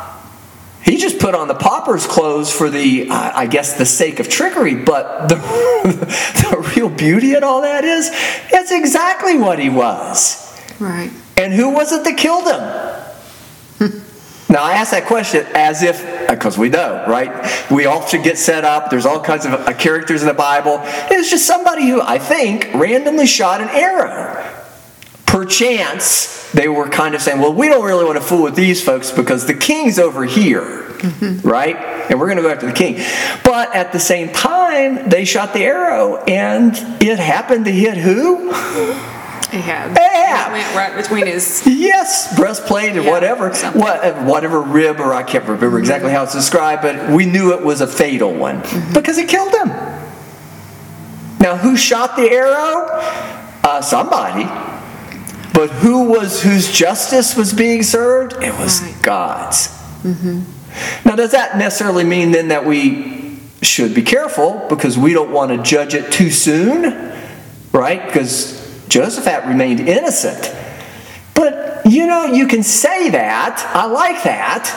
He 0.83 0.97
just 0.97 1.19
put 1.19 1.35
on 1.35 1.47
the 1.47 1.53
pauper's 1.53 2.07
clothes 2.07 2.51
for 2.51 2.69
the, 2.69 3.09
uh, 3.09 3.31
I 3.35 3.45
guess, 3.45 3.77
the 3.77 3.85
sake 3.85 4.19
of 4.19 4.27
trickery. 4.27 4.75
But 4.75 5.27
the, 5.29 5.35
the 5.85 6.73
real 6.75 6.89
beauty 6.89 7.35
in 7.35 7.43
all 7.43 7.61
that 7.61 7.85
is, 7.85 8.09
that's 8.51 8.71
exactly 8.71 9.37
what 9.37 9.59
he 9.59 9.69
was. 9.69 10.59
Right. 10.79 11.11
And 11.37 11.53
who 11.53 11.69
was 11.69 11.91
it 11.91 12.03
that 12.03 12.17
killed 12.17 12.45
him? 12.45 14.01
now, 14.49 14.63
I 14.63 14.73
ask 14.73 14.91
that 14.91 15.05
question 15.05 15.45
as 15.53 15.83
if, 15.83 16.27
because 16.27 16.57
we 16.57 16.69
know, 16.69 17.05
right? 17.07 17.69
We 17.69 17.85
all 17.85 18.05
should 18.07 18.23
get 18.23 18.39
set 18.39 18.65
up. 18.65 18.89
There's 18.89 19.05
all 19.05 19.21
kinds 19.21 19.45
of 19.45 19.53
uh, 19.53 19.73
characters 19.73 20.21
in 20.21 20.27
the 20.27 20.33
Bible. 20.33 20.79
It's 21.11 21.29
just 21.29 21.45
somebody 21.45 21.87
who, 21.87 22.01
I 22.01 22.17
think, 22.17 22.73
randomly 22.73 23.27
shot 23.27 23.61
an 23.61 23.69
arrow 23.69 24.60
perchance 25.31 26.41
they 26.53 26.67
were 26.67 26.89
kind 26.89 27.15
of 27.15 27.21
saying, 27.21 27.39
well, 27.39 27.53
we 27.53 27.69
don't 27.69 27.85
really 27.85 28.03
want 28.03 28.17
to 28.17 28.23
fool 28.23 28.43
with 28.43 28.55
these 28.55 28.83
folks 28.83 29.11
because 29.11 29.45
the 29.47 29.53
king's 29.53 29.99
over 29.99 30.25
here, 30.25 30.61
mm-hmm. 30.61 31.47
right? 31.47 31.75
And 31.77 32.19
we're 32.19 32.27
going 32.27 32.37
to 32.37 32.43
go 32.43 32.49
after 32.49 32.67
the 32.67 32.73
king. 32.73 32.95
But 33.43 33.73
at 33.73 33.93
the 33.93 33.99
same 33.99 34.33
time, 34.33 35.09
they 35.09 35.23
shot 35.23 35.53
the 35.53 35.61
arrow 35.61 36.17
and 36.17 36.73
it 37.01 37.19
happened 37.19 37.65
to 37.65 37.71
hit 37.71 37.97
who? 37.97 38.49
Ahab. 38.49 39.97
Ahab. 39.97 40.51
went 40.51 40.75
right 40.75 40.95
between 40.95 41.25
his. 41.25 41.63
Yes, 41.65 42.35
breastplate 42.35 42.95
and 42.95 43.05
yeah, 43.05 43.11
whatever, 43.11 43.53
what, 43.71 44.23
whatever 44.23 44.61
rib, 44.61 44.99
or 44.99 45.13
I 45.13 45.23
can't 45.23 45.45
remember 45.45 45.79
exactly 45.79 46.09
mm-hmm. 46.09 46.17
how 46.17 46.23
it's 46.23 46.33
described, 46.33 46.81
but 46.81 47.11
we 47.11 47.25
knew 47.25 47.53
it 47.53 47.63
was 47.63 47.81
a 47.81 47.87
fatal 47.87 48.33
one 48.33 48.61
mm-hmm. 48.61 48.93
because 48.93 49.17
it 49.17 49.29
killed 49.29 49.53
him. 49.53 49.69
Now, 51.39 51.57
who 51.57 51.75
shot 51.75 52.15
the 52.17 52.29
arrow? 52.29 52.87
Uh, 53.63 53.81
somebody. 53.81 54.70
But 55.53 55.69
who 55.69 56.09
was 56.09 56.41
whose 56.41 56.71
justice 56.71 57.35
was 57.35 57.53
being 57.53 57.83
served? 57.83 58.33
It 58.41 58.57
was 58.57 58.81
right. 58.81 59.01
God's. 59.01 59.67
Mm-hmm. 60.03 60.41
Now, 61.07 61.15
does 61.15 61.31
that 61.31 61.57
necessarily 61.57 62.03
mean 62.03 62.31
then 62.31 62.47
that 62.47 62.65
we 62.65 63.39
should 63.61 63.93
be 63.93 64.01
careful 64.01 64.65
because 64.69 64.97
we 64.97 65.13
don't 65.13 65.31
want 65.31 65.51
to 65.51 65.61
judge 65.61 65.93
it 65.93 66.11
too 66.11 66.29
soon, 66.31 67.13
right? 67.71 68.05
Because 68.05 68.59
Josephat 68.87 69.47
remained 69.47 69.81
innocent. 69.81 70.55
But 71.33 71.85
you 71.85 72.07
know, 72.07 72.25
you 72.25 72.47
can 72.47 72.63
say 72.63 73.09
that. 73.09 73.63
I 73.73 73.85
like 73.85 74.23
that. 74.23 74.67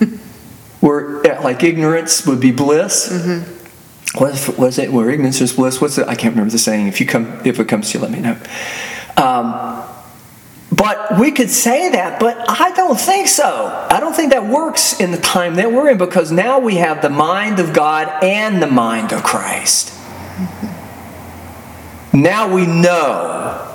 where 0.80 1.22
like 1.42 1.62
ignorance 1.62 2.26
would 2.26 2.40
be 2.40 2.52
bliss. 2.52 3.08
Mm-hmm. 3.10 4.18
What 4.18 4.58
was 4.58 4.78
it? 4.78 4.92
Where 4.92 5.10
ignorance 5.10 5.40
is 5.40 5.52
bliss? 5.54 5.80
What's 5.80 5.98
it? 5.98 6.06
I 6.06 6.14
can't 6.14 6.34
remember 6.34 6.52
the 6.52 6.58
saying. 6.58 6.86
If 6.86 7.00
you 7.00 7.06
come, 7.06 7.40
if 7.44 7.58
it 7.58 7.68
comes 7.68 7.90
to 7.90 7.98
you, 7.98 8.02
let 8.04 8.12
me 8.12 8.20
know. 8.20 8.38
Um, 9.16 9.82
but 10.84 11.18
we 11.18 11.30
could 11.30 11.48
say 11.48 11.88
that, 11.92 12.20
but 12.20 12.36
I 12.46 12.70
don't 12.72 13.00
think 13.00 13.26
so. 13.26 13.86
I 13.88 14.00
don't 14.00 14.14
think 14.14 14.32
that 14.32 14.44
works 14.44 15.00
in 15.00 15.12
the 15.12 15.16
time 15.16 15.54
that 15.54 15.72
we're 15.72 15.88
in 15.88 15.96
because 15.96 16.30
now 16.30 16.58
we 16.58 16.74
have 16.74 17.00
the 17.00 17.08
mind 17.08 17.58
of 17.58 17.72
God 17.72 18.22
and 18.22 18.62
the 18.62 18.66
mind 18.66 19.10
of 19.10 19.22
Christ. 19.22 19.98
Now 22.12 22.54
we 22.54 22.66
know. 22.66 23.74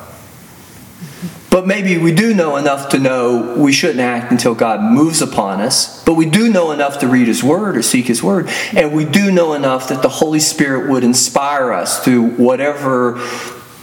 But 1.49 1.65
maybe 1.65 1.97
we 1.97 2.13
do 2.13 2.35
know 2.35 2.57
enough 2.57 2.89
to 2.89 2.99
know 2.99 3.55
we 3.57 3.71
shouldn't 3.71 4.01
act 4.01 4.31
until 4.31 4.53
God 4.53 4.79
moves 4.79 5.23
upon 5.23 5.61
us. 5.61 6.03
But 6.03 6.13
we 6.13 6.29
do 6.29 6.47
know 6.47 6.71
enough 6.71 6.99
to 6.99 7.07
read 7.07 7.27
His 7.27 7.43
Word 7.43 7.75
or 7.75 7.81
seek 7.81 8.05
His 8.05 8.21
Word. 8.21 8.47
And 8.75 8.93
we 8.93 9.03
do 9.03 9.31
know 9.31 9.53
enough 9.53 9.89
that 9.89 10.03
the 10.03 10.09
Holy 10.09 10.39
Spirit 10.39 10.91
would 10.91 11.03
inspire 11.03 11.73
us 11.73 12.03
through 12.03 12.35
whatever 12.35 13.19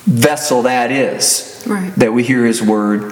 vessel 0.07 0.63
that 0.63 0.91
is. 0.91 1.65
Right. 1.67 1.93
That 1.97 2.13
we 2.13 2.23
hear 2.23 2.45
His 2.47 2.63
Word 2.63 3.11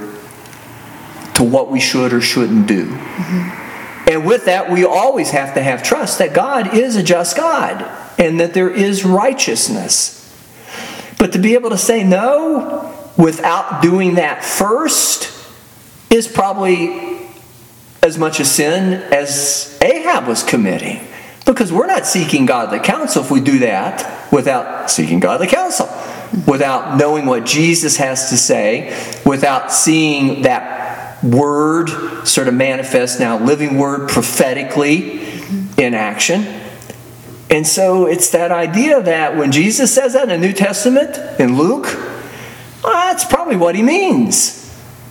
to 1.35 1.45
what 1.45 1.71
we 1.71 1.81
should 1.81 2.13
or 2.13 2.21
shouldn't 2.21 2.67
do. 2.67 2.87
Mm-hmm. 2.87 4.11
And 4.11 4.27
with 4.27 4.45
that, 4.45 4.71
we 4.71 4.85
always 4.85 5.31
have 5.31 5.55
to 5.55 5.63
have 5.63 5.83
trust 5.83 6.19
that 6.19 6.35
God 6.35 6.75
is 6.75 6.97
a 6.97 7.03
just 7.03 7.37
God 7.37 7.83
and 8.19 8.39
that 8.39 8.55
there 8.55 8.71
is 8.71 9.05
righteousness. 9.05 10.21
But 11.19 11.33
to 11.33 11.39
be 11.39 11.55
able 11.55 11.71
to 11.71 11.79
say 11.79 12.05
no 12.05 12.95
without 13.17 13.83
doing 13.83 14.17
that 14.17 14.45
first 14.45 15.33
is 16.11 16.29
probably 16.29 17.19
as 18.03 18.19
much 18.19 18.39
a 18.41 18.45
sin 18.45 19.03
as 19.13 19.79
Ahab 19.83 20.27
was 20.27 20.43
committing. 20.43 21.01
Because 21.47 21.73
we're 21.73 21.87
not 21.87 22.07
seeking 22.07 22.47
godly 22.47 22.81
counsel 22.81 23.23
if 23.23 23.31
we 23.31 23.41
do 23.41 23.59
that 23.61 24.31
without 24.33 24.91
seeking 24.91 25.21
godly 25.21 25.47
counsel, 25.47 25.87
without 26.47 26.99
knowing 26.99 27.27
what 27.27 27.45
Jesus 27.45 27.97
has 27.97 28.31
to 28.31 28.37
say, 28.37 28.97
without 29.25 29.73
seeing 29.73 30.43
that 30.43 31.23
word 31.23 31.89
sort 32.27 32.49
of 32.49 32.55
manifest 32.55 33.21
now, 33.21 33.39
living 33.39 33.79
word 33.79 34.09
prophetically 34.09 35.25
in 35.77 35.95
action. 35.95 36.61
And 37.51 37.67
so 37.67 38.07
it's 38.07 38.31
that 38.31 38.51
idea 38.51 39.03
that 39.03 39.37
when 39.37 39.53
Jesus 39.53 39.95
says 39.95 40.15
that 40.15 40.25
in 40.25 40.41
the 40.41 40.47
New 40.47 40.53
Testament, 40.53 41.41
in 41.41 41.57
Luke, 41.57 41.85
well, 42.83 42.93
that's 42.93 43.25
probably 43.25 43.57
what 43.57 43.75
he 43.75 43.83
means. 43.83 44.64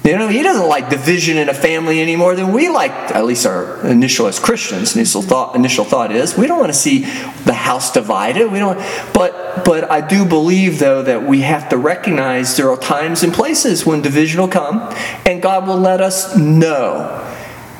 You 0.03 0.17
know, 0.17 0.27
he 0.27 0.43
doesn't 0.43 0.67
like 0.67 0.89
division 0.89 1.37
in 1.37 1.47
a 1.47 1.53
family 1.53 2.01
any 2.01 2.17
more 2.17 2.35
than 2.35 2.51
we 2.51 2.67
like, 2.67 2.91
at 2.91 3.23
least 3.23 3.45
our 3.45 3.87
initial 3.87 4.27
as 4.27 4.37
Christians, 4.37 4.97
initial 4.97 5.21
thought 5.21 5.55
initial 5.55 5.85
thought 5.85 6.11
is 6.11 6.37
we 6.37 6.45
don't 6.45 6.59
want 6.59 6.73
to 6.73 6.77
see 6.77 6.99
the 7.45 7.53
house 7.53 7.93
divided. 7.93 8.51
We 8.51 8.59
don't 8.59 8.77
but 9.13 9.63
but 9.63 9.89
I 9.89 10.05
do 10.05 10.25
believe 10.25 10.79
though 10.79 11.03
that 11.03 11.23
we 11.23 11.41
have 11.41 11.69
to 11.69 11.77
recognize 11.77 12.57
there 12.57 12.69
are 12.69 12.75
times 12.75 13.23
and 13.23 13.33
places 13.33 13.85
when 13.85 14.01
division 14.01 14.41
will 14.41 14.49
come 14.49 14.93
and 15.25 15.41
God 15.41 15.67
will 15.67 15.79
let 15.79 16.01
us 16.01 16.35
know. 16.35 17.25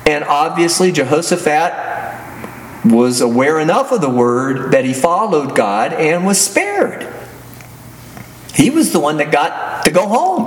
And 0.06 0.24
obviously 0.24 0.92
Jehoshaphat 0.92 1.72
was 2.86 3.20
aware 3.20 3.60
enough 3.60 3.92
of 3.92 4.00
the 4.00 4.08
word 4.08 4.72
that 4.72 4.86
he 4.86 4.94
followed 4.94 5.54
God 5.54 5.92
and 5.92 6.24
was 6.24 6.40
spared. 6.40 7.06
He 8.54 8.70
was 8.70 8.92
the 8.92 9.00
one 9.00 9.18
that 9.18 9.30
got 9.30 9.84
to 9.84 9.90
go 9.90 10.06
home 10.06 10.43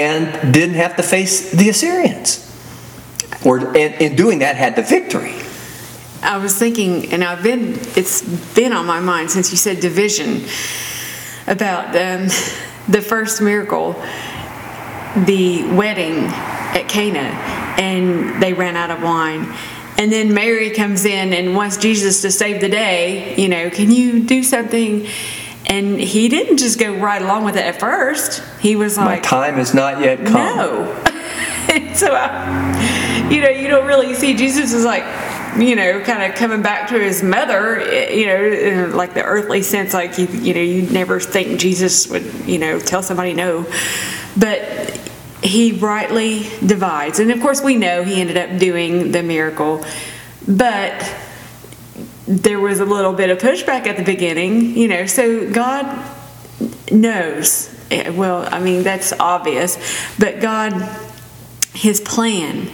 and 0.00 0.54
didn't 0.54 0.76
have 0.76 0.96
to 0.96 1.02
face 1.02 1.50
the 1.52 1.68
Assyrians. 1.68 2.46
Or 3.44 3.76
in 3.76 4.16
doing 4.16 4.40
that 4.40 4.56
had 4.56 4.76
the 4.76 4.82
victory. 4.82 5.34
I 6.22 6.36
was 6.36 6.58
thinking, 6.58 7.12
and 7.12 7.22
I've 7.24 7.42
been 7.42 7.78
it's 7.96 8.22
been 8.54 8.72
on 8.72 8.86
my 8.86 9.00
mind 9.00 9.30
since 9.30 9.50
you 9.50 9.56
said 9.56 9.80
division 9.80 10.44
about 11.46 11.88
um, 11.96 12.28
the 12.88 13.00
first 13.00 13.40
miracle, 13.40 13.92
the 15.16 15.64
wedding 15.72 16.24
at 16.76 16.86
Cana, 16.88 17.20
and 17.80 18.42
they 18.42 18.52
ran 18.52 18.76
out 18.76 18.90
of 18.90 19.02
wine 19.02 19.54
and 20.00 20.10
then 20.10 20.32
Mary 20.32 20.70
comes 20.70 21.04
in 21.04 21.34
and 21.34 21.54
wants 21.54 21.76
Jesus 21.76 22.22
to 22.22 22.30
save 22.30 22.62
the 22.62 22.70
day. 22.70 23.36
You 23.36 23.50
know, 23.50 23.68
can 23.68 23.90
you 23.90 24.22
do 24.22 24.42
something? 24.42 25.06
And 25.70 26.00
he 26.00 26.28
didn't 26.28 26.56
just 26.56 26.80
go 26.80 26.92
right 26.96 27.22
along 27.22 27.44
with 27.44 27.56
it 27.56 27.64
at 27.64 27.78
first. 27.78 28.42
He 28.58 28.74
was 28.74 28.96
like, 28.96 29.06
My 29.06 29.20
time 29.20 29.54
has 29.54 29.72
not 29.72 30.00
yet 30.00 30.18
come. 30.26 30.56
No. 30.56 31.04
so, 31.94 32.12
I, 32.12 33.28
you 33.30 33.40
know, 33.40 33.50
you 33.50 33.68
don't 33.68 33.86
really 33.86 34.14
see 34.14 34.34
Jesus 34.34 34.72
is 34.72 34.84
like, 34.84 35.04
you 35.56 35.76
know, 35.76 36.02
kind 36.02 36.24
of 36.24 36.36
coming 36.36 36.60
back 36.60 36.88
to 36.88 36.98
his 36.98 37.22
mother, 37.22 37.78
eh, 37.78 38.12
you 38.12 38.26
know, 38.26 38.42
in 38.42 38.96
like 38.96 39.14
the 39.14 39.22
earthly 39.22 39.62
sense, 39.62 39.94
like 39.94 40.18
you, 40.18 40.26
you 40.26 40.54
know, 40.54 40.60
you 40.60 40.90
never 40.90 41.20
think 41.20 41.60
Jesus 41.60 42.08
would, 42.08 42.24
you 42.46 42.58
know, 42.58 42.80
tell 42.80 43.04
somebody 43.04 43.32
no. 43.32 43.64
But 44.36 44.98
he 45.40 45.70
rightly 45.70 46.48
divides. 46.66 47.20
And 47.20 47.30
of 47.30 47.40
course, 47.40 47.62
we 47.62 47.76
know 47.76 48.02
he 48.02 48.20
ended 48.20 48.36
up 48.36 48.58
doing 48.58 49.12
the 49.12 49.22
miracle, 49.22 49.84
but 50.48 51.00
there 52.30 52.60
was 52.60 52.78
a 52.78 52.84
little 52.84 53.12
bit 53.12 53.28
of 53.30 53.38
pushback 53.38 53.88
at 53.88 53.96
the 53.96 54.04
beginning, 54.04 54.76
you 54.76 54.86
know. 54.86 55.06
So 55.06 55.50
God 55.50 55.84
knows. 56.92 57.74
Well, 57.90 58.48
I 58.52 58.60
mean, 58.60 58.84
that's 58.84 59.12
obvious, 59.18 59.76
but 60.16 60.40
God, 60.40 60.72
his 61.74 62.00
plan 62.00 62.70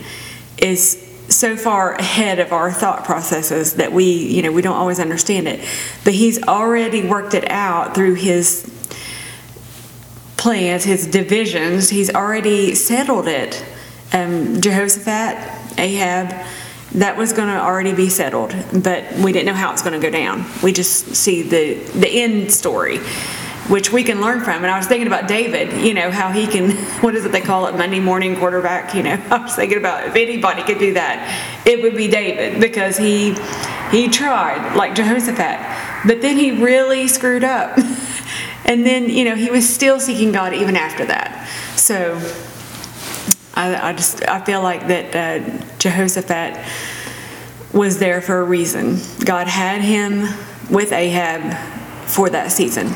is 0.59 1.03
so 1.29 1.57
far 1.57 1.95
ahead 1.95 2.39
of 2.39 2.53
our 2.53 2.71
thought 2.71 3.05
processes 3.05 3.75
that 3.75 3.93
we, 3.93 4.05
you 4.05 4.43
know, 4.43 4.53
we 4.53 4.61
don't 4.61 4.77
always 4.77 5.01
understand 5.01 5.49
it. 5.49 5.67
But 6.05 6.13
he's 6.13 6.43
already 6.43 7.03
worked 7.03 7.33
it 7.33 7.51
out 7.51 7.95
through 7.95 8.15
his 8.15 8.71
plans, 10.37 10.85
his 10.85 11.07
divisions, 11.07 11.89
he's 11.89 12.15
already 12.15 12.75
settled 12.75 13.27
it. 13.27 13.65
Um, 14.13 14.61
Jehoshaphat, 14.61 15.79
Ahab, 15.79 16.47
that 16.95 17.17
was 17.17 17.33
going 17.33 17.49
to 17.49 17.61
already 17.61 17.93
be 17.93 18.09
settled, 18.09 18.55
but 18.73 19.13
we 19.15 19.33
didn't 19.33 19.47
know 19.47 19.55
how 19.55 19.73
it's 19.73 19.83
going 19.83 20.01
to 20.01 20.05
go 20.05 20.11
down. 20.11 20.45
We 20.63 20.73
just 20.73 21.15
see 21.15 21.43
the 21.43 21.75
the 21.99 22.09
end 22.09 22.53
story, 22.53 22.99
which 23.69 23.93
we 23.93 24.05
can 24.05 24.21
learn 24.21 24.41
from. 24.41 24.63
And 24.63 24.67
I 24.67 24.79
was 24.79 24.87
thinking 24.87 25.07
about 25.07 25.29
David, 25.29 25.85
you 25.85 25.95
know, 25.95 26.11
how 26.11 26.31
he 26.31 26.47
can, 26.47 26.71
what 27.03 27.15
is 27.15 27.25
it 27.25 27.33
they 27.33 27.41
call 27.41 27.67
it, 27.67 27.77
Monday 27.77 28.01
morning 28.01 28.37
quarterback. 28.37 28.95
You 28.95 29.03
know, 29.03 29.23
I 29.31 29.39
was 29.39 29.55
thinking 29.57 29.79
about 29.79 30.07
if 30.07 30.15
anybody 30.15 30.63
could 30.63 30.79
do 30.79 30.95
that, 30.95 31.67
it 31.67 31.83
would 31.83 31.97
be 31.97 32.09
David 32.09 32.61
because 32.61 32.97
he 32.97 33.35
he 33.91 34.09
tried 34.09 34.77
like 34.77 34.95
Jehoshaphat, 34.95 36.07
but 36.07 36.23
then 36.23 36.37
he 36.37 36.53
really 36.53 37.09
screwed 37.09 37.45
up. 37.45 37.79
And 38.67 38.85
then, 38.85 39.09
you 39.09 39.25
know, 39.25 39.37
he 39.37 39.49
was 39.49 39.73
still 39.73 40.01
seeking 40.01 40.33
God 40.33 40.53
even 40.53 40.77
after 40.77 41.05
that. 41.07 41.49
So 41.77 42.19
I, 43.57 43.91
I 43.91 43.93
just, 43.95 44.27
I 44.29 44.45
feel 44.45 44.63
like 44.63 44.87
that 44.89 45.17
uh, 45.17 45.67
Jehoshaphat 45.79 46.63
was 47.73 47.99
there 47.99 48.21
for 48.21 48.41
a 48.41 48.45
reason. 48.45 48.99
God 49.25 49.49
had 49.49 49.81
him 49.81 50.29
with 50.71 50.93
Ahab 50.93 51.57
for 52.09 52.31
that 52.31 52.53
season. 52.53 52.89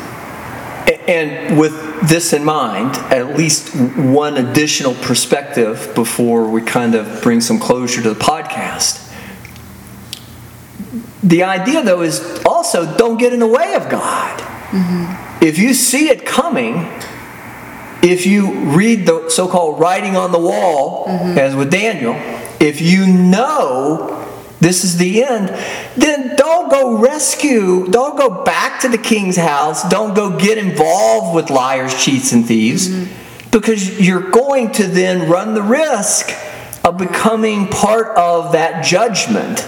And 1.07 1.59
with 1.59 2.09
this 2.09 2.33
in 2.33 2.45
mind, 2.45 2.97
at 3.13 3.37
least 3.37 3.75
one 3.97 4.37
additional 4.37 4.95
perspective 4.95 5.93
before 5.95 6.49
we 6.49 6.63
kind 6.63 6.95
of 6.95 7.23
bring 7.23 7.41
some 7.41 7.59
closure 7.59 8.03
to 8.03 8.15
the 8.15 8.21
podcast. 8.21 9.07
The 11.23 11.43
idea, 11.43 11.83
though, 11.83 12.03
is 12.03 12.43
also 12.45 12.97
don't 12.97 13.19
get 13.19 13.33
in 13.33 13.41
the 13.41 13.47
way 13.47 13.75
of 13.75 13.89
God. 13.89 14.39
Mm-hmm. 14.71 15.45
If 15.45 15.59
you 15.59 15.75
see 15.75 16.09
it 16.09 16.25
coming, 16.25 16.87
if 18.03 18.27
you 18.27 18.53
read 18.75 19.07
the 19.07 19.29
so 19.29 19.49
called 19.49 19.81
writing 19.81 20.17
on 20.17 20.33
the 20.33 20.39
wall, 20.39 21.07
mm-hmm. 21.07 21.39
as 21.39 21.55
with 21.55 21.71
Daniel, 21.71 22.15
if 22.61 22.81
you 22.81 23.07
know 23.07 24.17
this 24.61 24.85
is 24.85 24.99
the 24.99 25.25
end, 25.25 25.49
then 25.97 26.37
don't 26.37 26.71
go 26.71 26.99
rescue, 26.99 27.87
don't 27.89 28.17
go 28.17 28.45
back 28.45 28.81
to 28.83 28.89
the 28.89 28.99
king's 28.99 29.37
house, 29.37 29.89
don't 29.89 30.15
go 30.15 30.39
get 30.39 30.59
involved 30.59 31.35
with 31.35 31.51
liars, 31.51 32.03
cheats, 32.03 32.33
and 32.33 32.47
thieves, 32.47 32.89
mm-hmm. 32.89 33.51
because 33.51 33.99
you're 33.99 34.31
going 34.31 34.71
to 34.73 34.87
then 34.87 35.31
run 35.31 35.55
the 35.55 35.63
risk 35.63 36.31
of 36.85 36.99
becoming 36.99 37.69
part 37.69 38.17
of 38.17 38.53
that 38.53 38.85
judgment. 38.85 39.67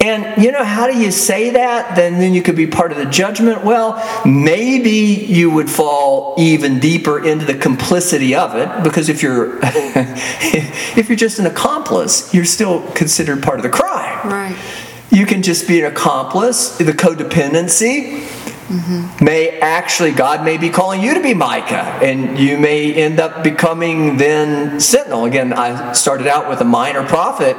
And 0.00 0.42
you 0.42 0.52
know, 0.52 0.64
how 0.64 0.86
do 0.86 0.98
you 0.98 1.10
say 1.10 1.50
that? 1.50 1.96
Then, 1.96 2.18
then 2.18 2.34
you 2.34 2.42
could 2.42 2.56
be 2.56 2.66
part 2.66 2.92
of 2.92 2.98
the 2.98 3.06
judgment. 3.06 3.64
Well, 3.64 3.96
maybe 4.24 4.90
you 4.90 5.50
would 5.50 5.70
fall 5.70 6.34
even 6.38 6.78
deeper 6.78 7.24
into 7.24 7.44
the 7.44 7.54
complicity 7.54 8.34
of 8.34 8.54
it 8.54 8.84
because 8.84 9.08
if 9.08 9.22
you're 9.22 9.58
if 9.62 11.08
you're 11.08 11.16
just 11.16 11.38
an 11.38 11.46
accomplice, 11.46 12.32
you're 12.34 12.44
still 12.44 12.82
considered 12.92 13.42
part 13.42 13.58
of 13.58 13.62
the 13.62 13.70
crime. 13.70 14.28
Right. 14.28 14.56
You 15.10 15.26
can 15.26 15.42
just 15.42 15.66
be 15.66 15.80
an 15.80 15.86
accomplice. 15.86 16.76
The 16.78 16.92
codependency 16.92 18.20
mm-hmm. 18.70 19.24
may 19.24 19.58
actually, 19.58 20.12
God 20.12 20.44
may 20.44 20.56
be 20.56 20.70
calling 20.70 21.02
you 21.02 21.14
to 21.14 21.20
be 21.20 21.34
Micah, 21.34 21.98
and 22.00 22.38
you 22.38 22.58
may 22.58 22.94
end 22.94 23.18
up 23.18 23.42
becoming 23.42 24.16
then 24.16 24.78
Sentinel. 24.78 25.24
Again, 25.24 25.52
I 25.52 25.92
started 25.92 26.28
out 26.28 26.48
with 26.48 26.60
a 26.60 26.64
minor 26.64 27.04
prophet. 27.04 27.56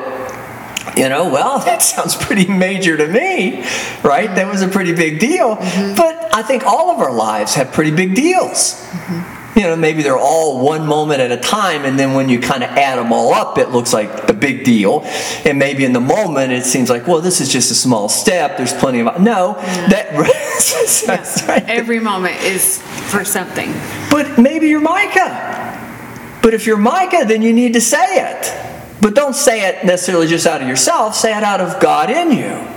You 0.97 1.09
know, 1.09 1.29
well, 1.29 1.59
that 1.65 1.81
sounds 1.81 2.15
pretty 2.15 2.51
major 2.51 2.97
to 2.97 3.07
me, 3.07 3.61
right? 4.03 4.33
That 4.33 4.47
was 4.51 4.61
a 4.61 4.67
pretty 4.67 4.93
big 4.93 5.19
deal. 5.19 5.55
Mm-hmm. 5.55 5.95
But 5.95 6.33
I 6.33 6.43
think 6.43 6.63
all 6.63 6.91
of 6.91 6.99
our 6.99 7.13
lives 7.13 7.55
have 7.55 7.71
pretty 7.71 7.91
big 7.91 8.15
deals. 8.15 8.73
Mm-hmm. 8.73 9.59
You 9.59 9.63
know, 9.63 9.75
maybe 9.75 10.01
they're 10.01 10.17
all 10.17 10.63
one 10.65 10.87
moment 10.87 11.19
at 11.19 11.31
a 11.31 11.37
time, 11.37 11.83
and 11.83 11.99
then 11.99 12.13
when 12.13 12.29
you 12.29 12.39
kind 12.39 12.63
of 12.63 12.69
add 12.69 12.97
them 12.97 13.11
all 13.11 13.33
up, 13.33 13.57
it 13.57 13.69
looks 13.69 13.91
like 13.91 14.25
the 14.25 14.33
big 14.33 14.63
deal. 14.63 15.01
And 15.43 15.59
maybe 15.59 15.83
in 15.83 15.91
the 15.91 15.99
moment, 15.99 16.53
it 16.53 16.63
seems 16.63 16.89
like, 16.89 17.05
well, 17.05 17.19
this 17.19 17.41
is 17.41 17.49
just 17.49 17.69
a 17.69 17.75
small 17.75 18.07
step. 18.07 18.55
There's 18.55 18.73
plenty 18.73 19.01
of 19.01 19.21
no. 19.21 19.55
That 19.89 20.11
that's 21.05 21.43
right. 21.47 21.63
Every 21.67 21.99
moment 21.99 22.41
is 22.43 22.81
for 23.11 23.25
something. 23.25 23.73
But 24.09 24.39
maybe 24.39 24.69
you're 24.69 24.79
Micah. 24.79 26.39
But 26.41 26.53
if 26.53 26.65
you're 26.65 26.77
Micah, 26.77 27.25
then 27.25 27.41
you 27.41 27.51
need 27.51 27.73
to 27.73 27.81
say 27.81 28.05
it. 28.05 28.80
But 29.01 29.15
don't 29.15 29.35
say 29.35 29.67
it 29.67 29.83
necessarily 29.83 30.27
just 30.27 30.45
out 30.45 30.61
of 30.61 30.67
yourself, 30.67 31.15
say 31.15 31.35
it 31.35 31.43
out 31.43 31.59
of 31.59 31.81
God 31.81 32.09
in 32.09 32.31
you. 32.31 32.67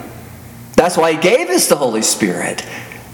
That's 0.75 0.97
why 0.97 1.13
He 1.13 1.21
gave 1.21 1.51
us 1.51 1.69
the 1.69 1.77
Holy 1.77 2.03
Spirit. 2.03 2.67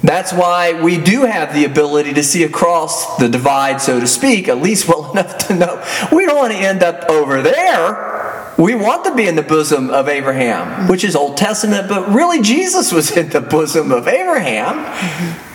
That's 0.02 0.32
why 0.32 0.80
we 0.80 0.96
do 0.96 1.22
have 1.22 1.52
the 1.52 1.64
ability 1.64 2.14
to 2.14 2.22
see 2.22 2.44
across 2.44 3.18
the 3.18 3.28
divide, 3.28 3.82
so 3.82 4.00
to 4.00 4.06
speak, 4.06 4.48
at 4.48 4.58
least 4.58 4.88
well 4.88 5.10
enough 5.12 5.38
to 5.48 5.54
know 5.54 5.84
we 6.12 6.24
don't 6.24 6.36
want 6.36 6.52
to 6.52 6.58
end 6.58 6.82
up 6.82 7.10
over 7.10 7.42
there. 7.42 8.54
We 8.56 8.74
want 8.74 9.04
to 9.04 9.14
be 9.14 9.26
in 9.26 9.36
the 9.36 9.42
bosom 9.42 9.90
of 9.90 10.08
Abraham, 10.08 10.88
which 10.88 11.04
is 11.04 11.16
Old 11.16 11.36
Testament, 11.36 11.88
but 11.88 12.08
really 12.10 12.42
Jesus 12.42 12.92
was 12.92 13.10
in 13.16 13.28
the 13.28 13.40
bosom 13.40 13.92
of 13.92 14.06
Abraham. 14.06 15.49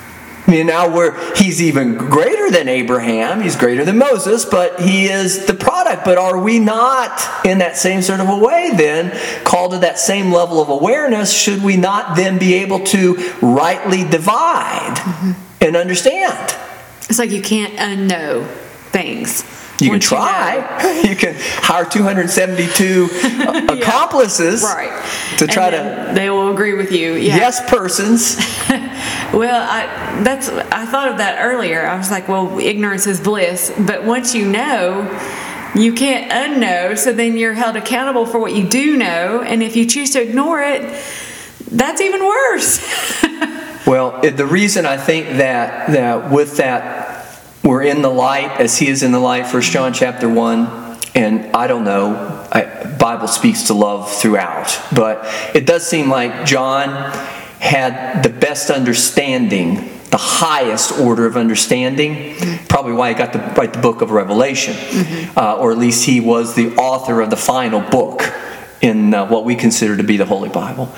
I 0.48 0.52
mean, 0.52 0.68
now 0.68 0.94
we're 0.94 1.36
he's 1.36 1.62
even 1.62 1.96
greater 1.96 2.52
than 2.52 2.70
Abraham. 2.70 3.42
He's 3.42 3.56
greater 3.56 3.84
than 3.84 3.98
Moses, 3.98 4.46
but 4.46 4.80
he 4.80 5.06
is 5.06 5.46
the 5.48 5.56
product. 5.56 6.06
But 6.06 6.18
are 6.18 6.38
we 6.38 6.60
not 6.60 7.46
in 7.46 7.60
that 7.60 7.78
same 7.78 8.02
sort 8.02 8.20
of 8.20 8.30
a 8.30 8.38
way 8.38 8.72
then 8.76 9.12
called 9.44 9.72
to 9.72 9.80
that 9.80 9.98
same 9.98 10.32
level 10.32 10.62
of 10.62 10.70
awareness? 10.70 11.34
Should 11.34 11.64
we 11.64 11.78
not 11.78 12.16
then 12.16 12.38
be 12.38 12.56
able 12.56 12.82
to 12.86 13.16
rightly 13.42 14.04
divide 14.04 14.96
mm-hmm. 14.98 15.32
and 15.62 15.76
understand? 15.76 16.56
It's 17.10 17.20
like 17.20 17.32
you 17.32 17.42
can't 17.42 17.74
unknow 17.76 18.48
things. 18.92 19.44
You 19.80 19.88
can 19.88 19.90
Once 19.96 20.12
know. 20.12 20.18
try. 20.18 21.02
You, 21.06 21.16
can 21.16 21.36
hire 21.38 21.86
272 21.86 23.06
accomplices 23.70 24.64
Right. 24.64 24.92
to 25.38 25.48
try 25.48 25.70
to 25.70 26.12
They 26.16 26.30
will 26.30 26.52
agree 26.52 26.74
with 26.74 26.92
you. 26.92 27.14
Yeah. 27.14 27.36
yes 27.38 27.62
persons. 27.70 28.38
Well, 29.34 29.62
I 29.70 30.22
that's 30.24 30.48
I 30.50 30.86
thought 30.86 31.10
of 31.10 31.18
that 31.18 31.40
earlier. 31.42 31.86
I 31.86 31.98
was 31.98 32.10
like, 32.10 32.28
well, 32.30 32.58
ignorance 32.60 33.06
is 33.06 33.20
bliss, 33.20 33.74
but 33.78 34.04
once 34.06 34.34
you 34.34 34.46
know, 34.48 35.04
you 35.76 35.94
can't 35.94 36.32
unknow. 36.32 36.98
So 36.98 37.12
then 37.12 37.36
you're 37.36 37.54
held 37.54 37.76
accountable 37.76 38.26
for 38.26 38.40
what 38.40 38.54
you 38.54 38.66
do 38.68 38.96
know, 38.96 39.42
and 39.42 39.62
if 39.62 39.76
you 39.76 39.86
choose 39.86 40.12
to 40.12 40.22
ignore 40.22 40.62
it, 40.62 40.82
that's 41.70 42.00
even 42.02 42.24
worse. 42.26 42.80
Well, 43.86 44.22
the 44.22 44.46
reason 44.46 44.86
I 44.86 44.98
think 44.98 45.38
that 45.38 45.90
that 45.92 46.32
with 46.32 46.58
that 46.58 47.05
we're 47.66 47.82
in 47.82 48.02
the 48.02 48.10
light 48.10 48.62
as 48.62 48.78
He 48.78 48.88
is 48.88 49.04
in 49.04 49.12
the 49.12 49.20
light, 49.20 49.48
First 49.48 49.72
John 49.72 49.92
chapter 49.92 50.30
one, 50.30 50.98
and 51.16 51.54
I 51.56 51.68
don't 51.68 51.84
know, 51.84 52.48
I, 52.52 52.96
Bible 53.00 53.28
speaks 53.28 53.64
to 53.64 53.74
love 53.74 54.12
throughout, 54.12 54.80
but 54.96 55.26
it 55.56 55.66
does 55.66 55.86
seem 55.86 56.10
like 56.10 56.46
John 56.46 56.90
had 57.60 58.22
the 58.22 58.30
best 58.30 58.70
understanding, 58.70 59.90
the 60.12 60.18
highest 60.18 61.00
order 61.00 61.26
of 61.26 61.36
understanding. 61.36 62.36
Probably 62.68 62.94
why 62.94 63.10
he 63.10 63.16
got 63.16 63.34
to 63.34 63.40
write 63.58 63.74
the 63.74 63.82
book 63.82 64.02
of 64.02 64.12
Revelation, 64.12 64.76
uh, 65.36 65.58
or 65.58 65.72
at 65.72 65.78
least 65.78 66.06
he 66.06 66.20
was 66.20 66.54
the 66.54 66.76
author 66.76 67.22
of 67.22 67.32
the 67.32 67.38
final 67.38 67.82
book 67.82 68.22
in 68.82 69.14
uh, 69.14 69.28
what 69.28 69.46
we 69.46 69.56
consider 69.56 69.98
to 69.98 70.04
be 70.04 70.18
the 70.18 70.26
Holy 70.26 70.50
Bible. 70.50 70.94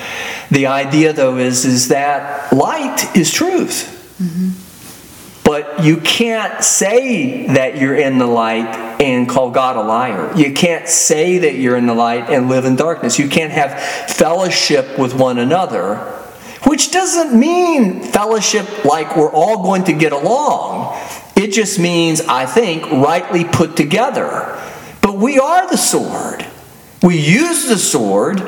The 0.52 0.68
idea, 0.68 1.14
though, 1.14 1.38
is 1.38 1.64
is 1.64 1.88
that 1.88 2.52
light 2.52 3.16
is 3.16 3.32
truth. 3.32 3.94
You 5.82 5.98
can't 5.98 6.64
say 6.64 7.48
that 7.48 7.78
you're 7.78 7.96
in 7.96 8.18
the 8.18 8.26
light 8.26 9.02
and 9.02 9.30
call 9.30 9.52
God 9.52 9.76
a 9.76 9.82
liar. 9.82 10.34
You 10.36 10.54
can't 10.54 10.88
say 10.88 11.38
that 11.40 11.56
you're 11.56 11.78
in 11.78 11.86
the 11.86 11.94
light 11.94 12.30
and 12.30 12.50
live 12.50 12.66
in 12.66 12.76
darkness. 12.76 13.20
You 13.20 13.30
can't 13.30 13.52
have 13.52 13.80
fellowship 14.10 14.98
with 14.98 15.14
one 15.14 15.38
another, 15.38 15.98
which 16.64 16.92
doesn't 16.92 17.40
mean 17.40 18.02
fellowship 18.02 18.86
like 18.86 19.16
we're 19.16 19.32
all 19.32 19.64
going 19.64 19.84
to 19.84 19.94
get 19.94 20.14
along. 20.14 21.00
It 21.36 21.52
just 21.52 21.78
means, 21.78 22.22
I 22.22 22.48
think, 22.48 22.90
rightly 22.90 23.46
put 23.46 23.76
together. 23.76 24.60
But 25.02 25.18
we 25.18 25.38
are 25.38 25.70
the 25.70 25.78
sword. 25.78 26.46
We 27.04 27.20
use 27.20 27.68
the 27.68 27.78
sword, 27.78 28.40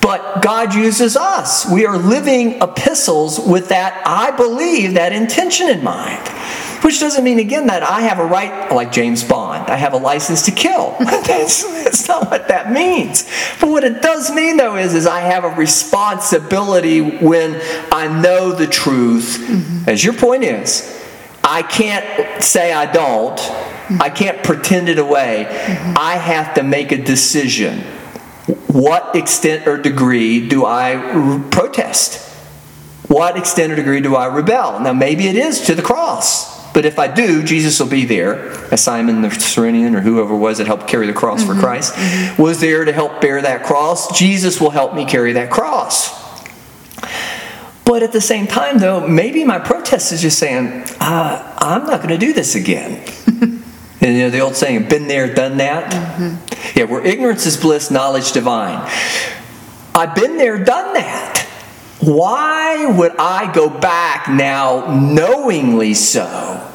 but 0.00 0.42
God 0.42 0.74
uses 0.74 1.16
us. 1.16 1.70
We 1.70 1.86
are 1.86 1.98
living 1.98 2.62
epistles 2.62 3.38
with 3.38 3.68
that, 3.68 4.02
I 4.06 4.30
believe, 4.30 4.94
that 4.94 5.12
intention 5.12 5.68
in 5.68 5.84
mind. 5.84 6.28
Which 6.82 6.98
doesn't 6.98 7.22
mean, 7.22 7.38
again, 7.38 7.66
that 7.66 7.82
I 7.82 8.00
have 8.02 8.18
a 8.18 8.24
right, 8.24 8.72
like 8.72 8.90
James 8.90 9.22
Bond, 9.22 9.68
I 9.68 9.76
have 9.76 9.92
a 9.92 9.98
license 9.98 10.46
to 10.46 10.50
kill. 10.50 10.96
that's, 11.00 11.62
that's 11.84 12.08
not 12.08 12.30
what 12.30 12.48
that 12.48 12.72
means. 12.72 13.28
But 13.60 13.68
what 13.68 13.84
it 13.84 14.00
does 14.00 14.34
mean, 14.34 14.56
though, 14.56 14.76
is, 14.76 14.94
is 14.94 15.06
I 15.06 15.20
have 15.20 15.44
a 15.44 15.50
responsibility 15.50 17.00
when 17.18 17.60
I 17.92 18.08
know 18.08 18.52
the 18.52 18.66
truth. 18.66 19.38
Mm-hmm. 19.38 19.90
As 19.90 20.02
your 20.02 20.14
point 20.14 20.44
is, 20.44 20.98
I 21.44 21.62
can't 21.62 22.42
say 22.42 22.72
I 22.72 22.90
don't. 22.90 23.38
I 24.00 24.08
can't 24.08 24.42
pretend 24.42 24.88
it 24.88 24.98
away. 24.98 25.46
Mm-hmm. 25.48 25.94
I 25.98 26.14
have 26.14 26.54
to 26.54 26.62
make 26.62 26.92
a 26.92 27.02
decision. 27.02 27.82
What 28.68 29.16
extent 29.16 29.66
or 29.66 29.76
degree 29.78 30.46
do 30.48 30.64
I 30.66 31.42
protest? 31.50 32.28
What 33.08 33.36
extent 33.36 33.72
or 33.72 33.76
degree 33.76 34.00
do 34.00 34.14
I 34.14 34.26
rebel? 34.26 34.80
Now, 34.80 34.92
maybe 34.92 35.26
it 35.26 35.36
is 35.36 35.62
to 35.62 35.74
the 35.74 35.82
cross. 35.82 36.60
But 36.72 36.84
if 36.84 36.98
I 36.98 37.08
do, 37.08 37.42
Jesus 37.42 37.80
will 37.80 37.88
be 37.88 38.04
there, 38.04 38.52
as 38.72 38.82
Simon 38.82 39.22
the 39.22 39.30
Cyrenian 39.30 39.96
or 39.96 40.00
whoever 40.00 40.36
was 40.36 40.58
that 40.58 40.68
helped 40.68 40.86
carry 40.86 41.06
the 41.06 41.12
cross 41.12 41.44
for 41.44 41.52
mm-hmm. 41.52 41.60
Christ 41.60 41.94
mm-hmm. 41.94 42.40
was 42.40 42.60
there 42.60 42.84
to 42.84 42.92
help 42.92 43.20
bear 43.20 43.42
that 43.42 43.64
cross. 43.64 44.16
Jesus 44.16 44.60
will 44.60 44.70
help 44.70 44.94
me 44.94 45.04
carry 45.04 45.32
that 45.32 45.50
cross. 45.50 46.20
But 47.84 48.04
at 48.04 48.12
the 48.12 48.20
same 48.20 48.46
time, 48.46 48.78
though, 48.78 49.06
maybe 49.06 49.44
my 49.44 49.58
protest 49.58 50.12
is 50.12 50.22
just 50.22 50.38
saying, 50.38 50.84
uh, 51.00 51.56
I'm 51.58 51.86
not 51.86 52.02
going 52.02 52.10
to 52.10 52.24
do 52.24 52.32
this 52.32 52.54
again. 52.54 53.02
and 53.26 53.62
you 54.00 54.18
know 54.18 54.30
the 54.30 54.38
old 54.38 54.54
saying, 54.54 54.88
been 54.88 55.08
there, 55.08 55.34
done 55.34 55.56
that? 55.56 55.92
Mm-hmm. 55.92 56.49
Yeah, 56.74 56.84
where 56.84 57.04
ignorance 57.04 57.46
is 57.46 57.56
bliss, 57.56 57.90
knowledge 57.90 58.32
divine. 58.32 58.88
I've 59.94 60.14
been 60.14 60.36
there, 60.36 60.62
done 60.62 60.94
that. 60.94 61.46
Why 62.00 62.86
would 62.86 63.16
I 63.18 63.52
go 63.52 63.68
back 63.68 64.28
now 64.28 64.98
knowingly 64.98 65.94
so? 65.94 66.66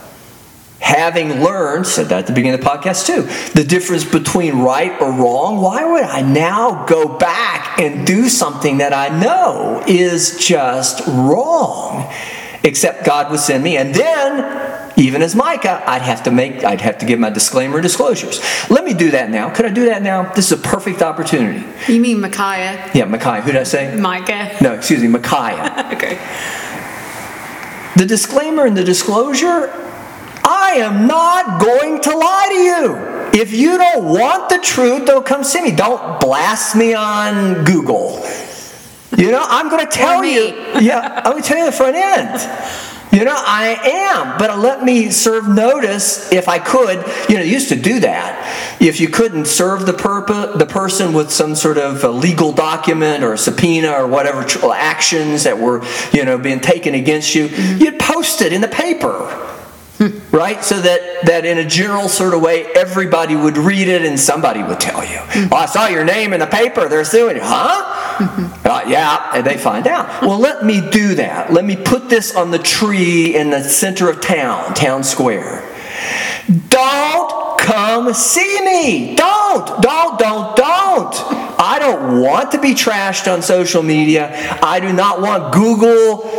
Having 0.80 1.42
learned, 1.42 1.88
said 1.88 2.10
that 2.10 2.20
at 2.20 2.28
the 2.28 2.34
beginning 2.34 2.60
of 2.60 2.64
the 2.64 2.70
podcast 2.70 3.08
too, 3.08 3.24
the 3.60 3.64
difference 3.68 4.06
between 4.06 4.60
right 4.60 5.02
or 5.02 5.12
wrong, 5.12 5.60
why 5.60 5.84
would 5.84 6.04
I 6.04 6.22
now 6.22 6.86
go 6.86 7.18
back 7.18 7.80
and 7.80 8.06
do 8.06 8.30
something 8.30 8.78
that 8.78 8.94
I 8.94 9.20
know 9.20 9.84
is 9.88 10.38
just 10.38 11.02
wrong? 11.08 12.14
Except 12.64 13.04
God 13.04 13.32
was 13.32 13.44
send 13.44 13.64
me. 13.64 13.78
And 13.78 13.96
then, 13.96 14.75
even 14.98 15.22
as 15.22 15.36
Micah, 15.36 15.84
I'd 15.90 16.02
have 16.02 16.24
to 16.24 16.32
make 16.32 16.64
I'd 16.64 16.82
have 16.82 16.98
to 17.00 17.06
give 17.06 17.20
my 17.20 17.30
disclaimer 17.30 17.82
disclosures. 17.82 18.42
Let 18.70 18.84
me 18.84 18.94
do 18.94 19.12
that 19.12 19.30
now. 19.30 19.50
Could 19.50 19.66
I 19.66 19.70
do 19.70 19.86
that 19.86 20.02
now? 20.02 20.32
This 20.34 20.52
is 20.52 20.60
a 20.60 20.62
perfect 20.62 21.02
opportunity. 21.02 21.66
you 21.92 22.02
mean 22.02 22.22
Micaiah, 22.22 22.92
Yeah, 22.94 23.06
Micaiah. 23.06 23.42
Who 23.42 23.52
did 23.52 23.62
I 23.62 23.64
say? 23.64 23.96
Micah? 23.96 24.58
No, 24.62 24.74
excuse 24.74 25.02
me, 25.02 25.08
Micaiah. 25.08 25.90
okay. 25.94 26.20
The 27.98 28.06
disclaimer 28.06 28.66
and 28.66 28.76
the 28.76 28.84
disclosure, 28.84 29.72
I 30.44 30.66
I 30.76 30.80
am 30.80 31.08
not 31.08 31.62
going 31.62 32.02
to 32.02 32.18
lie 32.18 32.48
to 32.50 32.56
you. 32.56 33.42
If 33.42 33.54
you 33.54 33.78
don't 33.78 34.04
want 34.04 34.50
the 34.50 34.58
truth, 34.58 35.06
don't 35.06 35.26
come 35.26 35.46
see 35.46 35.62
me. 35.62 35.72
Don't 35.72 36.20
blast 36.20 36.76
me 36.76 36.94
on 36.94 37.64
Google. 37.64 38.22
You 39.16 39.32
know, 39.32 39.42
I'm 39.42 39.70
going 39.70 39.86
to 39.86 39.92
tell 39.92 40.26
you. 40.26 40.48
Yeah, 40.82 41.22
I'm 41.24 41.32
going 41.32 41.44
to 41.44 41.48
tell 41.48 41.58
you 41.58 41.66
the 41.66 41.72
front 41.72 41.96
end. 41.96 42.92
You 43.16 43.24
know, 43.24 43.34
I 43.34 43.80
am, 43.82 44.38
but 44.38 44.60
let 44.60 44.84
me 44.84 45.10
serve 45.10 45.48
notice 45.48 46.34
if 46.34 46.50
I 46.50 46.60
could. 46.60 46.98
You 47.30 47.38
know, 47.38 47.44
used 47.44 47.70
to 47.70 47.78
do 47.78 48.02
that. 48.02 48.78
If 48.82 49.00
you 49.00 49.08
couldn't 49.08 49.46
serve 49.46 49.86
the 49.86 49.94
perp- 49.94 50.60
the 50.60 50.66
person 50.66 51.14
with 51.14 51.32
some 51.32 51.56
sort 51.56 51.78
of 51.78 52.04
legal 52.04 52.52
document 52.52 53.24
or 53.24 53.32
a 53.32 53.38
subpoena 53.38 53.92
or 53.92 54.06
whatever 54.06 54.46
actions 54.74 55.44
that 55.44 55.58
were, 55.58 55.82
you 56.12 56.26
know, 56.26 56.38
being 56.38 56.60
taken 56.60 56.94
against 56.94 57.36
you, 57.36 57.48
mm-hmm. 57.48 57.82
you'd 57.82 58.00
post 58.00 58.42
it 58.42 58.52
in 58.52 58.60
the 58.60 58.68
paper 58.68 59.62
right? 60.32 60.64
So 60.64 60.82
that, 60.82 61.26
that 61.26 61.46
in 61.46 61.58
a 61.58 61.66
general 61.66 62.10
sort 62.10 62.34
of 62.34 62.42
way, 62.42 62.66
everybody 62.76 63.36
would 63.36 63.58
read 63.58 63.88
it 63.88 64.04
and 64.04 64.20
somebody 64.20 64.62
would 64.62 64.80
tell 64.80 65.04
you, 65.04 65.18
mm-hmm. 65.18 65.54
oh, 65.54 65.58
I 65.58 65.66
saw 65.66 65.88
your 65.88 66.04
name 66.04 66.34
in 66.34 66.40
the 66.40 66.48
paper, 66.48 66.90
they're 66.90 67.06
suing 67.06 67.38
you. 67.38 67.42
Huh? 67.44 68.18
Mm-hmm. 68.18 68.68
Uh, 68.68 68.84
yeah, 68.88 69.32
and 69.34 69.46
they 69.46 69.58
find 69.58 69.88
out. 69.88 70.22
Well, 70.22 70.40
let 70.40 70.66
me 70.66 70.82
do 70.90 71.16
that. 71.16 71.52
Let 71.52 71.66
me 71.66 71.76
put 71.76 72.10
this 72.10 72.36
on 72.36 72.52
the 72.52 72.60
tree 72.60 73.36
in 73.36 73.50
the 73.50 73.64
center 73.64 74.10
of 74.10 74.22
town, 74.22 74.74
town 74.74 75.04
square. 75.04 75.70
Don't 76.70 77.60
come 77.60 78.14
see 78.14 78.62
me. 78.64 79.16
Don't, 79.16 79.82
don't, 79.82 80.20
don't, 80.20 80.56
don't. 80.56 81.16
I 81.58 81.78
don't 81.80 82.22
want 82.22 82.52
to 82.52 82.62
be 82.62 82.74
trashed 82.74 83.32
on 83.32 83.42
social 83.42 83.82
media. 83.82 84.32
I 84.62 84.80
do 84.80 84.94
not 84.94 85.22
want 85.22 85.54
Google 85.54 86.30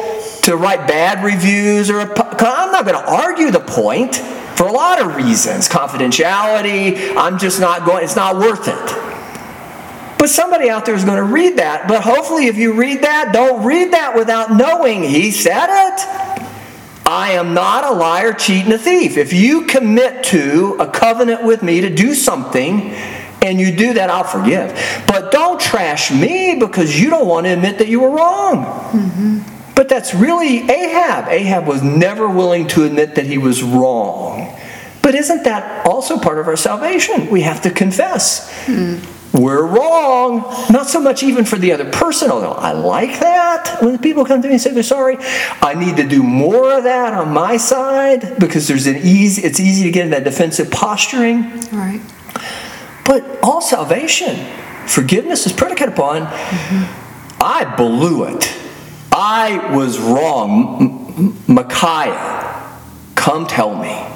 to 0.47 0.57
write 0.57 0.87
bad 0.87 1.25
reviews 1.25 1.91
or 1.91 2.01
I'm 2.01 2.73
not 2.73 2.85
going 2.85 2.97
to 2.97 3.11
argue 3.11 3.51
the 3.51 3.61
point 3.61 4.17
for 4.17 4.67
a 4.67 4.73
lot 4.73 5.01
of 5.01 5.17
reasons. 5.17 5.69
Confidentiality, 5.69 7.15
I'm 7.17 7.39
just 7.39 7.61
not 7.61 7.85
going, 7.85 8.05
it's 8.05 8.17
not 8.17 8.37
worth 8.37 8.69
it. 8.69 10.19
But 10.19 10.31
somebody 10.31 10.71
out 10.71 10.87
there 10.87 10.95
is 10.95 11.05
going 11.05 11.19
to 11.19 11.25
read 11.25 11.59
that. 11.59 11.89
But 11.89 12.03
hopefully, 12.03 12.47
if 12.47 12.57
you 12.57 12.75
read 12.75 13.03
that, 13.03 13.33
don't 13.33 13.65
read 13.65 13.93
that 13.93 14.17
without 14.17 14.53
knowing 14.53 15.03
he 15.03 15.31
said 15.31 15.67
it. 15.69 16.01
I 17.07 17.33
am 17.33 17.53
not 17.53 17.85
a 17.85 17.93
liar, 17.93 18.33
cheat, 18.33 18.65
and 18.65 18.73
a 18.73 18.79
thief. 18.79 19.17
If 19.17 19.33
you 19.33 19.67
commit 19.67 20.25
to 20.25 20.77
a 20.81 20.87
covenant 20.87 21.45
with 21.45 21.63
me 21.63 21.83
to 21.83 21.95
do 21.95 22.15
something, 22.15 22.93
and 23.43 23.61
you 23.61 23.77
do 23.77 23.95
that, 23.95 24.11
I'll 24.11 24.25
forgive. 24.25 24.73
But 25.07 25.31
don't 25.31 25.61
trash 25.61 26.11
me 26.11 26.57
because 26.59 26.99
you 26.99 27.11
don't 27.11 27.27
want 27.29 27.47
to 27.47 27.53
admit 27.53 27.79
that 27.79 27.89
you 27.89 28.01
were 28.01 28.11
wrong. 28.11 28.65
Mm-hmm. 28.65 29.56
But 29.77 29.91
that's 29.91 30.15
really 30.15 30.69
Ahab. 30.69 31.29
Ahab 31.29 31.67
was 31.67 31.83
never 31.83 32.29
willing 32.29 32.67
to 32.69 32.85
admit 32.85 33.15
that 33.15 33.27
he 33.27 33.39
was 33.39 33.63
wrong. 33.63 34.59
But 35.03 35.15
isn't 35.15 35.45
that 35.45 35.87
also 35.87 36.19
part 36.19 36.39
of 36.39 36.49
our 36.49 36.57
salvation? 36.57 37.31
We 37.31 37.43
have 37.43 37.63
to 37.63 37.71
confess. 37.71 38.51
Hmm. 38.65 38.97
We're 39.33 39.67
wrong. 39.67 40.41
Not 40.71 40.89
so 40.89 40.99
much 40.99 41.23
even 41.23 41.45
for 41.45 41.57
the 41.57 41.73
other 41.73 41.91
person, 41.91 42.31
although 42.31 42.53
I 42.53 42.73
like 42.73 43.21
that 43.21 43.83
when 43.83 43.99
people 43.99 44.25
come 44.25 44.41
to 44.41 44.49
me 44.49 44.55
and 44.55 44.61
say 44.61 44.71
they're 44.71 44.83
sorry. 44.83 45.19
I 45.61 45.75
need 45.75 45.99
to 45.99 46.09
do 46.09 46.23
more 46.23 46.79
of 46.79 46.85
that 46.85 47.13
on 47.13 47.35
my 47.35 47.59
side 47.59 48.39
because 48.39 48.67
there's 48.67 48.87
an 48.87 48.97
easy 48.97 49.43
it's 49.43 49.61
easy 49.61 49.85
to 49.85 49.91
get 49.91 50.07
in 50.07 50.11
that 50.11 50.25
defensive 50.25 50.71
posturing. 50.71 51.45
All 51.45 51.79
right. 51.79 52.01
But 53.05 53.39
all 53.43 53.61
salvation, 53.61 54.37
forgiveness 54.87 55.47
is 55.47 55.53
predicated 55.53 55.93
upon 55.93 56.23
mm-hmm. 56.23 57.43
I 57.43 57.77
blew 57.77 58.25
it. 58.25 58.66
I 59.19 59.75
was 59.75 59.99
wrong. 59.99 61.43
Micaiah, 61.49 62.79
come 63.15 63.47
tell 63.47 63.75
me. 63.75 64.07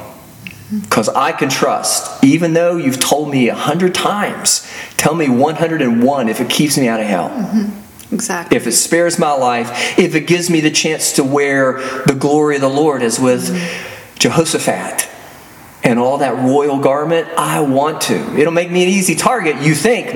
Because 0.83 1.09
I 1.09 1.31
can 1.31 1.49
trust. 1.49 2.23
Even 2.23 2.53
though 2.53 2.77
you've 2.77 2.99
told 2.99 3.31
me 3.31 3.49
a 3.49 3.55
hundred 3.55 3.95
times, 3.95 4.71
tell 4.97 5.15
me 5.15 5.27
101 5.27 6.29
if 6.29 6.39
it 6.39 6.49
keeps 6.49 6.77
me 6.77 6.87
out 6.87 6.99
of 6.99 7.07
hell. 7.07 7.29
Mm-hmm. 7.29 8.13
Exactly. 8.13 8.55
If 8.55 8.67
it 8.67 8.73
spares 8.73 9.17
my 9.17 9.33
life, 9.33 9.97
if 9.97 10.13
it 10.13 10.27
gives 10.27 10.51
me 10.51 10.61
the 10.61 10.69
chance 10.69 11.13
to 11.13 11.23
wear 11.23 11.79
the 12.05 12.15
glory 12.17 12.55
of 12.55 12.61
the 12.61 12.69
Lord, 12.69 13.01
as 13.01 13.19
with 13.19 13.49
mm-hmm. 13.49 14.19
Jehoshaphat 14.19 15.09
and 15.83 15.97
all 15.97 16.19
that 16.19 16.35
royal 16.47 16.77
garment, 16.77 17.27
I 17.37 17.61
want 17.61 18.01
to. 18.01 18.37
It'll 18.37 18.53
make 18.53 18.69
me 18.69 18.83
an 18.83 18.89
easy 18.89 19.15
target, 19.15 19.61
you 19.63 19.73
think, 19.73 20.09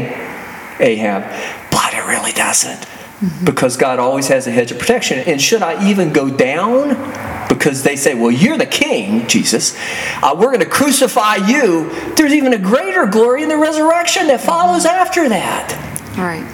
Ahab, 0.80 1.24
but 1.72 1.94
it 1.94 2.06
really 2.06 2.34
doesn't 2.34 2.88
mm-hmm. 3.26 3.46
because 3.46 3.78
God 3.78 4.00
always 4.00 4.28
has 4.28 4.48
a 4.48 4.52
hedge 4.52 4.72
of 4.72 4.80
protection. 4.80 5.20
And 5.20 5.42
should 5.42 5.62
I 5.62 5.90
even 5.90 6.14
go 6.14 6.30
down? 6.30 6.90
Because 7.48 7.84
they 7.84 7.96
say, 7.96 8.14
well, 8.16 8.32
you're 8.32 8.58
the 8.58 8.66
king, 8.66 9.28
Jesus. 9.28 9.78
Uh, 10.22 10.36
we're 10.38 10.48
going 10.48 10.60
to 10.60 10.66
crucify 10.66 11.36
you. 11.36 11.90
There's 12.16 12.34
even 12.34 12.54
a 12.54 12.58
greater 12.58 13.06
glory 13.06 13.44
in 13.44 13.50
the 13.50 13.58
resurrection 13.58 14.28
that 14.28 14.42
follows 14.42 14.86
after 14.86 15.30
that. 15.30 15.74
All 16.18 16.24
right. 16.24 16.52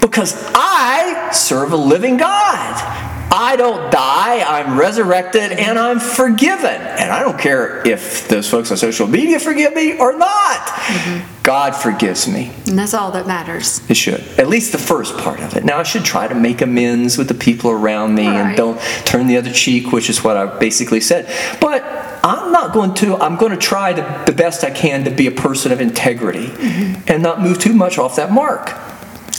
Because 0.00 0.34
I 0.54 1.30
serve 1.32 1.72
a 1.72 1.76
living 1.76 2.16
God. 2.16 3.13
I 3.34 3.56
don't 3.56 3.90
die, 3.90 4.42
I'm 4.42 4.78
resurrected, 4.78 5.50
and 5.50 5.76
I'm 5.76 5.98
forgiven. 5.98 6.80
And 6.80 7.10
I 7.10 7.18
don't 7.18 7.36
care 7.36 7.84
if 7.84 8.28
those 8.28 8.48
folks 8.48 8.70
on 8.70 8.76
social 8.76 9.08
media 9.08 9.40
forgive 9.40 9.74
me 9.74 9.98
or 9.98 10.16
not. 10.16 10.58
Mm-hmm. 10.60 11.42
God 11.42 11.74
forgives 11.74 12.28
me. 12.28 12.52
And 12.68 12.78
that's 12.78 12.94
all 12.94 13.10
that 13.10 13.26
matters. 13.26 13.82
It 13.90 13.96
should. 13.96 14.20
At 14.38 14.46
least 14.46 14.70
the 14.70 14.78
first 14.78 15.18
part 15.18 15.40
of 15.40 15.56
it. 15.56 15.64
Now, 15.64 15.78
I 15.78 15.82
should 15.82 16.04
try 16.04 16.28
to 16.28 16.34
make 16.34 16.62
amends 16.62 17.18
with 17.18 17.26
the 17.26 17.34
people 17.34 17.72
around 17.72 18.14
me 18.14 18.28
right. 18.28 18.36
and 18.36 18.56
don't 18.56 18.80
turn 19.04 19.26
the 19.26 19.36
other 19.36 19.52
cheek, 19.52 19.90
which 19.90 20.08
is 20.08 20.22
what 20.22 20.36
I 20.36 20.56
basically 20.58 21.00
said. 21.00 21.26
But 21.60 21.82
I'm 22.22 22.52
not 22.52 22.72
going 22.72 22.94
to, 22.94 23.16
I'm 23.16 23.36
going 23.36 23.50
to 23.50 23.58
try 23.58 23.92
to, 23.92 24.22
the 24.26 24.32
best 24.32 24.62
I 24.62 24.70
can 24.70 25.02
to 25.04 25.10
be 25.10 25.26
a 25.26 25.32
person 25.32 25.72
of 25.72 25.80
integrity 25.80 26.46
mm-hmm. 26.46 27.02
and 27.08 27.20
not 27.20 27.42
move 27.42 27.58
too 27.58 27.74
much 27.74 27.98
off 27.98 28.14
that 28.14 28.30
mark 28.30 28.70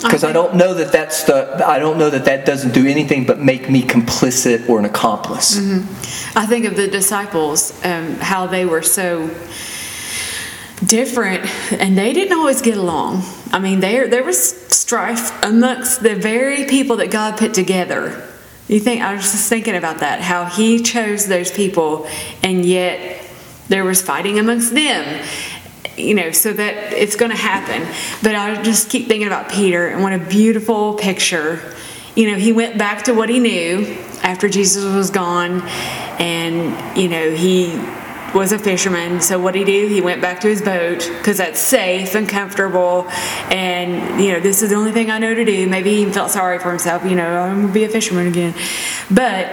because 0.02 0.24
I 0.24 0.34
don't 0.34 0.56
know 0.56 0.74
that 0.74 0.92
that's 0.92 1.24
the 1.24 1.64
I 1.66 1.80
don't 1.80 1.98
know 1.98 2.10
that 2.10 2.26
that 2.26 2.46
doesn't 2.46 2.74
do 2.74 2.86
anything 2.88 3.26
but 3.26 3.40
make 3.40 3.70
me 3.70 3.82
complicit 3.82 4.68
or 4.68 4.80
an 4.80 4.86
accomplice. 4.86 5.58
Mm-hmm. 5.58 6.38
I 6.38 6.46
think 6.46 6.66
of 6.66 6.76
the 6.76 6.88
disciples, 6.88 7.72
um, 7.86 8.16
how 8.16 8.46
they 8.48 8.66
were 8.66 8.82
so 8.82 9.30
different, 10.86 11.46
and 11.72 11.98
they 11.98 12.14
didn't 12.14 12.38
always 12.38 12.62
get 12.62 12.78
along. 12.78 13.24
I 13.52 13.60
mean, 13.60 13.80
there 13.80 14.08
there 14.08 14.24
was 14.24 14.52
strife 14.68 15.32
amongst 15.44 16.04
the 16.04 16.16
very 16.16 16.66
people 16.66 16.98
that 16.98 17.12
God 17.12 17.38
put 17.38 17.54
together. 17.54 18.30
You 18.68 18.80
think 18.80 19.02
I 19.02 19.14
was 19.14 19.24
just 19.24 19.48
thinking 19.48 19.76
about 19.76 20.00
that, 20.00 20.22
how 20.22 20.46
He 20.46 20.82
chose 20.82 21.28
those 21.28 21.52
people, 21.52 22.08
and 22.44 22.66
yet 22.66 23.24
there 23.70 23.84
was 23.84 24.02
fighting 24.02 24.40
amongst 24.40 24.74
them 24.74 25.26
you 25.98 26.14
know, 26.14 26.32
so 26.32 26.54
that 26.54 26.94
it's 26.94 27.16
going 27.16 27.32
to 27.32 27.38
happen. 27.38 27.88
But 28.22 28.36
I 28.36 28.62
just 28.62 28.90
keep 28.90 29.08
thinking 29.08 29.28
about 29.28 29.50
Peter 29.50 29.88
and 29.88 30.04
what 30.04 30.14
a 30.14 30.20
beautiful 30.20 30.96
picture. 30.96 31.74
You 32.16 32.32
know, 32.32 32.38
he 32.38 32.52
went 32.52 32.78
back 32.78 33.04
to 33.06 33.14
what 33.14 33.30
he 33.30 33.40
knew 33.40 33.86
after 34.24 34.48
Jesus 34.50 34.84
was 34.84 35.10
gone, 35.10 35.62
and, 36.18 36.98
you 36.98 37.10
know, 37.10 37.32
he 37.32 37.78
was 38.36 38.52
a 38.52 38.60
fisherman. 38.60 39.22
So 39.22 39.40
what 39.40 39.54
did 39.54 39.68
he 39.68 39.82
do? 39.82 39.88
He 39.88 40.02
went 40.02 40.22
back 40.22 40.42
to 40.42 40.50
his 40.50 40.62
boat 40.62 41.10
because 41.18 41.38
that's 41.38 41.60
safe 41.60 42.16
and 42.16 42.28
comfortable. 42.28 43.08
And 43.50 44.22
you 44.22 44.34
know, 44.34 44.42
this 44.42 44.62
is 44.62 44.72
the 44.72 44.76
only 44.76 44.92
thing 44.92 45.10
I 45.10 45.20
know 45.20 45.34
to 45.34 45.46
do. 45.46 45.68
Maybe 45.68 45.96
he 46.04 46.12
felt 46.12 46.32
sorry 46.32 46.60
for 46.60 46.70
himself. 46.70 47.06
You 47.06 47.16
know, 47.16 47.40
I'm 47.42 47.62
gonna 47.62 47.74
be 47.74 47.86
a 47.86 47.90
fisherman 47.90 48.28
again. 48.28 48.54
But 49.10 49.48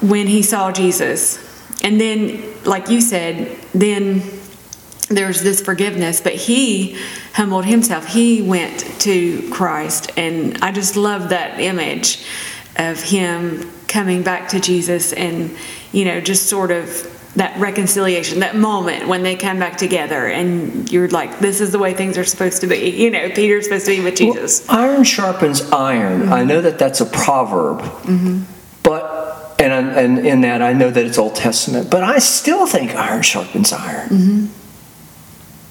when 0.00 0.28
he 0.28 0.42
saw 0.42 0.70
Jesus, 0.70 1.38
and 1.82 2.00
then, 2.00 2.44
like 2.64 2.88
you 2.88 3.00
said, 3.00 3.58
then 3.74 4.20
there's 5.16 5.42
this 5.42 5.60
forgiveness, 5.60 6.20
but 6.20 6.34
he 6.34 6.98
humbled 7.34 7.64
himself. 7.64 8.06
He 8.06 8.42
went 8.42 8.80
to 9.00 9.48
Christ. 9.50 10.10
And 10.16 10.58
I 10.62 10.72
just 10.72 10.96
love 10.96 11.30
that 11.30 11.60
image 11.60 12.24
of 12.76 13.02
him 13.02 13.70
coming 13.88 14.22
back 14.22 14.48
to 14.48 14.60
Jesus 14.60 15.12
and, 15.12 15.56
you 15.92 16.04
know, 16.04 16.20
just 16.20 16.48
sort 16.48 16.70
of 16.70 17.08
that 17.36 17.58
reconciliation, 17.58 18.40
that 18.40 18.54
moment 18.54 19.08
when 19.08 19.22
they 19.22 19.34
come 19.36 19.58
back 19.58 19.78
together 19.78 20.26
and 20.26 20.90
you're 20.92 21.08
like, 21.08 21.38
this 21.38 21.62
is 21.62 21.72
the 21.72 21.78
way 21.78 21.94
things 21.94 22.18
are 22.18 22.24
supposed 22.24 22.60
to 22.60 22.66
be. 22.66 22.90
You 22.90 23.10
know, 23.10 23.30
Peter's 23.30 23.64
supposed 23.64 23.86
to 23.86 23.96
be 23.96 24.02
with 24.02 24.16
Jesus. 24.16 24.66
Well, 24.68 24.78
iron 24.78 25.04
sharpens 25.04 25.62
iron. 25.72 26.22
Mm-hmm. 26.22 26.32
I 26.32 26.44
know 26.44 26.60
that 26.60 26.78
that's 26.78 27.00
a 27.00 27.06
proverb. 27.06 27.80
Mm-hmm. 27.80 28.42
But, 28.82 29.58
and, 29.58 29.72
and 29.72 30.26
in 30.26 30.40
that, 30.42 30.60
I 30.60 30.74
know 30.74 30.90
that 30.90 31.04
it's 31.06 31.16
Old 31.16 31.34
Testament, 31.34 31.90
but 31.90 32.02
I 32.02 32.18
still 32.18 32.66
think 32.66 32.94
iron 32.94 33.22
sharpens 33.22 33.72
iron. 33.72 34.08
Mm-hmm. 34.08 34.41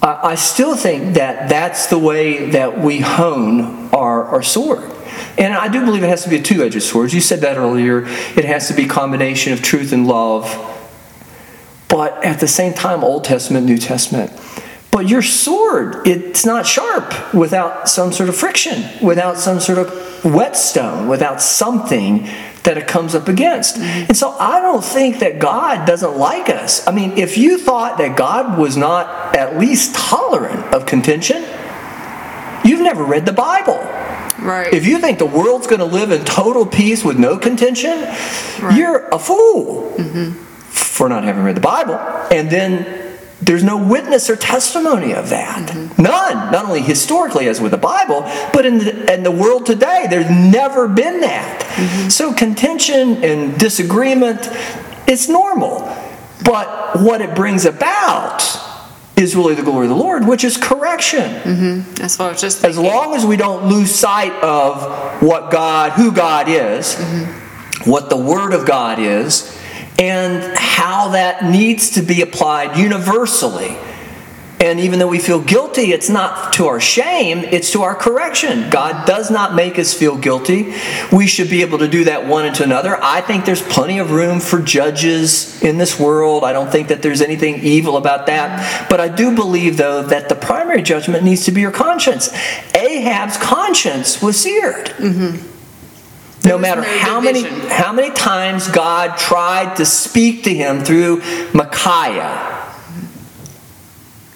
I 0.03 0.35
still 0.35 0.75
think 0.75 1.13
that 1.13 1.47
that's 1.47 1.87
the 1.87 1.99
way 1.99 2.49
that 2.51 2.79
we 2.79 3.01
hone 3.01 3.89
our, 3.89 4.23
our 4.25 4.41
sword. 4.41 4.91
And 5.37 5.53
I 5.53 5.67
do 5.67 5.85
believe 5.85 6.03
it 6.03 6.09
has 6.09 6.23
to 6.23 6.29
be 6.29 6.37
a 6.37 6.41
two 6.41 6.63
edged 6.63 6.81
sword. 6.81 7.13
You 7.13 7.21
said 7.21 7.41
that 7.41 7.57
earlier. 7.57 8.05
It 8.35 8.45
has 8.45 8.67
to 8.69 8.73
be 8.73 8.85
a 8.85 8.87
combination 8.87 9.53
of 9.53 9.61
truth 9.61 9.93
and 9.93 10.07
love. 10.07 10.67
But 11.87 12.23
at 12.23 12.39
the 12.39 12.47
same 12.47 12.73
time, 12.73 13.03
Old 13.03 13.25
Testament, 13.25 13.65
New 13.65 13.77
Testament. 13.77 14.31
But 14.91 15.07
your 15.07 15.21
sword, 15.21 16.07
it's 16.07 16.45
not 16.45 16.65
sharp 16.65 17.33
without 17.33 17.87
some 17.87 18.11
sort 18.11 18.27
of 18.27 18.35
friction, 18.35 18.83
without 19.05 19.37
some 19.37 19.59
sort 19.59 19.77
of 19.77 20.25
whetstone, 20.25 21.07
without 21.07 21.41
something 21.41 22.27
that 22.63 22.77
it 22.77 22.87
comes 22.87 23.15
up 23.15 23.27
against. 23.27 23.77
And 23.77 24.15
so 24.15 24.31
I 24.31 24.61
don't 24.61 24.83
think 24.83 25.19
that 25.19 25.39
God 25.39 25.87
doesn't 25.87 26.15
like 26.17 26.49
us. 26.49 26.87
I 26.87 26.91
mean, 26.91 27.17
if 27.17 27.37
you 27.37 27.57
thought 27.57 27.97
that 27.97 28.15
God 28.15 28.57
was 28.57 28.77
not 28.77 29.35
at 29.35 29.57
least 29.57 29.95
tolerant 29.95 30.73
of 30.73 30.85
contention, 30.85 31.43
you've 32.63 32.81
never 32.81 33.03
read 33.03 33.25
the 33.25 33.33
Bible. 33.33 33.79
Right. 34.39 34.73
If 34.73 34.87
you 34.87 34.99
think 34.99 35.19
the 35.19 35.25
world's 35.25 35.67
going 35.67 35.79
to 35.79 35.85
live 35.85 36.11
in 36.11 36.23
total 36.25 36.65
peace 36.65 37.03
with 37.03 37.17
no 37.17 37.37
contention, 37.37 38.07
you're 38.75 39.07
a 39.09 39.19
fool 39.19 39.93
mm-hmm. 39.97 40.31
for 40.69 41.09
not 41.09 41.23
having 41.23 41.43
read 41.43 41.55
the 41.55 41.61
Bible. 41.61 41.95
And 42.31 42.49
then 42.49 43.00
there's 43.41 43.63
no 43.63 43.75
witness 43.77 44.29
or 44.29 44.35
testimony 44.35 45.13
of 45.13 45.29
that. 45.29 45.69
Mm-hmm. 45.69 46.01
None. 46.01 46.51
Not 46.51 46.65
only 46.65 46.81
historically, 46.81 47.47
as 47.47 47.59
with 47.59 47.71
the 47.71 47.77
Bible, 47.77 48.21
but 48.53 48.65
in 48.65 48.77
the, 48.77 49.13
in 49.13 49.23
the 49.23 49.31
world 49.31 49.65
today, 49.65 50.05
there's 50.09 50.29
never 50.29 50.87
been 50.87 51.21
that. 51.21 51.61
Mm-hmm. 51.61 52.09
So 52.09 52.33
contention 52.33 53.23
and 53.23 53.59
disagreement, 53.59 54.47
it's 55.07 55.27
normal. 55.27 55.79
But 56.43 57.01
what 57.01 57.21
it 57.21 57.35
brings 57.35 57.65
about 57.65 58.43
is 59.15 59.35
really 59.35 59.55
the 59.55 59.63
glory 59.63 59.85
of 59.85 59.89
the 59.89 59.95
Lord, 59.95 60.27
which 60.27 60.43
is 60.43 60.57
correction. 60.57 61.29
Mm-hmm. 61.41 61.93
That's 61.95 62.17
what 62.17 62.25
I 62.25 62.31
was 62.31 62.41
just 62.41 62.63
As 62.63 62.77
long 62.77 63.15
as 63.15 63.25
we 63.25 63.37
don't 63.37 63.67
lose 63.67 63.93
sight 63.93 64.33
of 64.43 65.21
what 65.21 65.51
God, 65.51 65.93
who 65.93 66.11
God 66.11 66.47
is, 66.47 66.95
what 67.85 68.09
the 68.09 68.17
Word 68.17 68.53
of 68.53 68.65
God 68.65 68.99
is, 68.99 69.57
and 69.99 70.57
how 70.57 71.09
that 71.09 71.43
needs 71.43 71.91
to 71.91 72.01
be 72.01 72.21
applied 72.21 72.77
universally. 72.77 73.77
And 74.61 74.79
even 74.79 74.99
though 74.99 75.07
we 75.07 75.17
feel 75.17 75.41
guilty, 75.41 75.91
it's 75.91 76.07
not 76.07 76.53
to 76.53 76.67
our 76.67 76.79
shame, 76.79 77.39
it's 77.39 77.71
to 77.71 77.81
our 77.81 77.95
correction. 77.95 78.69
God 78.69 79.07
does 79.07 79.31
not 79.31 79.55
make 79.55 79.79
us 79.79 79.91
feel 79.91 80.15
guilty. 80.15 80.75
We 81.11 81.25
should 81.25 81.49
be 81.49 81.61
able 81.61 81.79
to 81.79 81.87
do 81.87 82.03
that 82.03 82.27
one 82.27 82.45
into 82.45 82.63
another. 82.63 82.95
I 83.01 83.21
think 83.21 83.45
there's 83.45 83.63
plenty 83.63 83.97
of 83.97 84.11
room 84.11 84.39
for 84.39 84.61
judges 84.61 85.63
in 85.63 85.79
this 85.79 85.99
world. 85.99 86.43
I 86.43 86.53
don't 86.53 86.71
think 86.71 86.89
that 86.89 87.01
there's 87.01 87.21
anything 87.21 87.55
evil 87.63 87.97
about 87.97 88.27
that. 88.27 88.87
But 88.87 88.99
I 88.99 89.07
do 89.07 89.35
believe, 89.35 89.77
though, 89.77 90.03
that 90.03 90.29
the 90.29 90.35
primary 90.35 90.83
judgment 90.83 91.23
needs 91.23 91.43
to 91.45 91.51
be 91.51 91.61
your 91.61 91.71
conscience. 91.71 92.29
Ahab's 92.75 93.37
conscience 93.37 94.21
was 94.21 94.39
seared. 94.39 94.89
Mm-hmm. 94.89 95.50
No 96.43 96.57
matter 96.57 96.81
no 96.81 96.97
how 96.97 97.21
many 97.21 97.43
how 97.43 97.93
many 97.93 98.11
times 98.13 98.67
God 98.67 99.17
tried 99.17 99.75
to 99.75 99.85
speak 99.85 100.43
to 100.45 100.53
him 100.53 100.83
through 100.83 101.21
Micaiah, 101.53 102.73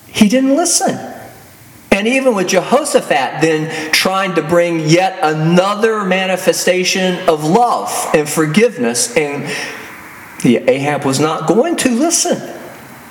he 0.07 0.29
didn't 0.29 0.55
listen. 0.55 1.13
And 1.91 2.07
even 2.07 2.35
with 2.35 2.49
Jehoshaphat 2.49 3.41
then 3.41 3.91
trying 3.91 4.35
to 4.35 4.41
bring 4.41 4.81
yet 4.81 5.17
another 5.21 6.03
manifestation 6.03 7.27
of 7.29 7.43
love 7.43 8.11
and 8.13 8.27
forgiveness, 8.27 9.15
and 9.15 9.49
the 10.43 10.57
Ahab 10.69 11.05
was 11.05 11.19
not 11.19 11.47
going 11.47 11.75
to 11.77 11.89
listen. 11.89 12.61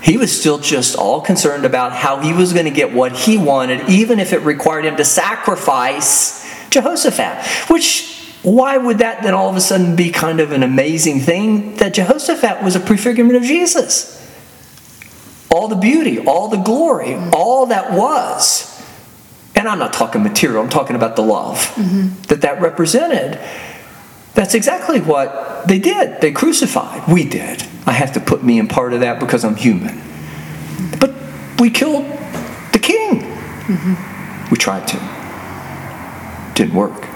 He 0.02 0.18
was 0.18 0.38
still 0.38 0.58
just 0.58 0.96
all 0.96 1.22
concerned 1.22 1.64
about 1.64 1.92
how 1.92 2.20
he 2.20 2.34
was 2.34 2.52
going 2.52 2.66
to 2.66 2.70
get 2.70 2.92
what 2.92 3.12
he 3.12 3.38
wanted, 3.38 3.88
even 3.88 4.20
if 4.20 4.34
it 4.34 4.40
required 4.40 4.84
him 4.84 4.96
to 4.96 5.04
sacrifice 5.04 6.44
Jehoshaphat. 6.68 7.70
Which, 7.70 8.13
why 8.44 8.76
would 8.76 8.98
that 8.98 9.22
then 9.22 9.32
all 9.32 9.48
of 9.48 9.56
a 9.56 9.60
sudden 9.60 9.96
be 9.96 10.10
kind 10.10 10.38
of 10.38 10.52
an 10.52 10.62
amazing 10.62 11.20
thing? 11.20 11.76
That 11.76 11.94
Jehoshaphat 11.94 12.62
was 12.62 12.76
a 12.76 12.80
prefigurement 12.80 13.36
of 13.36 13.42
Jesus. 13.42 14.20
All 15.50 15.66
the 15.66 15.76
beauty, 15.76 16.18
all 16.18 16.48
the 16.48 16.58
glory, 16.58 17.14
all 17.32 17.66
that 17.66 17.92
was. 17.92 18.70
And 19.56 19.66
I'm 19.66 19.78
not 19.78 19.94
talking 19.94 20.22
material, 20.22 20.62
I'm 20.62 20.68
talking 20.68 20.94
about 20.94 21.16
the 21.16 21.22
love 21.22 21.58
mm-hmm. 21.74 22.20
that 22.28 22.42
that 22.42 22.60
represented. 22.60 23.40
That's 24.34 24.54
exactly 24.54 25.00
what 25.00 25.66
they 25.66 25.78
did. 25.78 26.20
They 26.20 26.32
crucified. 26.32 27.10
We 27.10 27.24
did. 27.24 27.64
I 27.86 27.92
have 27.92 28.12
to 28.12 28.20
put 28.20 28.44
me 28.44 28.58
in 28.58 28.68
part 28.68 28.92
of 28.92 29.00
that 29.00 29.20
because 29.20 29.42
I'm 29.42 29.56
human. 29.56 30.02
But 31.00 31.14
we 31.58 31.70
killed 31.70 32.04
the 32.72 32.78
king. 32.78 33.22
Mm-hmm. 33.22 34.50
We 34.50 34.58
tried 34.58 34.86
to. 34.88 36.54
Didn't 36.54 36.74
work. 36.74 37.13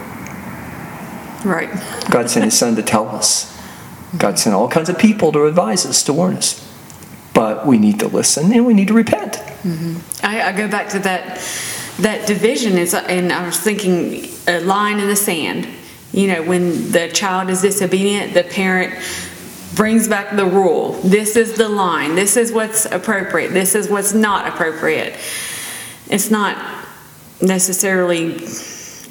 Right. 1.45 1.71
God 2.11 2.31
sent 2.31 2.45
his 2.45 2.59
son 2.59 2.77
to 2.77 2.83
tell 2.83 3.09
us. 3.09 3.57
God 4.17 4.39
sent 4.39 4.55
all 4.55 4.69
kinds 4.69 4.89
of 4.89 4.99
people 4.99 5.33
to 5.33 5.45
advise 5.45 5.85
us, 5.87 6.03
to 6.05 6.13
warn 6.13 6.37
us. 6.37 6.65
But 7.35 7.67
we 7.67 7.79
need 7.79 8.01
to 8.01 8.09
listen 8.09 8.53
and 8.53 8.67
we 8.67 8.75
need 8.75 8.89
to 8.89 8.95
repent. 8.95 9.35
Mm-hmm. 9.35 10.27
I, 10.27 10.49
I 10.49 10.53
go 10.53 10.69
back 10.69 10.89
to 10.91 10.99
that 11.01 11.41
that 11.99 12.29
division 12.29 12.79
is, 12.79 12.95
and 12.95 13.33
I 13.33 13.45
was 13.45 13.59
thinking 13.59 14.29
a 14.47 14.61
line 14.61 15.01
in 15.01 15.09
the 15.09 15.17
sand. 15.17 15.69
You 16.13 16.29
know, 16.29 16.43
when 16.43 16.93
the 16.93 17.09
child 17.09 17.51
is 17.51 17.63
disobedient, 17.63 18.35
the 18.35 18.45
parent 18.45 18.95
brings 19.75 20.09
back 20.09 20.35
the 20.35 20.47
rule. 20.47 20.93
This 21.03 21.37
is 21.37 21.55
the 21.55 21.69
line. 21.69 22.15
This 22.15 22.37
is 22.37 22.53
what's 22.53 22.87
appropriate. 22.87 23.53
This 23.53 23.75
is 23.75 23.89
what's 23.89 24.15
not 24.15 24.47
appropriate. 24.47 25.15
It's 26.09 26.31
not 26.31 26.57
necessarily 27.43 28.47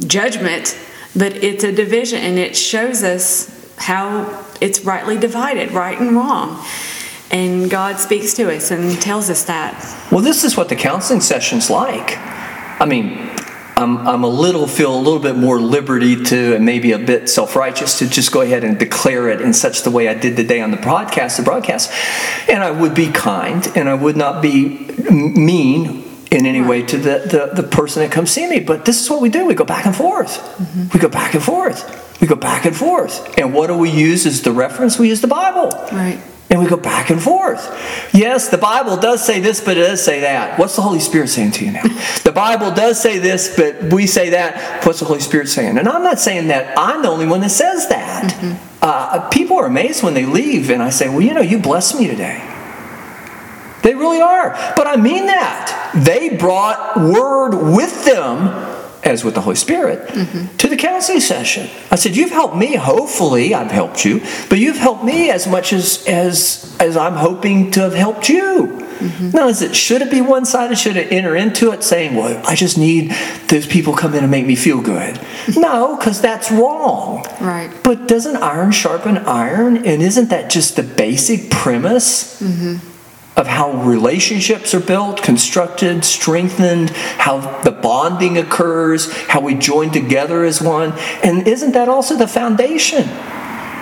judgment, 0.07 0.77
but 1.17 1.43
it's 1.43 1.63
a 1.63 1.71
division, 1.71 2.19
and 2.19 2.37
it 2.37 2.55
shows 2.55 3.03
us 3.03 3.53
how 3.77 4.45
it's 4.61 4.81
rightly 4.81 5.17
divided, 5.17 5.71
right 5.71 5.99
and 5.99 6.15
wrong. 6.15 6.63
And 7.29 7.69
God 7.69 7.97
speaks 7.97 8.33
to 8.35 8.53
us 8.53 8.71
and 8.71 9.01
tells 9.01 9.29
us 9.29 9.43
that. 9.45 9.73
Well, 10.11 10.21
this 10.21 10.43
is 10.43 10.55
what 10.55 10.69
the 10.69 10.75
counseling 10.75 11.21
session's 11.21 11.69
like. 11.69 12.17
I 12.17 12.85
mean, 12.85 13.29
I'm, 13.75 13.97
I'm 14.07 14.23
a 14.23 14.29
little 14.29 14.65
feel 14.67 14.95
a 14.95 14.97
little 14.97 15.19
bit 15.19 15.35
more 15.35 15.59
liberty 15.59 16.23
to, 16.23 16.55
and 16.55 16.65
maybe 16.65 16.93
a 16.93 16.99
bit 16.99 17.29
self 17.29 17.55
righteous 17.55 17.99
to 17.99 18.07
just 18.07 18.31
go 18.31 18.41
ahead 18.41 18.63
and 18.63 18.79
declare 18.79 19.29
it 19.29 19.41
in 19.41 19.53
such 19.53 19.83
the 19.83 19.91
way 19.91 20.07
I 20.07 20.13
did 20.13 20.35
today 20.35 20.61
on 20.61 20.71
the 20.71 20.77
broadcast, 20.77 21.37
the 21.37 21.43
broadcast, 21.43 21.91
and 22.49 22.63
I 22.63 22.71
would 22.71 22.95
be 22.95 23.11
kind 23.11 23.67
and 23.75 23.89
I 23.89 23.93
would 23.93 24.17
not 24.17 24.41
be 24.41 24.87
mean 25.11 26.06
in 26.31 26.45
any 26.45 26.61
way 26.61 26.81
to 26.83 26.97
the, 26.97 27.49
the, 27.53 27.61
the 27.61 27.67
person 27.67 28.03
that 28.03 28.11
comes 28.11 28.31
see 28.31 28.47
me. 28.47 28.59
But 28.59 28.85
this 28.85 29.01
is 29.01 29.09
what 29.09 29.21
we 29.21 29.29
do. 29.29 29.45
We 29.45 29.53
go 29.53 29.65
back 29.65 29.85
and 29.85 29.95
forth. 29.95 30.41
We 30.93 30.99
go 30.99 31.09
back 31.09 31.33
and 31.33 31.43
forth. 31.43 32.19
We 32.21 32.27
go 32.27 32.35
back 32.35 32.65
and 32.65 32.75
forth. 32.75 33.37
And 33.37 33.53
what 33.53 33.67
do 33.67 33.77
we 33.77 33.89
use 33.89 34.25
as 34.25 34.41
the 34.41 34.51
reference? 34.51 34.97
We 34.97 35.09
use 35.09 35.21
the 35.21 35.27
Bible. 35.27 35.69
Right. 35.91 36.21
And 36.49 36.61
we 36.61 36.67
go 36.67 36.77
back 36.77 37.09
and 37.09 37.21
forth. 37.21 37.59
Yes, 38.13 38.47
the 38.47 38.57
Bible 38.57 38.95
does 38.95 39.25
say 39.25 39.41
this, 39.41 39.59
but 39.59 39.75
it 39.75 39.81
does 39.81 40.03
say 40.03 40.21
that. 40.21 40.57
What's 40.57 40.77
the 40.77 40.81
Holy 40.81 41.01
Spirit 41.01 41.27
saying 41.27 41.51
to 41.51 41.65
you 41.65 41.71
now? 41.71 41.83
The 42.23 42.33
Bible 42.33 42.71
does 42.71 43.01
say 43.01 43.17
this, 43.19 43.55
but 43.55 43.91
we 43.91 44.05
say 44.05 44.29
that. 44.31 44.85
What's 44.85 44.99
the 44.99 45.05
Holy 45.05 45.21
Spirit 45.21 45.47
saying? 45.47 45.77
And 45.77 45.87
I'm 45.89 46.03
not 46.03 46.19
saying 46.19 46.49
that 46.49 46.77
I'm 46.77 47.01
the 47.01 47.07
only 47.07 47.25
one 47.25 47.39
that 47.41 47.49
says 47.49 47.87
that. 47.87 48.59
Uh, 48.81 49.27
people 49.29 49.57
are 49.57 49.65
amazed 49.65 50.03
when 50.03 50.13
they 50.13 50.25
leave, 50.25 50.69
and 50.69 50.83
I 50.83 50.91
say, 50.91 51.09
Well, 51.09 51.21
you 51.21 51.33
know, 51.33 51.41
you 51.41 51.57
blessed 51.57 51.97
me 51.97 52.07
today. 52.07 52.46
They 53.83 53.93
really 53.93 54.21
are. 54.21 54.51
But 54.75 54.87
I 54.87 54.95
mean 54.95 55.27
that. 55.27 55.91
They 55.95 56.29
brought 56.29 56.97
word 56.97 57.55
with 57.75 58.05
them, 58.05 58.47
as 59.03 59.23
with 59.23 59.35
the 59.35 59.41
Holy 59.41 59.55
Spirit, 59.55 60.09
mm-hmm. 60.09 60.57
to 60.57 60.67
the 60.67 60.75
counseling 60.75 61.19
session. 61.19 61.69
I 61.91 61.95
said, 61.95 62.15
You've 62.15 62.31
helped 62.31 62.55
me. 62.55 62.75
Hopefully, 62.75 63.53
I've 63.53 63.71
helped 63.71 64.03
you. 64.05 64.21
But 64.49 64.59
you've 64.59 64.77
helped 64.77 65.03
me 65.03 65.29
as 65.29 65.47
much 65.47 65.73
as, 65.73 66.05
as, 66.07 66.75
as 66.79 66.97
I'm 66.97 67.13
hoping 67.13 67.71
to 67.71 67.81
have 67.81 67.93
helped 67.93 68.29
you. 68.29 68.87
Mm-hmm. 68.97 69.29
Now, 69.29 69.47
is 69.47 69.61
it 69.61 69.75
should 69.75 70.01
it 70.01 70.09
be 70.09 70.21
one 70.21 70.45
sided? 70.45 70.77
Should 70.77 70.97
it 70.97 71.11
enter 71.11 71.35
into 71.35 71.71
it 71.71 71.83
saying, 71.83 72.15
Well, 72.15 72.41
I 72.45 72.55
just 72.55 72.77
need 72.77 73.11
those 73.47 73.67
people 73.67 73.93
come 73.93 74.15
in 74.15 74.23
and 74.23 74.31
make 74.31 74.45
me 74.45 74.55
feel 74.55 74.81
good? 74.81 75.19
No, 75.55 75.95
because 75.95 76.19
that's 76.19 76.51
wrong. 76.51 77.25
Right. 77.39 77.71
But 77.81 78.07
doesn't 78.09 78.35
iron 78.35 78.71
sharpen 78.71 79.17
iron? 79.17 79.77
And 79.77 80.01
isn't 80.01 80.29
that 80.29 80.49
just 80.49 80.75
the 80.75 80.83
basic 80.83 81.49
premise 81.49 82.41
mm-hmm. 82.41 82.96
Of 83.37 83.45
how 83.45 83.71
relationships 83.83 84.73
are 84.73 84.79
built, 84.79 85.21
constructed, 85.21 86.03
strengthened, 86.03 86.89
how 86.89 87.61
the 87.61 87.71
bonding 87.71 88.37
occurs, 88.37 89.11
how 89.27 89.39
we 89.39 89.53
join 89.53 89.91
together 89.91 90.43
as 90.43 90.59
one? 90.59 90.91
And 91.23 91.47
isn't 91.47 91.71
that 91.73 91.87
also 91.87 92.17
the 92.17 92.27
foundation? 92.27 93.07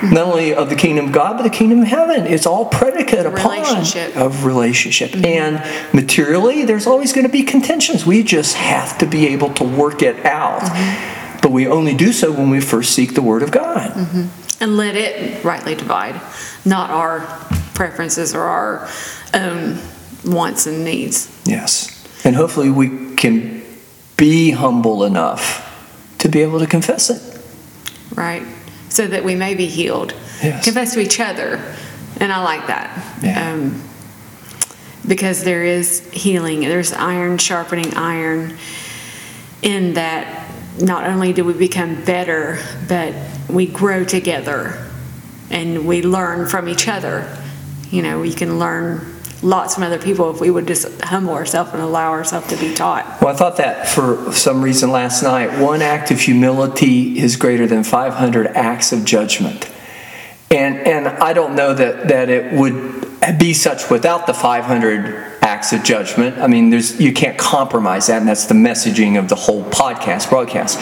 Not 0.03 0.28
only 0.28 0.53
of 0.53 0.70
the 0.70 0.76
kingdom 0.76 1.06
of 1.06 1.12
God, 1.14 1.38
but 1.38 1.43
the 1.43 1.49
kingdom 1.49 1.82
of 1.82 1.88
heaven. 1.88 2.28
It's 2.28 2.45
all 2.45 2.66
predicate 2.66 3.26
upon 3.26 3.62
Relationship. 3.62 4.18
of 4.18 4.43
relationship. 4.43 5.12
Mm-hmm. 5.12 5.26
And 5.26 5.93
materially, 5.93 6.66
there's 6.66 6.86
always 6.86 7.14
going 7.14 7.26
to 7.26 7.32
be 7.32 7.43
contentions. 7.43 8.06
We 8.06 8.22
just 8.22 8.56
have 8.58 8.97
to 8.97 9.06
be 9.06 9.28
able 9.28 9.53
to 9.53 9.64
work 9.64 10.01
it 10.01 10.26
out. 10.26 10.62
Mm-hmm. 10.62 11.39
But 11.41 11.51
we 11.51 11.66
only 11.68 11.95
do 11.95 12.12
so 12.12 12.32
when 12.32 12.49
we 12.49 12.60
first 12.60 12.93
seek 12.93 13.16
the 13.16 13.22
Word 13.22 13.41
of 13.41 13.51
God. 13.51 13.91
Mm-hmm. 13.91 14.62
and 14.62 14.78
let 14.78 14.95
it 14.95 15.43
rightly 15.45 15.76
divide, 15.76 16.20
not 16.66 16.89
our 16.89 17.22
preferences 17.74 18.36
or 18.36 18.41
our 18.41 18.89
own 19.34 19.80
wants 20.26 20.67
and 20.67 20.84
needs. 20.84 21.30
Yes. 21.45 21.91
And 22.26 22.36
hopefully 22.36 22.69
we 22.69 23.15
can 23.15 23.63
be 24.17 24.51
humble 24.51 25.03
enough 25.03 25.61
to 26.19 26.30
be 26.30 26.41
able 26.41 26.59
to 26.59 26.67
confess 26.67 27.09
it. 27.09 27.41
right? 28.15 28.43
So 28.89 29.07
that 29.07 29.23
we 29.23 29.36
may 29.36 29.55
be 29.55 29.67
healed. 29.67 30.13
Yes. 30.41 30.63
Confess 30.63 30.93
to 30.93 30.99
each 30.99 31.19
other, 31.19 31.61
and 32.19 32.32
I 32.32 32.43
like 32.43 32.67
that. 32.67 33.21
Yeah. 33.23 33.53
Um, 33.53 33.82
because 35.07 35.43
there 35.43 35.63
is 35.63 36.09
healing, 36.11 36.61
there's 36.61 36.91
iron 36.93 37.38
sharpening 37.38 37.93
iron, 37.95 38.57
in 39.61 39.93
that 39.93 40.49
not 40.80 41.05
only 41.05 41.32
do 41.34 41.43
we 41.45 41.53
become 41.53 42.03
better, 42.03 42.59
but 42.88 43.13
we 43.49 43.65
grow 43.67 44.03
together 44.03 44.89
and 45.49 45.88
we 45.88 46.01
learn 46.01 46.47
from 46.47 46.67
each 46.67 46.88
other. 46.88 47.38
You 47.91 48.01
know, 48.01 48.19
we 48.19 48.34
can 48.34 48.57
learn 48.59 49.14
lots 49.46 49.76
from 49.76 49.84
other 49.84 50.00
people 50.00 50.32
if 50.32 50.41
we 50.41 50.50
would 50.50 50.68
just 50.68 51.02
humble 51.02 51.34
ourselves 51.34 51.72
and 51.72 51.82
allow 51.82 52.10
ourselves 52.10 52.48
to 52.48 52.58
be 52.58 52.74
taught. 52.74 53.22
Well, 53.22 53.34
I 53.34 53.38
thought 53.38 53.58
that 53.58 53.88
for 53.88 54.32
some 54.34 54.62
reason 54.62 54.91
last 54.91 55.22
night. 55.22 55.62
One 55.62 55.82
act 55.82 56.10
of 56.10 56.20
humility 56.20 57.20
is 57.20 57.36
greater 57.36 57.68
than 57.68 57.84
500 57.84 58.48
acts 58.48 58.91
of 58.91 59.06
judgment. 59.06 59.70
And, 60.50 60.78
and 60.80 61.08
I 61.08 61.34
don't 61.34 61.56
know 61.56 61.74
that, 61.74 62.08
that 62.08 62.30
it 62.30 62.54
would 62.54 63.06
be 63.39 63.54
such 63.54 63.89
without 63.89 64.26
the 64.26 64.34
500 64.34 65.38
acts 65.41 65.74
of 65.74 65.84
judgment. 65.84 66.39
I 66.39 66.48
mean, 66.48 66.72
there's, 66.72 67.00
you 67.00 67.14
can't 67.14 67.38
compromise 67.38 68.08
that, 68.08 68.20
and 68.20 68.28
that's 68.28 68.46
the 68.46 68.56
messaging 68.56 69.18
of 69.18 69.30
the 69.30 69.36
whole 69.36 69.64
podcast, 69.66 70.30
broadcast. 70.30 70.80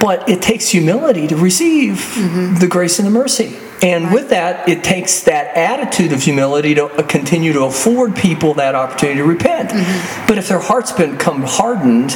But 0.00 0.28
it 0.28 0.42
takes 0.42 0.68
humility 0.68 1.26
to 1.28 1.36
receive 1.36 1.94
mm-hmm. 1.94 2.56
the 2.56 2.66
grace 2.66 2.98
and 2.98 3.06
the 3.06 3.12
mercy. 3.12 3.56
And 3.82 4.04
right. 4.04 4.14
with 4.14 4.30
that, 4.30 4.68
it 4.68 4.84
takes 4.84 5.22
that 5.24 5.56
attitude 5.56 6.12
of 6.12 6.22
humility 6.22 6.74
to 6.76 6.88
continue 7.08 7.52
to 7.52 7.64
afford 7.64 8.14
people 8.14 8.54
that 8.54 8.74
opportunity 8.74 9.18
to 9.18 9.24
repent. 9.24 9.70
Mm-hmm. 9.70 10.26
But 10.28 10.38
if 10.38 10.48
their 10.48 10.60
heart's 10.60 10.92
become 10.92 11.42
hardened 11.42 12.12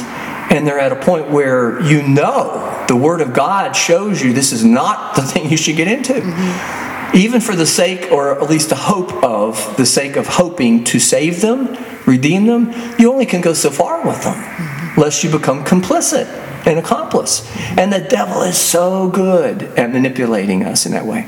and 0.49 0.65
they're 0.65 0.79
at 0.79 0.93
a 0.93 0.95
point 0.95 1.29
where 1.29 1.81
you 1.81 2.07
know 2.07 2.85
the 2.87 2.95
Word 2.95 3.19
of 3.19 3.33
God 3.33 3.75
shows 3.75 4.23
you 4.23 4.31
this 4.31 4.53
is 4.53 4.63
not 4.63 5.15
the 5.17 5.21
thing 5.21 5.49
you 5.51 5.57
should 5.57 5.75
get 5.75 5.89
into, 5.89 6.13
mm-hmm. 6.13 7.17
even 7.17 7.41
for 7.41 7.53
the 7.53 7.65
sake, 7.65 8.13
or 8.13 8.41
at 8.41 8.49
least 8.49 8.69
the 8.69 8.75
hope 8.75 9.21
of, 9.21 9.75
the 9.75 9.85
sake 9.85 10.15
of 10.15 10.25
hoping 10.25 10.85
to 10.85 10.99
save 10.99 11.41
them, 11.41 11.77
redeem 12.05 12.45
them, 12.45 12.73
you 12.97 13.11
only 13.11 13.25
can 13.25 13.41
go 13.41 13.53
so 13.53 13.69
far 13.69 14.07
with 14.07 14.23
them, 14.23 14.35
mm-hmm. 14.35 15.01
lest 15.01 15.21
you 15.21 15.29
become 15.29 15.65
complicit 15.65 16.46
an 16.67 16.77
accomplice. 16.77 17.49
And 17.77 17.91
the 17.91 18.01
devil 18.01 18.41
is 18.41 18.57
so 18.57 19.09
good 19.09 19.63
at 19.63 19.91
manipulating 19.91 20.63
us 20.63 20.85
in 20.85 20.91
that 20.91 21.05
way. 21.05 21.27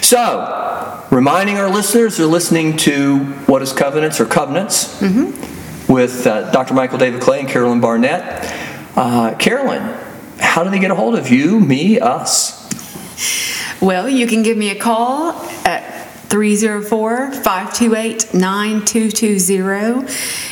So, 0.00 1.06
reminding 1.10 1.58
our 1.58 1.68
listeners 1.68 2.16
they're 2.16 2.26
listening 2.26 2.76
to 2.78 3.18
What 3.46 3.62
is 3.62 3.72
Covenants 3.72 4.20
or 4.20 4.26
Covenants 4.26 5.00
mm-hmm. 5.00 5.92
with 5.92 6.26
uh, 6.26 6.50
Dr. 6.52 6.74
Michael 6.74 6.98
David 6.98 7.20
Clay 7.20 7.40
and 7.40 7.48
Carolyn 7.48 7.80
Barnett. 7.80 8.54
Uh, 8.96 9.34
Carolyn, 9.36 9.82
how 10.38 10.64
do 10.64 10.70
they 10.70 10.78
get 10.78 10.90
a 10.90 10.94
hold 10.94 11.16
of 11.16 11.28
you, 11.30 11.60
me, 11.60 11.98
us? 12.00 12.58
Well, 13.80 14.08
you 14.08 14.26
can 14.26 14.42
give 14.42 14.56
me 14.56 14.70
a 14.70 14.78
call 14.78 15.32
at 15.64 15.97
304 16.28 17.32
528 17.32 18.34
9220. 18.34 20.06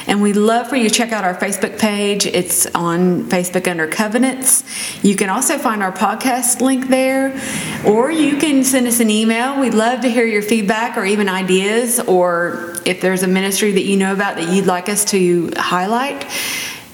And 0.06 0.22
we'd 0.22 0.36
love 0.36 0.68
for 0.68 0.76
you 0.76 0.88
to 0.88 0.94
check 0.94 1.12
out 1.12 1.24
our 1.24 1.34
Facebook 1.34 1.78
page. 1.78 2.24
It's 2.26 2.64
on 2.74 3.24
Facebook 3.24 3.68
under 3.68 3.86
Covenants. 3.86 4.64
You 5.04 5.16
can 5.16 5.28
also 5.28 5.58
find 5.58 5.82
our 5.82 5.92
podcast 5.92 6.62
link 6.62 6.88
there, 6.88 7.38
or 7.84 8.10
you 8.10 8.38
can 8.38 8.64
send 8.64 8.86
us 8.86 9.00
an 9.00 9.10
email. 9.10 9.60
We'd 9.60 9.74
love 9.74 10.00
to 10.00 10.08
hear 10.08 10.24
your 10.24 10.40
feedback 10.42 10.96
or 10.96 11.04
even 11.04 11.28
ideas, 11.28 12.00
or 12.00 12.74
if 12.86 13.02
there's 13.02 13.22
a 13.22 13.28
ministry 13.28 13.72
that 13.72 13.84
you 13.84 13.96
know 13.96 14.12
about 14.12 14.36
that 14.36 14.52
you'd 14.52 14.66
like 14.66 14.88
us 14.88 15.04
to 15.06 15.50
highlight. 15.56 16.26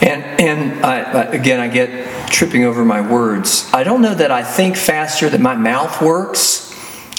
And, 0.00 0.22
and 0.40 0.84
I, 0.84 1.24
again, 1.24 1.60
I 1.60 1.68
get 1.68 2.30
tripping 2.30 2.64
over 2.64 2.84
my 2.84 3.00
words. 3.00 3.68
I 3.72 3.84
don't 3.84 4.00
know 4.00 4.14
that 4.14 4.30
I 4.30 4.42
think 4.42 4.76
faster 4.76 5.28
that 5.28 5.40
my 5.40 5.54
mouth 5.54 6.00
works 6.00 6.70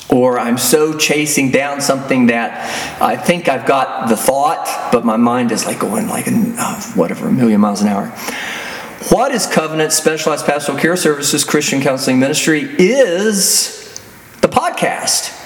or 0.10 0.40
I'm 0.40 0.58
so 0.58 0.98
chasing 0.98 1.52
down 1.52 1.80
something 1.80 2.28
that 2.28 3.02
I 3.02 3.16
think 3.16 3.48
I've 3.48 3.66
got 3.66 4.10
the 4.10 4.18
thought, 4.18 4.90
but 4.92 5.06
my 5.06 5.16
mind 5.16 5.52
is 5.52 5.66
like 5.66 5.80
going 5.80 6.08
like 6.08 6.26
uh, 6.28 6.82
whatever, 6.96 7.28
a 7.28 7.32
million 7.32 7.62
miles 7.62 7.82
an 7.82 7.88
hour. 7.88 8.08
What 9.10 9.32
is 9.32 9.48
Covenant 9.48 9.94
Specialized 9.94 10.46
Pastoral 10.46 10.78
Care 10.78 10.98
Services 10.98 11.44
Christian 11.44 11.82
Counseling 11.82 12.20
Ministry 12.20 12.62
is 12.62 14.02
the 14.42 14.50
podcast. 14.50 15.38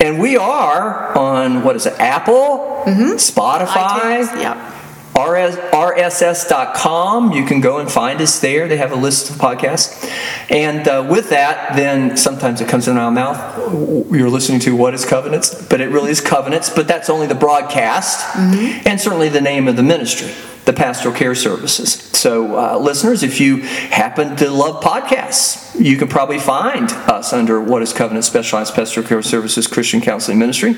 And 0.00 0.20
we 0.20 0.36
are 0.36 1.16
on, 1.16 1.62
what 1.62 1.76
is 1.76 1.86
it, 1.86 1.94
Apple, 2.00 2.82
mm-hmm. 2.84 3.12
Spotify, 3.12 4.24
iTunes, 4.26 4.40
yep. 4.40 4.71
RS, 5.14 5.56
rss.com. 5.56 7.32
You 7.32 7.44
can 7.44 7.60
go 7.60 7.78
and 7.78 7.90
find 7.90 8.20
us 8.20 8.40
there. 8.40 8.66
They 8.66 8.78
have 8.78 8.92
a 8.92 8.96
list 8.96 9.30
of 9.30 9.36
podcasts. 9.36 10.10
And 10.50 10.88
uh, 10.88 11.06
with 11.08 11.30
that, 11.30 11.76
then 11.76 12.16
sometimes 12.16 12.60
it 12.62 12.68
comes 12.68 12.88
in 12.88 12.96
our 12.96 13.10
mouth. 13.10 14.10
You're 14.10 14.30
listening 14.30 14.60
to 14.60 14.74
What 14.74 14.94
is 14.94 15.04
Covenants? 15.04 15.66
But 15.66 15.82
it 15.82 15.88
really 15.88 16.10
is 16.10 16.22
Covenants, 16.22 16.70
but 16.70 16.88
that's 16.88 17.10
only 17.10 17.26
the 17.26 17.34
broadcast 17.34 18.24
mm-hmm. 18.34 18.88
and 18.88 19.00
certainly 19.00 19.28
the 19.28 19.40
name 19.40 19.68
of 19.68 19.76
the 19.76 19.82
ministry 19.82 20.32
the 20.64 20.72
pastoral 20.72 21.14
care 21.14 21.34
services. 21.34 21.92
So, 22.22 22.56
uh, 22.56 22.78
listeners, 22.78 23.24
if 23.24 23.40
you 23.40 23.62
happen 23.62 24.36
to 24.36 24.48
love 24.48 24.82
podcasts, 24.82 25.62
you 25.80 25.96
can 25.96 26.06
probably 26.06 26.38
find 26.38 26.90
us 26.92 27.32
under 27.32 27.60
What 27.60 27.82
is 27.82 27.92
Covenant 27.92 28.24
Specialized 28.24 28.74
Pastoral 28.74 29.06
Care 29.06 29.22
Services 29.22 29.66
Christian 29.66 30.00
Counseling 30.00 30.38
Ministry. 30.38 30.76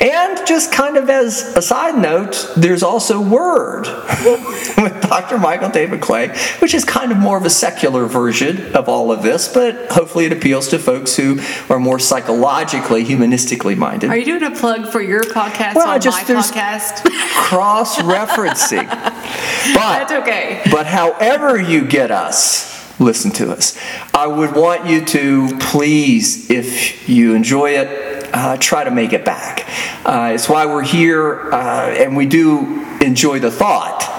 And 0.00 0.46
just 0.46 0.70
kind 0.72 0.96
of 0.96 1.10
as 1.10 1.56
a 1.56 1.62
side 1.62 2.00
note, 2.00 2.52
there's 2.56 2.82
also 2.82 3.20
Word 3.20 3.86
with 4.78 5.00
Dr. 5.02 5.38
Michael 5.38 5.70
David 5.70 6.00
Clay, 6.00 6.28
which 6.60 6.74
is 6.74 6.84
kind 6.84 7.10
of 7.10 7.18
more 7.18 7.36
of 7.36 7.44
a 7.44 7.50
secular 7.50 8.06
version 8.06 8.74
of 8.76 8.88
all 8.88 9.10
of 9.10 9.22
this, 9.22 9.52
but 9.52 9.90
hopefully 9.90 10.26
it 10.26 10.32
appeals 10.32 10.68
to 10.68 10.78
folks 10.78 11.16
who 11.16 11.40
are 11.68 11.80
more 11.80 11.98
psychologically, 11.98 13.04
humanistically 13.04 13.76
minded. 13.76 14.10
Are 14.10 14.16
you 14.16 14.24
doing 14.24 14.44
a 14.44 14.54
plug 14.54 14.88
for 14.92 15.00
your 15.00 15.22
podcast 15.22 15.74
well, 15.74 15.88
on 15.88 16.00
just, 16.00 16.28
my 16.28 16.34
podcast? 16.34 17.10
Cross 17.34 17.98
referencing. 17.98 18.86
But, 19.74 20.06
That's 20.08 20.12
okay. 20.12 20.62
But 20.70 20.86
however 20.86 21.60
you 21.60 21.86
get 21.86 22.10
us, 22.10 22.76
listen 23.00 23.30
to 23.32 23.52
us. 23.52 23.78
I 24.14 24.26
would 24.26 24.54
want 24.54 24.86
you 24.86 25.04
to 25.04 25.58
please, 25.58 26.50
if 26.50 27.08
you 27.08 27.34
enjoy 27.34 27.70
it, 27.70 28.28
uh, 28.32 28.56
try 28.58 28.84
to 28.84 28.90
make 28.90 29.12
it 29.12 29.24
back. 29.24 29.68
Uh, 30.04 30.32
it's 30.34 30.48
why 30.48 30.66
we're 30.66 30.82
here, 30.82 31.52
uh, 31.52 31.94
and 31.98 32.16
we 32.16 32.26
do 32.26 32.84
enjoy 33.00 33.38
the 33.38 33.50
thought 33.50 34.12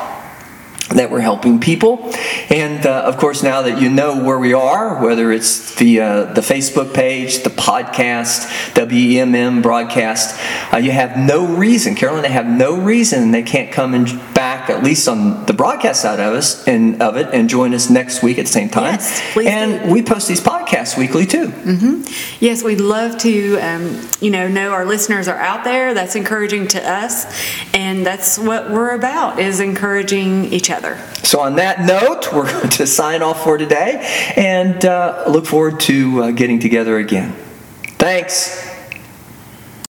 that 0.90 1.12
we're 1.12 1.20
helping 1.20 1.60
people. 1.60 2.14
And 2.50 2.86
uh, 2.86 3.04
of 3.04 3.18
course, 3.18 3.44
now 3.44 3.64
that 3.64 3.82
you 3.82 3.90
know 3.90 4.24
where 4.24 4.40
we 4.40 4.54
are, 4.54 5.04
whether 5.04 5.32
it's 5.32 5.76
the 5.76 6.00
uh, 6.00 6.24
the 6.34 6.42
Facebook 6.42 6.94
page, 6.94 7.44
the 7.44 7.50
podcast, 7.50 8.48
WEMM 8.74 9.62
broadcast, 9.62 10.40
uh, 10.74 10.78
you 10.78 10.92
have 10.92 11.18
no 11.18 11.46
reason, 11.46 11.96
Carolyn. 11.96 12.22
They 12.22 12.30
have 12.30 12.48
no 12.48 12.80
reason 12.80 13.32
they 13.32 13.44
can't 13.44 13.72
come 13.72 13.94
and 13.94 14.06
back 14.34 14.47
at 14.70 14.84
least 14.84 15.08
on 15.08 15.46
the 15.46 15.54
broadcast 15.54 16.02
side 16.02 16.20
of 16.20 16.34
us 16.34 16.68
and 16.68 17.02
of 17.02 17.18
it 17.18 17.28
and 17.34 17.50
join 17.50 17.74
us 17.74 17.90
next 17.90 18.24
week 18.24 18.38
at 18.38 18.46
the 18.46 18.52
same 18.52 18.70
time. 18.70 18.96
Yes, 18.96 19.34
please. 19.34 19.48
And 19.48 19.84
do. 19.84 19.94
we 19.94 20.02
post 20.02 20.28
these 20.28 20.42
podcasts 20.42 20.98
weekly 20.98 21.26
too. 21.26 21.48
Mm-hmm. 21.48 22.04
Yes, 22.44 22.64
we'd 22.64 22.82
love 22.82 23.18
to, 23.20 23.58
um, 23.60 24.08
you 24.22 24.30
know, 24.30 24.48
know 24.48 24.72
our 24.72 24.86
listeners 24.86 25.28
are 25.28 25.38
out 25.38 25.64
there. 25.64 25.94
That's 25.94 26.16
encouraging 26.16 26.68
to 26.70 26.90
us, 26.90 27.26
and 27.74 28.06
that's 28.06 28.38
what 28.38 28.70
we're 28.70 28.96
about 28.96 29.40
is 29.40 29.60
encouraging 29.60 30.46
each 30.46 30.70
other. 30.70 30.98
So, 31.24 31.40
on 31.40 31.56
that 31.56 31.82
note, 31.82 32.32
we're 32.34 32.52
going 32.52 32.70
to 32.70 32.88
sign 32.88 33.22
off 33.22 33.44
for 33.44 33.58
today 33.58 34.34
and 34.36 34.84
uh, 34.86 35.26
look 35.28 35.46
forward 35.46 35.80
to 35.82 36.24
uh, 36.24 36.32
getting 36.32 36.60
together 36.60 36.98
again. 36.98 37.34
Thanks. 37.98 38.77